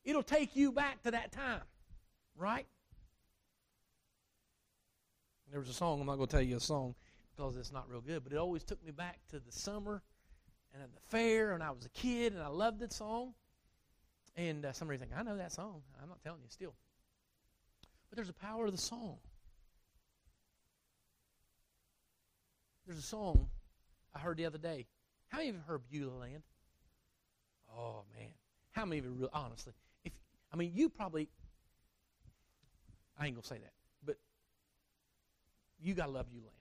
it'll 0.04 0.22
take 0.22 0.54
you 0.54 0.72
back 0.72 1.02
to 1.02 1.12
that 1.12 1.32
time, 1.32 1.62
right? 2.36 2.66
There 5.54 5.60
was 5.60 5.70
a 5.70 5.72
song, 5.72 6.00
I'm 6.00 6.06
not 6.08 6.16
going 6.16 6.26
to 6.26 6.32
tell 6.32 6.42
you 6.42 6.56
a 6.56 6.60
song 6.60 6.96
because 7.36 7.56
it's 7.56 7.70
not 7.70 7.88
real 7.88 8.00
good, 8.00 8.24
but 8.24 8.32
it 8.32 8.38
always 8.38 8.64
took 8.64 8.84
me 8.84 8.90
back 8.90 9.20
to 9.30 9.38
the 9.38 9.52
summer 9.52 10.02
and 10.72 10.82
at 10.82 10.92
the 10.92 11.00
fair, 11.00 11.52
and 11.52 11.62
I 11.62 11.70
was 11.70 11.84
a 11.84 11.90
kid, 11.90 12.32
and 12.32 12.42
I 12.42 12.48
loved 12.48 12.80
that 12.80 12.92
song. 12.92 13.34
And 14.34 14.66
uh, 14.66 14.72
somebody 14.72 14.98
think, 14.98 15.12
I 15.16 15.22
know 15.22 15.36
that 15.36 15.52
song. 15.52 15.82
I'm 16.02 16.08
not 16.08 16.20
telling 16.24 16.40
you 16.42 16.48
still. 16.48 16.74
But 18.10 18.16
there's 18.16 18.30
a 18.30 18.32
power 18.32 18.66
of 18.66 18.72
the 18.72 18.78
song. 18.78 19.18
There's 22.84 22.98
a 22.98 23.02
song 23.02 23.46
I 24.12 24.18
heard 24.18 24.38
the 24.38 24.46
other 24.46 24.58
day. 24.58 24.86
How 25.28 25.38
many 25.38 25.50
of 25.50 25.54
you 25.54 25.62
heard 25.68 25.82
Beulah 25.88 26.18
Land? 26.18 26.42
Oh 27.72 28.02
man, 28.12 28.30
how 28.72 28.84
many 28.84 28.98
of 28.98 29.04
you 29.04 29.12
really 29.12 29.30
honestly? 29.32 29.72
If 30.04 30.14
I 30.52 30.56
mean, 30.56 30.72
you 30.74 30.88
probably 30.88 31.28
I 33.16 33.26
ain't 33.26 33.36
gonna 33.36 33.46
say 33.46 33.58
that, 33.58 33.73
you 35.84 35.94
got 35.94 36.06
to 36.06 36.12
love 36.12 36.30
Beulah 36.30 36.44
Land. 36.44 36.54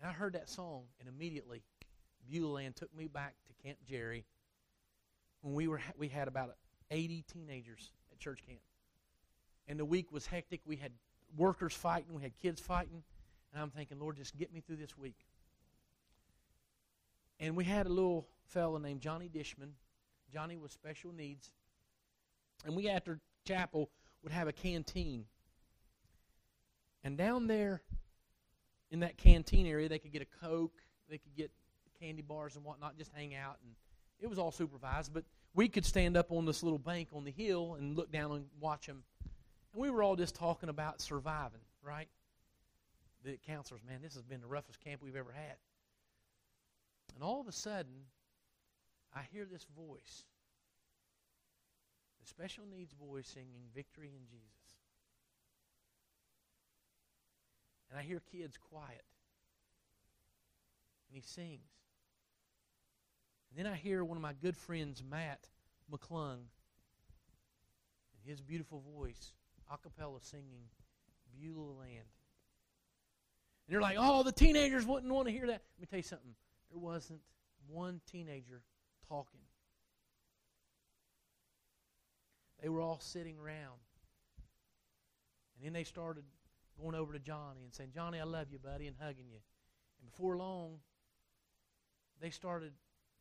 And 0.00 0.10
I 0.10 0.12
heard 0.12 0.32
that 0.32 0.48
song, 0.48 0.84
and 0.98 1.08
immediately 1.08 1.62
Beulah 2.28 2.54
Land 2.54 2.76
took 2.76 2.94
me 2.96 3.06
back 3.06 3.34
to 3.46 3.62
Camp 3.62 3.78
Jerry 3.86 4.24
when 5.42 5.54
we 5.54 5.68
were 5.68 5.80
we 5.96 6.08
had 6.08 6.28
about 6.28 6.56
80 6.90 7.24
teenagers 7.32 7.92
at 8.10 8.18
church 8.18 8.40
camp. 8.46 8.60
And 9.68 9.78
the 9.78 9.84
week 9.84 10.10
was 10.10 10.26
hectic. 10.26 10.60
We 10.64 10.76
had 10.76 10.92
workers 11.36 11.74
fighting, 11.74 12.14
we 12.14 12.22
had 12.22 12.36
kids 12.38 12.60
fighting, 12.60 13.02
and 13.52 13.62
I'm 13.62 13.70
thinking, 13.70 13.98
Lord, 14.00 14.16
just 14.16 14.36
get 14.36 14.52
me 14.52 14.60
through 14.60 14.76
this 14.76 14.96
week. 14.96 15.16
And 17.38 17.56
we 17.56 17.64
had 17.64 17.86
a 17.86 17.88
little 17.88 18.28
fellow 18.46 18.78
named 18.78 19.00
Johnny 19.00 19.28
Dishman. 19.28 19.72
Johnny 20.32 20.56
was 20.56 20.72
special 20.72 21.12
needs. 21.12 21.50
And 22.64 22.76
we, 22.76 22.88
after 22.88 23.18
chapel, 23.44 23.90
would 24.22 24.32
have 24.32 24.48
a 24.48 24.52
canteen. 24.52 25.24
And 27.04 27.16
down 27.16 27.46
there 27.46 27.82
in 28.90 29.00
that 29.00 29.16
canteen 29.16 29.66
area, 29.66 29.88
they 29.88 29.98
could 29.98 30.12
get 30.12 30.22
a 30.22 30.46
Coke, 30.46 30.78
they 31.08 31.18
could 31.18 31.34
get 31.36 31.50
candy 32.00 32.22
bars 32.22 32.56
and 32.56 32.64
whatnot, 32.64 32.96
just 32.96 33.12
hang 33.12 33.34
out. 33.34 33.58
And 33.62 33.74
it 34.20 34.28
was 34.28 34.38
all 34.38 34.52
supervised, 34.52 35.12
but 35.12 35.24
we 35.54 35.68
could 35.68 35.84
stand 35.84 36.16
up 36.16 36.30
on 36.30 36.46
this 36.46 36.62
little 36.62 36.78
bank 36.78 37.08
on 37.14 37.24
the 37.24 37.30
hill 37.30 37.74
and 37.78 37.96
look 37.96 38.10
down 38.12 38.32
and 38.32 38.44
watch 38.60 38.86
them. 38.86 39.02
And 39.72 39.82
we 39.82 39.90
were 39.90 40.02
all 40.02 40.16
just 40.16 40.34
talking 40.34 40.68
about 40.68 41.00
surviving, 41.00 41.60
right? 41.82 42.08
The 43.24 43.38
counselors, 43.46 43.82
man, 43.86 44.00
this 44.02 44.14
has 44.14 44.24
been 44.24 44.40
the 44.40 44.46
roughest 44.46 44.80
camp 44.80 45.02
we've 45.02 45.16
ever 45.16 45.32
had. 45.32 45.56
And 47.14 47.22
all 47.22 47.40
of 47.40 47.48
a 47.48 47.52
sudden, 47.52 48.06
I 49.14 49.22
hear 49.32 49.44
this 49.44 49.66
voice 49.76 50.24
the 52.22 52.28
special 52.28 52.64
needs 52.70 52.94
boy 52.94 53.22
singing 53.22 53.64
Victory 53.74 54.12
in 54.14 54.26
Jesus. 54.30 54.61
And 57.92 58.00
I 58.00 58.02
hear 58.04 58.22
kids 58.32 58.56
quiet. 58.56 59.04
And 61.08 61.14
he 61.14 61.20
sings. 61.20 61.60
And 63.50 63.58
then 63.58 63.70
I 63.70 63.76
hear 63.76 64.02
one 64.02 64.16
of 64.16 64.22
my 64.22 64.32
good 64.32 64.56
friends, 64.56 65.02
Matt 65.06 65.46
McClung, 65.92 66.38
and 68.14 68.24
his 68.24 68.40
beautiful 68.40 68.82
voice, 68.96 69.34
a 69.70 69.76
cappella 69.76 70.20
singing 70.22 70.70
Beulah 71.38 71.80
Land. 71.80 72.08
And 73.66 73.74
they're 73.74 73.82
like, 73.82 73.98
oh, 74.00 74.22
the 74.22 74.32
teenagers 74.32 74.86
wouldn't 74.86 75.12
want 75.12 75.28
to 75.28 75.32
hear 75.32 75.46
that. 75.48 75.60
Let 75.76 75.80
me 75.80 75.86
tell 75.86 75.98
you 75.98 76.02
something. 76.02 76.34
There 76.70 76.80
wasn't 76.80 77.20
one 77.68 78.00
teenager 78.10 78.62
talking. 79.06 79.40
They 82.62 82.70
were 82.70 82.80
all 82.80 83.00
sitting 83.00 83.38
around. 83.38 83.80
And 85.56 85.66
then 85.66 85.74
they 85.74 85.84
started 85.84 86.24
going 86.80 86.94
over 86.94 87.12
to 87.12 87.18
Johnny 87.18 87.62
and 87.64 87.74
saying, 87.74 87.90
Johnny, 87.94 88.18
I 88.18 88.24
love 88.24 88.48
you, 88.50 88.58
buddy, 88.58 88.86
and 88.86 88.96
hugging 89.00 89.26
you. 89.28 89.38
And 90.00 90.10
before 90.10 90.36
long, 90.36 90.78
they 92.20 92.30
started 92.30 92.72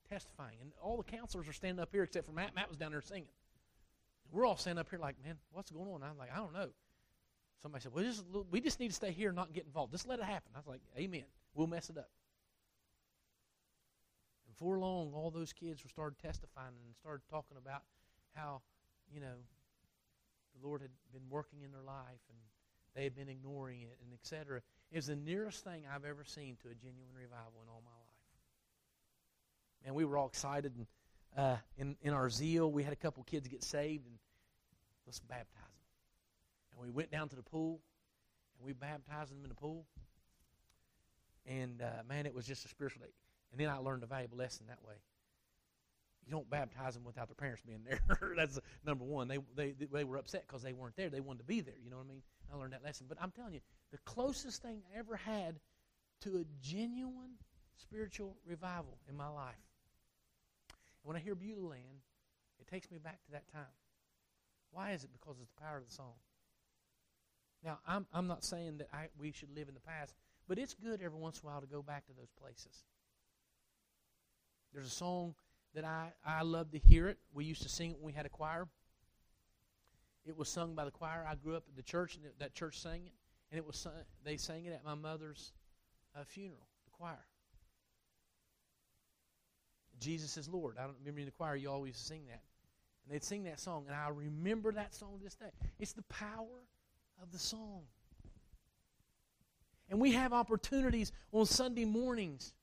testifying. 0.10 0.58
And 0.62 0.72
all 0.82 0.98
the 0.98 1.04
counselors 1.04 1.48
are 1.48 1.54
standing 1.54 1.82
up 1.82 1.90
here 1.92 2.04
except 2.04 2.26
for 2.26 2.32
Matt. 2.32 2.56
Matt 2.56 2.70
was 2.70 2.78
down 2.78 2.92
there 2.92 3.02
singing. 3.02 3.28
We're 4.32 4.46
all 4.46 4.58
standing 4.58 4.80
up 4.80 4.90
here 4.90 5.00
like, 5.00 5.16
man, 5.24 5.36
what's 5.52 5.72
going 5.72 5.88
on? 5.88 6.04
I'm 6.04 6.18
like, 6.18 6.32
I 6.34 6.38
don't 6.38 6.54
know. 6.54 6.70
Somebody 7.62 7.84
said, 7.84 7.94
well, 7.94 8.04
just, 8.04 8.24
we 8.50 8.62
just 8.62 8.80
need 8.80 8.88
to 8.88 8.96
stay 8.96 9.12
here 9.12 9.30
and 9.30 9.36
not 9.36 9.54
get 9.54 9.66
involved. 9.66 9.92
Just 9.92 10.08
let 10.08 10.20
it 10.20 10.26
happen. 10.26 10.52
I 10.56 10.60
was 10.60 10.68
like, 10.68 10.82
amen. 10.98 11.26
We'll 11.54 11.68
mess 11.68 11.90
it 11.90 11.98
up. 11.98 12.10
And 14.48 14.56
before 14.56 14.80
long, 14.80 15.12
all 15.14 15.30
those 15.30 15.54
kids 15.54 15.84
were 15.84 15.90
started 15.90 16.18
testifying 16.20 16.74
and 16.86 16.96
started 16.96 17.22
talking 17.30 17.58
about 17.58 17.84
how, 18.34 18.62
you 19.14 19.20
know, 19.20 19.36
the 20.60 20.68
Lord 20.68 20.82
had 20.82 20.92
been 21.14 21.30
working 21.30 21.62
in 21.64 21.72
their 21.72 21.84
life 21.84 22.24
and 22.30 22.38
they 22.96 23.04
had 23.04 23.16
been 23.16 23.30
ignoring 23.30 23.82
it 23.82 23.98
and 24.04 24.14
etc. 24.14 24.62
Was 24.94 25.08
the 25.08 25.16
nearest 25.16 25.64
thing 25.64 25.84
I've 25.94 26.06
ever 26.06 26.24
seen 26.26 26.58
to 26.64 26.70
a 26.70 26.76
genuine 26.76 27.14
revival 27.16 27.62
in 27.64 27.70
all 27.70 27.82
my 27.86 27.92
life. 27.92 27.98
And 29.86 29.96
we 29.96 30.06
were 30.06 30.18
all 30.18 30.28
excited 30.28 30.74
and 30.76 30.88
uh, 31.38 31.56
in 31.78 31.96
in 32.02 32.14
our 32.14 32.30
zeal, 32.30 32.72
we 32.72 32.84
had 32.84 32.94
a 32.94 32.98
couple 32.98 33.24
kids 33.24 33.48
get 33.48 33.64
saved 33.64 34.06
and 34.06 34.16
let's 35.06 35.20
baptize 35.20 35.48
them. 35.56 36.74
And 36.74 36.82
we 36.82 36.90
went 36.90 37.10
down 37.12 37.30
to 37.30 37.36
the 37.36 37.44
pool 37.44 37.80
and 38.58 38.66
we 38.66 38.74
baptized 38.74 39.32
them 39.32 39.40
in 39.44 39.50
the 39.50 39.56
pool. 39.56 39.86
And 41.46 41.82
uh, 41.82 42.04
man, 42.08 42.26
it 42.26 42.34
was 42.34 42.46
just 42.46 42.66
a 42.66 42.68
spiritual 42.68 43.04
day. 43.04 43.14
And 43.52 43.60
then 43.60 43.70
I 43.70 43.78
learned 43.78 44.04
a 44.04 44.08
valuable 44.08 44.38
lesson 44.38 44.68
that 44.68 44.80
way. 44.88 44.96
You 46.26 46.32
don't 46.32 46.50
baptize 46.50 46.94
them 46.94 47.04
without 47.04 47.28
their 47.28 47.36
parents 47.36 47.64
being 47.66 47.84
there. 47.84 48.00
That's 48.38 48.60
number 48.86 49.04
one. 49.04 49.28
They, 49.28 49.40
they, 49.56 49.74
they 49.92 50.04
were 50.04 50.18
upset 50.18 50.46
because 50.48 50.62
they 50.62 50.72
weren't 50.72 50.96
there. 50.96 51.10
They 51.10 51.20
wanted 51.20 51.40
to 51.40 51.46
be 51.46 51.62
there. 51.62 51.74
You 51.84 51.90
know 51.90 51.98
what 51.98 52.06
I 52.06 52.10
mean? 52.10 52.22
I 52.52 52.58
learned 52.58 52.74
that 52.74 52.84
lesson. 52.84 53.06
But 53.08 53.18
I'm 53.22 53.32
telling 53.32 53.54
you, 53.54 53.62
the 53.92 53.98
closest 54.00 54.62
thing 54.62 54.82
I 54.94 55.00
ever 55.00 55.16
had 55.16 55.60
to 56.22 56.38
a 56.38 56.46
genuine 56.62 57.38
spiritual 57.78 58.36
revival 58.46 58.98
in 59.10 59.16
my 59.16 59.28
life. 59.28 59.56
When 61.04 61.16
I 61.16 61.20
hear 61.20 61.36
Beulah 61.36 61.70
Land, 61.70 62.06
it 62.60 62.68
takes 62.68 62.92
me 62.92 63.00
back 63.00 63.24
to 63.26 63.32
that 63.32 63.52
time. 63.52 63.74
Why 64.72 64.92
is 64.92 65.04
it? 65.04 65.10
Because 65.12 65.38
it's 65.42 65.50
the 65.50 65.62
power 65.62 65.78
of 65.78 65.86
the 65.86 65.94
song. 65.94 66.14
Now, 67.64 67.80
I'm, 67.88 68.06
I'm 68.14 68.28
not 68.28 68.44
saying 68.44 68.78
that 68.78 68.88
I, 68.94 69.08
we 69.20 69.32
should 69.32 69.56
live 69.56 69.68
in 69.68 69.74
the 69.74 69.82
past, 69.82 70.16
but 70.48 70.58
it's 70.58 70.74
good 70.74 71.02
every 71.02 71.20
once 71.20 71.40
in 71.40 71.48
a 71.48 71.52
while 71.52 71.62
to 71.62 71.68
go 71.68 71.82
back 71.82 72.06
to 72.08 72.14
those 72.14 72.32
places. 72.40 72.84
There's 74.74 74.88
a 74.88 74.92
song 74.92 75.36
that 75.76 75.86
I, 75.86 76.14
I 76.26 76.44
love 76.44 76.72
to 76.72 76.80
hear 76.80 77.08
it. 77.08 77.18
We 77.34 77.46
used 77.46 77.64
to 77.64 77.70
sing 77.70 77.92
it 77.92 77.98
when 77.98 78.08
we 78.08 78.14
had 78.14 78.26
a 78.26 78.30
choir. 78.30 78.68
It 80.26 80.38
was 80.38 80.50
sung 80.50 80.76
by 80.76 80.86
the 80.86 80.92
choir. 80.92 81.26
I 81.28 81.36
grew 81.36 81.56
up 81.56 81.64
at 81.68 81.76
the 81.76 81.82
church, 81.82 82.16
and 82.16 82.26
that 82.40 82.54
church 82.54 82.80
sang 82.80 83.02
it. 83.06 83.14
And 83.52 83.58
it 83.58 83.66
was 83.66 83.76
sung, 83.76 83.94
they 84.24 84.38
sang 84.38 84.66
it 84.66 84.74
at 84.74 84.86
my 84.86 84.96
mother's 84.96 85.52
uh, 86.16 86.24
funeral, 86.24 86.68
the 86.86 86.92
choir. 86.92 87.26
Jesus 90.00 90.38
is 90.38 90.48
Lord. 90.48 90.78
I 90.80 90.84
don't 90.84 90.96
remember 91.00 91.20
in 91.20 91.26
the 91.26 91.32
choir 91.32 91.56
you 91.56 91.70
always 91.70 91.98
sing 91.98 92.24
that. 92.28 92.42
And 93.06 93.14
they'd 93.14 93.24
sing 93.24 93.44
that 93.46 93.60
song, 93.60 93.86
and 93.88 93.96
I 93.96 94.10
remember 94.10 94.72
that 94.74 94.94
song 94.94 95.18
to 95.18 95.24
this 95.24 95.36
day. 95.36 95.52
It's 95.80 95.94
the 95.94 96.04
power 96.04 96.66
of 97.22 97.32
the 97.32 97.40
song. 97.40 97.82
And 99.90 100.00
we 100.00 100.14
have 100.14 100.34
opportunities 100.34 101.12
on 101.32 101.46
Sunday 101.46 101.86
mornings 101.86 102.54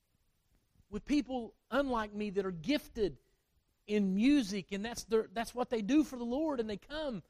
with 0.90 1.04
people 1.04 1.54
unlike 1.70 2.14
me 2.14 2.30
that 2.30 2.46
are 2.46 2.50
gifted 2.50 3.18
in 3.86 4.14
music, 4.14 4.72
and 4.72 4.84
that's 4.84 5.04
their, 5.04 5.26
that's 5.34 5.54
what 5.54 5.70
they 5.70 5.82
do 5.82 6.04
for 6.04 6.16
the 6.16 6.24
Lord, 6.24 6.60
and 6.60 6.68
they 6.68 6.76
come 6.76 7.22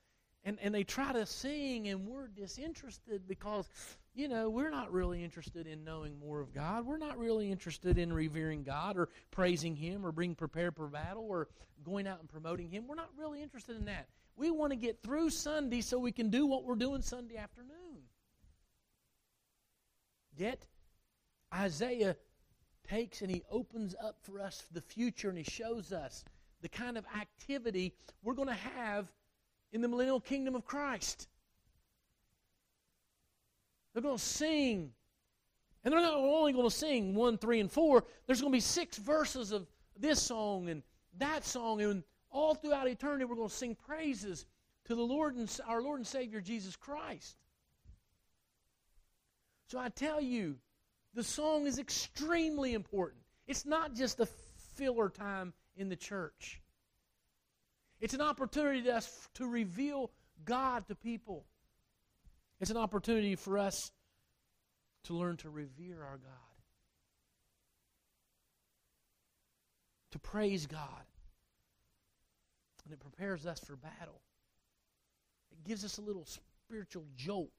and, 0.45 0.59
and 0.63 0.75
they 0.75 0.85
try 0.85 1.13
to 1.13 1.27
sing, 1.27 1.89
and 1.89 2.07
we're 2.07 2.29
disinterested 2.29 3.27
because, 3.27 3.69
you 4.15 4.29
know, 4.29 4.49
we're 4.49 4.71
not 4.71 4.93
really 4.93 5.23
interested 5.23 5.67
in 5.67 5.85
knowing 5.85 6.19
more 6.19 6.41
of 6.41 6.55
God. 6.55 6.87
We're 6.87 6.99
not 6.99 7.19
really 7.19 7.51
interested 7.51 7.99
in 7.99 8.13
revering 8.13 8.63
God 8.63 8.97
or 8.97 9.09
praising 9.31 9.77
Him 9.77 10.07
or 10.07 10.13
being 10.13 10.35
prepared 10.35 10.77
for 10.77 10.87
battle 10.87 11.27
or 11.29 11.49
going 11.85 12.07
out 12.07 12.21
and 12.21 12.29
promoting 12.29 12.71
Him. 12.71 12.87
We're 12.87 12.95
not 12.95 13.11
really 13.19 13.43
interested 13.43 13.77
in 13.77 13.85
that. 13.87 14.09
We 14.37 14.51
want 14.51 14.71
to 14.71 14.77
get 14.77 15.03
through 15.03 15.31
Sunday 15.31 15.81
so 15.81 15.99
we 15.99 16.13
can 16.13 16.31
do 16.31 16.47
what 16.47 16.65
we're 16.65 16.77
doing 16.77 17.03
Sunday 17.03 17.37
afternoon. 17.37 17.75
Yet, 20.37 20.65
Isaiah 21.53 22.17
takes 22.89 23.23
and 23.23 23.31
he 23.31 23.43
opens 23.51 23.95
up 24.03 24.19
for 24.23 24.41
us 24.41 24.65
the 24.73 24.81
future 24.81 25.29
and 25.29 25.37
he 25.37 25.45
shows 25.45 25.93
us 25.93 26.25
the 26.61 26.69
kind 26.69 26.97
of 26.97 27.05
activity 27.21 27.93
we're 28.23 28.35
going 28.35 28.49
to 28.49 28.55
have 28.55 29.13
in 29.73 29.81
the 29.81 29.89
millennial 29.89 30.21
kingdom 30.21 30.55
of 30.55 30.65
Christ. 30.65 31.29
They're 33.93 34.03
going 34.03 34.17
to 34.17 34.23
sing. 34.23 34.93
And 35.85 35.93
they're 35.93 36.01
not 36.01 36.15
only 36.15 36.53
going 36.53 36.69
to 36.69 36.75
sing 36.75 37.15
1, 37.15 37.39
3, 37.39 37.61
and 37.61 37.73
4. 37.73 38.05
There's 38.27 38.41
going 38.41 38.53
to 38.53 38.57
be 38.57 38.61
six 38.61 38.97
verses 38.99 39.53
of 39.53 39.67
this 39.99 40.21
song 40.21 40.69
and 40.69 40.83
that 41.19 41.45
song. 41.45 41.81
And 41.81 42.03
all 42.31 42.55
throughout 42.55 42.89
eternity, 42.89 43.25
we're 43.25 43.37
going 43.37 43.49
to 43.49 43.55
sing 43.55 43.75
praises 43.75 44.47
to 44.85 44.95
the 44.95 45.03
Lord 45.03 45.37
and 45.37 45.61
our 45.67 45.83
Lord 45.83 46.01
and 46.01 46.07
Savior 46.07 46.41
Jesus 46.41 46.77
Christ. 46.77 47.37
So 49.67 49.79
I 49.79 49.91
tell 49.91 50.21
you, 50.21 50.57
the 51.15 51.25
song 51.25 51.67
is 51.67 51.79
extremely 51.79 52.75
important. 52.75 53.23
It's 53.47 53.67
not 53.67 53.95
just 53.95 54.21
a 54.21 54.27
filler 54.75 55.09
time 55.09 55.53
in 55.77 55.89
the 55.89 55.97
church. 55.97 56.63
It's 58.01 58.15
an 58.15 58.21
opportunity 58.21 58.83
to 58.83 58.97
us 58.97 59.29
to 59.35 59.47
reveal 59.47 60.11
God 60.45 60.87
to 60.89 60.95
people. 60.95 61.45
It's 62.61 62.71
an 62.71 62.77
opportunity 62.77 63.37
for 63.37 63.59
us 63.59 63.91
to 65.05 65.15
learn 65.15 65.37
to 65.39 65.51
revere 65.51 66.03
our 66.03 66.19
God, 66.19 66.57
to 70.13 70.19
praise 70.19 70.67
God. 70.67 71.05
And 72.85 72.93
it 72.93 73.01
prepares 73.01 73.47
us 73.47 73.61
for 73.61 73.77
battle. 73.77 74.21
It 75.53 75.67
gives 75.69 75.85
us 75.85 75.99
a 75.99 76.01
little 76.01 76.27
spiritual 76.67 77.05
jolt. 77.17 77.51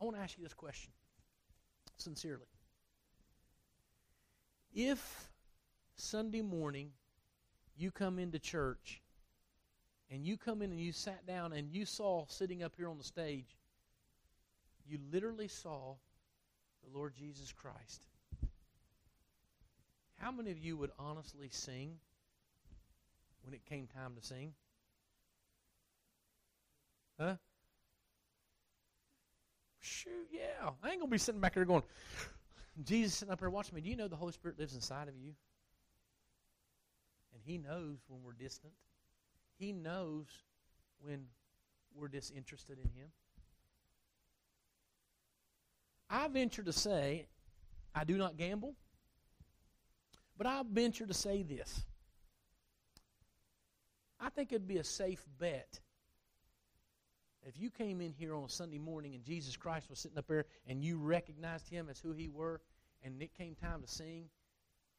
I 0.00 0.04
want 0.04 0.16
to 0.16 0.22
ask 0.22 0.36
you 0.36 0.44
this 0.44 0.52
question 0.54 0.92
sincerely. 1.96 2.46
If 4.74 5.30
Sunday 5.96 6.42
morning 6.42 6.90
you 7.76 7.90
come 7.90 8.18
into 8.18 8.38
church 8.38 9.02
and 10.10 10.26
you 10.26 10.36
come 10.36 10.62
in 10.62 10.70
and 10.70 10.80
you 10.80 10.92
sat 10.92 11.26
down 11.26 11.52
and 11.52 11.72
you 11.72 11.84
saw 11.84 12.24
sitting 12.28 12.62
up 12.62 12.74
here 12.76 12.88
on 12.88 12.98
the 12.98 13.04
stage, 13.04 13.56
you 14.86 14.98
literally 15.12 15.48
saw 15.48 15.94
the 16.84 16.96
Lord 16.96 17.14
Jesus 17.14 17.52
Christ. 17.52 18.06
How 20.16 20.30
many 20.30 20.50
of 20.50 20.58
you 20.58 20.76
would 20.76 20.90
honestly 20.98 21.48
sing 21.50 21.96
when 23.42 23.54
it 23.54 23.64
came 23.64 23.86
time 23.86 24.14
to 24.20 24.26
sing? 24.26 24.52
Huh? 27.18 27.34
Shoot, 29.80 30.28
yeah. 30.32 30.70
I 30.82 30.90
ain't 30.90 30.98
going 30.98 31.10
to 31.10 31.14
be 31.14 31.18
sitting 31.18 31.40
back 31.40 31.54
there 31.54 31.64
going, 31.64 31.82
Jesus 32.84 33.14
sitting 33.14 33.32
up 33.32 33.40
there 33.40 33.50
watching 33.50 33.74
me. 33.74 33.80
Do 33.80 33.90
you 33.90 33.96
know 33.96 34.08
the 34.08 34.16
Holy 34.16 34.32
Spirit 34.32 34.58
lives 34.58 34.74
inside 34.74 35.08
of 35.08 35.16
you? 35.16 35.32
And 37.34 37.42
He 37.44 37.58
knows 37.58 37.98
when 38.08 38.22
we're 38.22 38.32
distant. 38.32 38.72
He 39.58 39.72
knows 39.72 40.26
when 41.00 41.26
we're 41.94 42.08
disinterested 42.08 42.78
in 42.78 42.90
Him. 42.90 43.08
I 46.08 46.28
venture 46.28 46.62
to 46.62 46.72
say, 46.72 47.26
I 47.94 48.04
do 48.04 48.16
not 48.16 48.36
gamble, 48.36 48.74
but 50.38 50.46
I 50.46 50.62
venture 50.70 51.06
to 51.06 51.14
say 51.14 51.42
this. 51.42 51.84
I 54.20 54.30
think 54.30 54.52
it'd 54.52 54.68
be 54.68 54.78
a 54.78 54.84
safe 54.84 55.24
bet 55.38 55.80
if 57.46 57.58
you 57.58 57.70
came 57.70 58.00
in 58.00 58.12
here 58.12 58.34
on 58.34 58.44
a 58.44 58.48
Sunday 58.48 58.78
morning 58.78 59.14
and 59.14 59.22
Jesus 59.22 59.56
Christ 59.56 59.90
was 59.90 59.98
sitting 59.98 60.16
up 60.16 60.26
there 60.26 60.46
and 60.66 60.82
you 60.82 60.98
recognized 60.98 61.68
him 61.68 61.88
as 61.90 62.00
who 62.00 62.12
he 62.12 62.28
were 62.28 62.60
and 63.02 63.20
it 63.20 63.34
came 63.36 63.54
time 63.54 63.82
to 63.82 63.88
sing, 63.88 64.24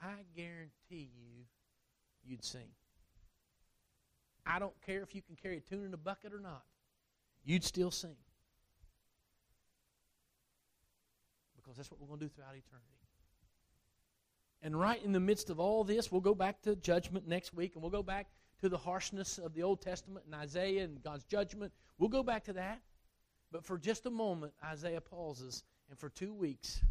I 0.02 0.14
guarantee 0.36 1.10
you 1.16 1.46
you'd 2.26 2.44
sing. 2.44 2.68
I 4.46 4.60
don't 4.60 4.74
care 4.86 5.02
if 5.02 5.16
you 5.16 5.22
can 5.22 5.36
carry 5.36 5.58
a 5.58 5.62
tune 5.62 5.86
in 5.86 5.94
a 5.94 5.98
bucket 5.98 6.34
or 6.34 6.40
not. 6.40 6.64
You'd 7.44 7.64
still 7.64 7.92
sing. 7.92 8.16
Because 11.56 11.78
that's 11.78 11.90
what 11.90 12.00
we're 12.00 12.08
going 12.08 12.20
to 12.20 12.26
do 12.26 12.30
throughout 12.30 12.56
eternity. 12.56 12.96
And 14.62 14.80
right 14.80 15.04
in 15.04 15.12
the 15.12 15.20
midst 15.20 15.50
of 15.50 15.60
all 15.60 15.84
this, 15.84 16.12
we'll 16.12 16.22
go 16.22 16.36
back 16.36 16.62
to 16.64 16.76
judgment 16.76 17.28
next 17.28 17.54
week, 17.54 17.74
and 17.74 17.82
we'll 17.82 17.92
go 17.92 18.04
back 18.04 18.28
to 18.62 18.70
the 18.70 18.78
harshness 18.78 19.38
of 19.38 19.54
the 19.54 19.64
Old 19.64 19.82
Testament 19.82 20.26
and 20.26 20.34
Isaiah 20.34 20.84
and 20.84 21.02
God's 21.04 21.24
judgment. 21.26 21.72
We'll 21.98 22.10
go 22.10 22.24
back 22.24 22.44
to 22.46 22.54
that. 22.54 22.82
But 23.52 23.64
for 23.64 23.78
just 23.78 24.06
a 24.06 24.10
moment, 24.10 24.54
Isaiah 24.64 25.02
pauses, 25.02 25.64
and 25.90 26.00
for 26.00 26.10
two 26.10 26.34
weeks, 26.34 26.82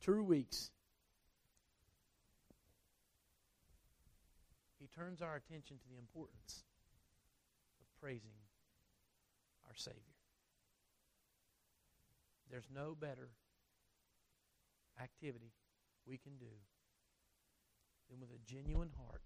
two 0.00 0.22
weeks, 0.22 0.70
he 4.84 5.00
turns 5.00 5.22
our 5.22 5.36
attention 5.36 5.78
to 5.78 5.88
the 5.88 5.96
importance 5.96 6.64
of 7.80 7.86
praising 8.02 8.36
our 9.66 9.74
Savior. 9.74 10.12
There's 12.50 12.68
no 12.70 12.94
better 12.94 13.30
activity 15.02 15.52
we 16.06 16.18
can 16.18 16.36
do 16.36 16.52
than 18.10 18.20
with 18.20 18.28
a 18.28 18.38
genuine 18.44 18.90
heart 18.94 19.22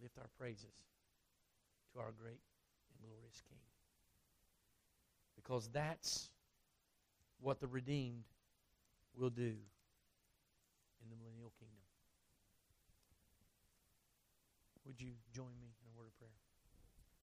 lift 0.00 0.16
our 0.16 0.30
praises 0.38 0.86
to 1.92 1.98
our 1.98 2.12
great 2.22 2.38
and 2.38 3.02
glorious 3.02 3.42
King. 3.48 3.58
Because 5.34 5.68
that's 5.72 6.30
what 7.40 7.58
the 7.58 7.66
redeemed 7.66 8.22
will 9.16 9.30
do 9.30 9.42
in 9.42 11.10
the 11.10 11.16
millennial 11.16 11.50
kingdom. 11.58 11.89
Would 14.84 15.00
you 15.00 15.12
join 15.32 15.58
me 15.60 15.72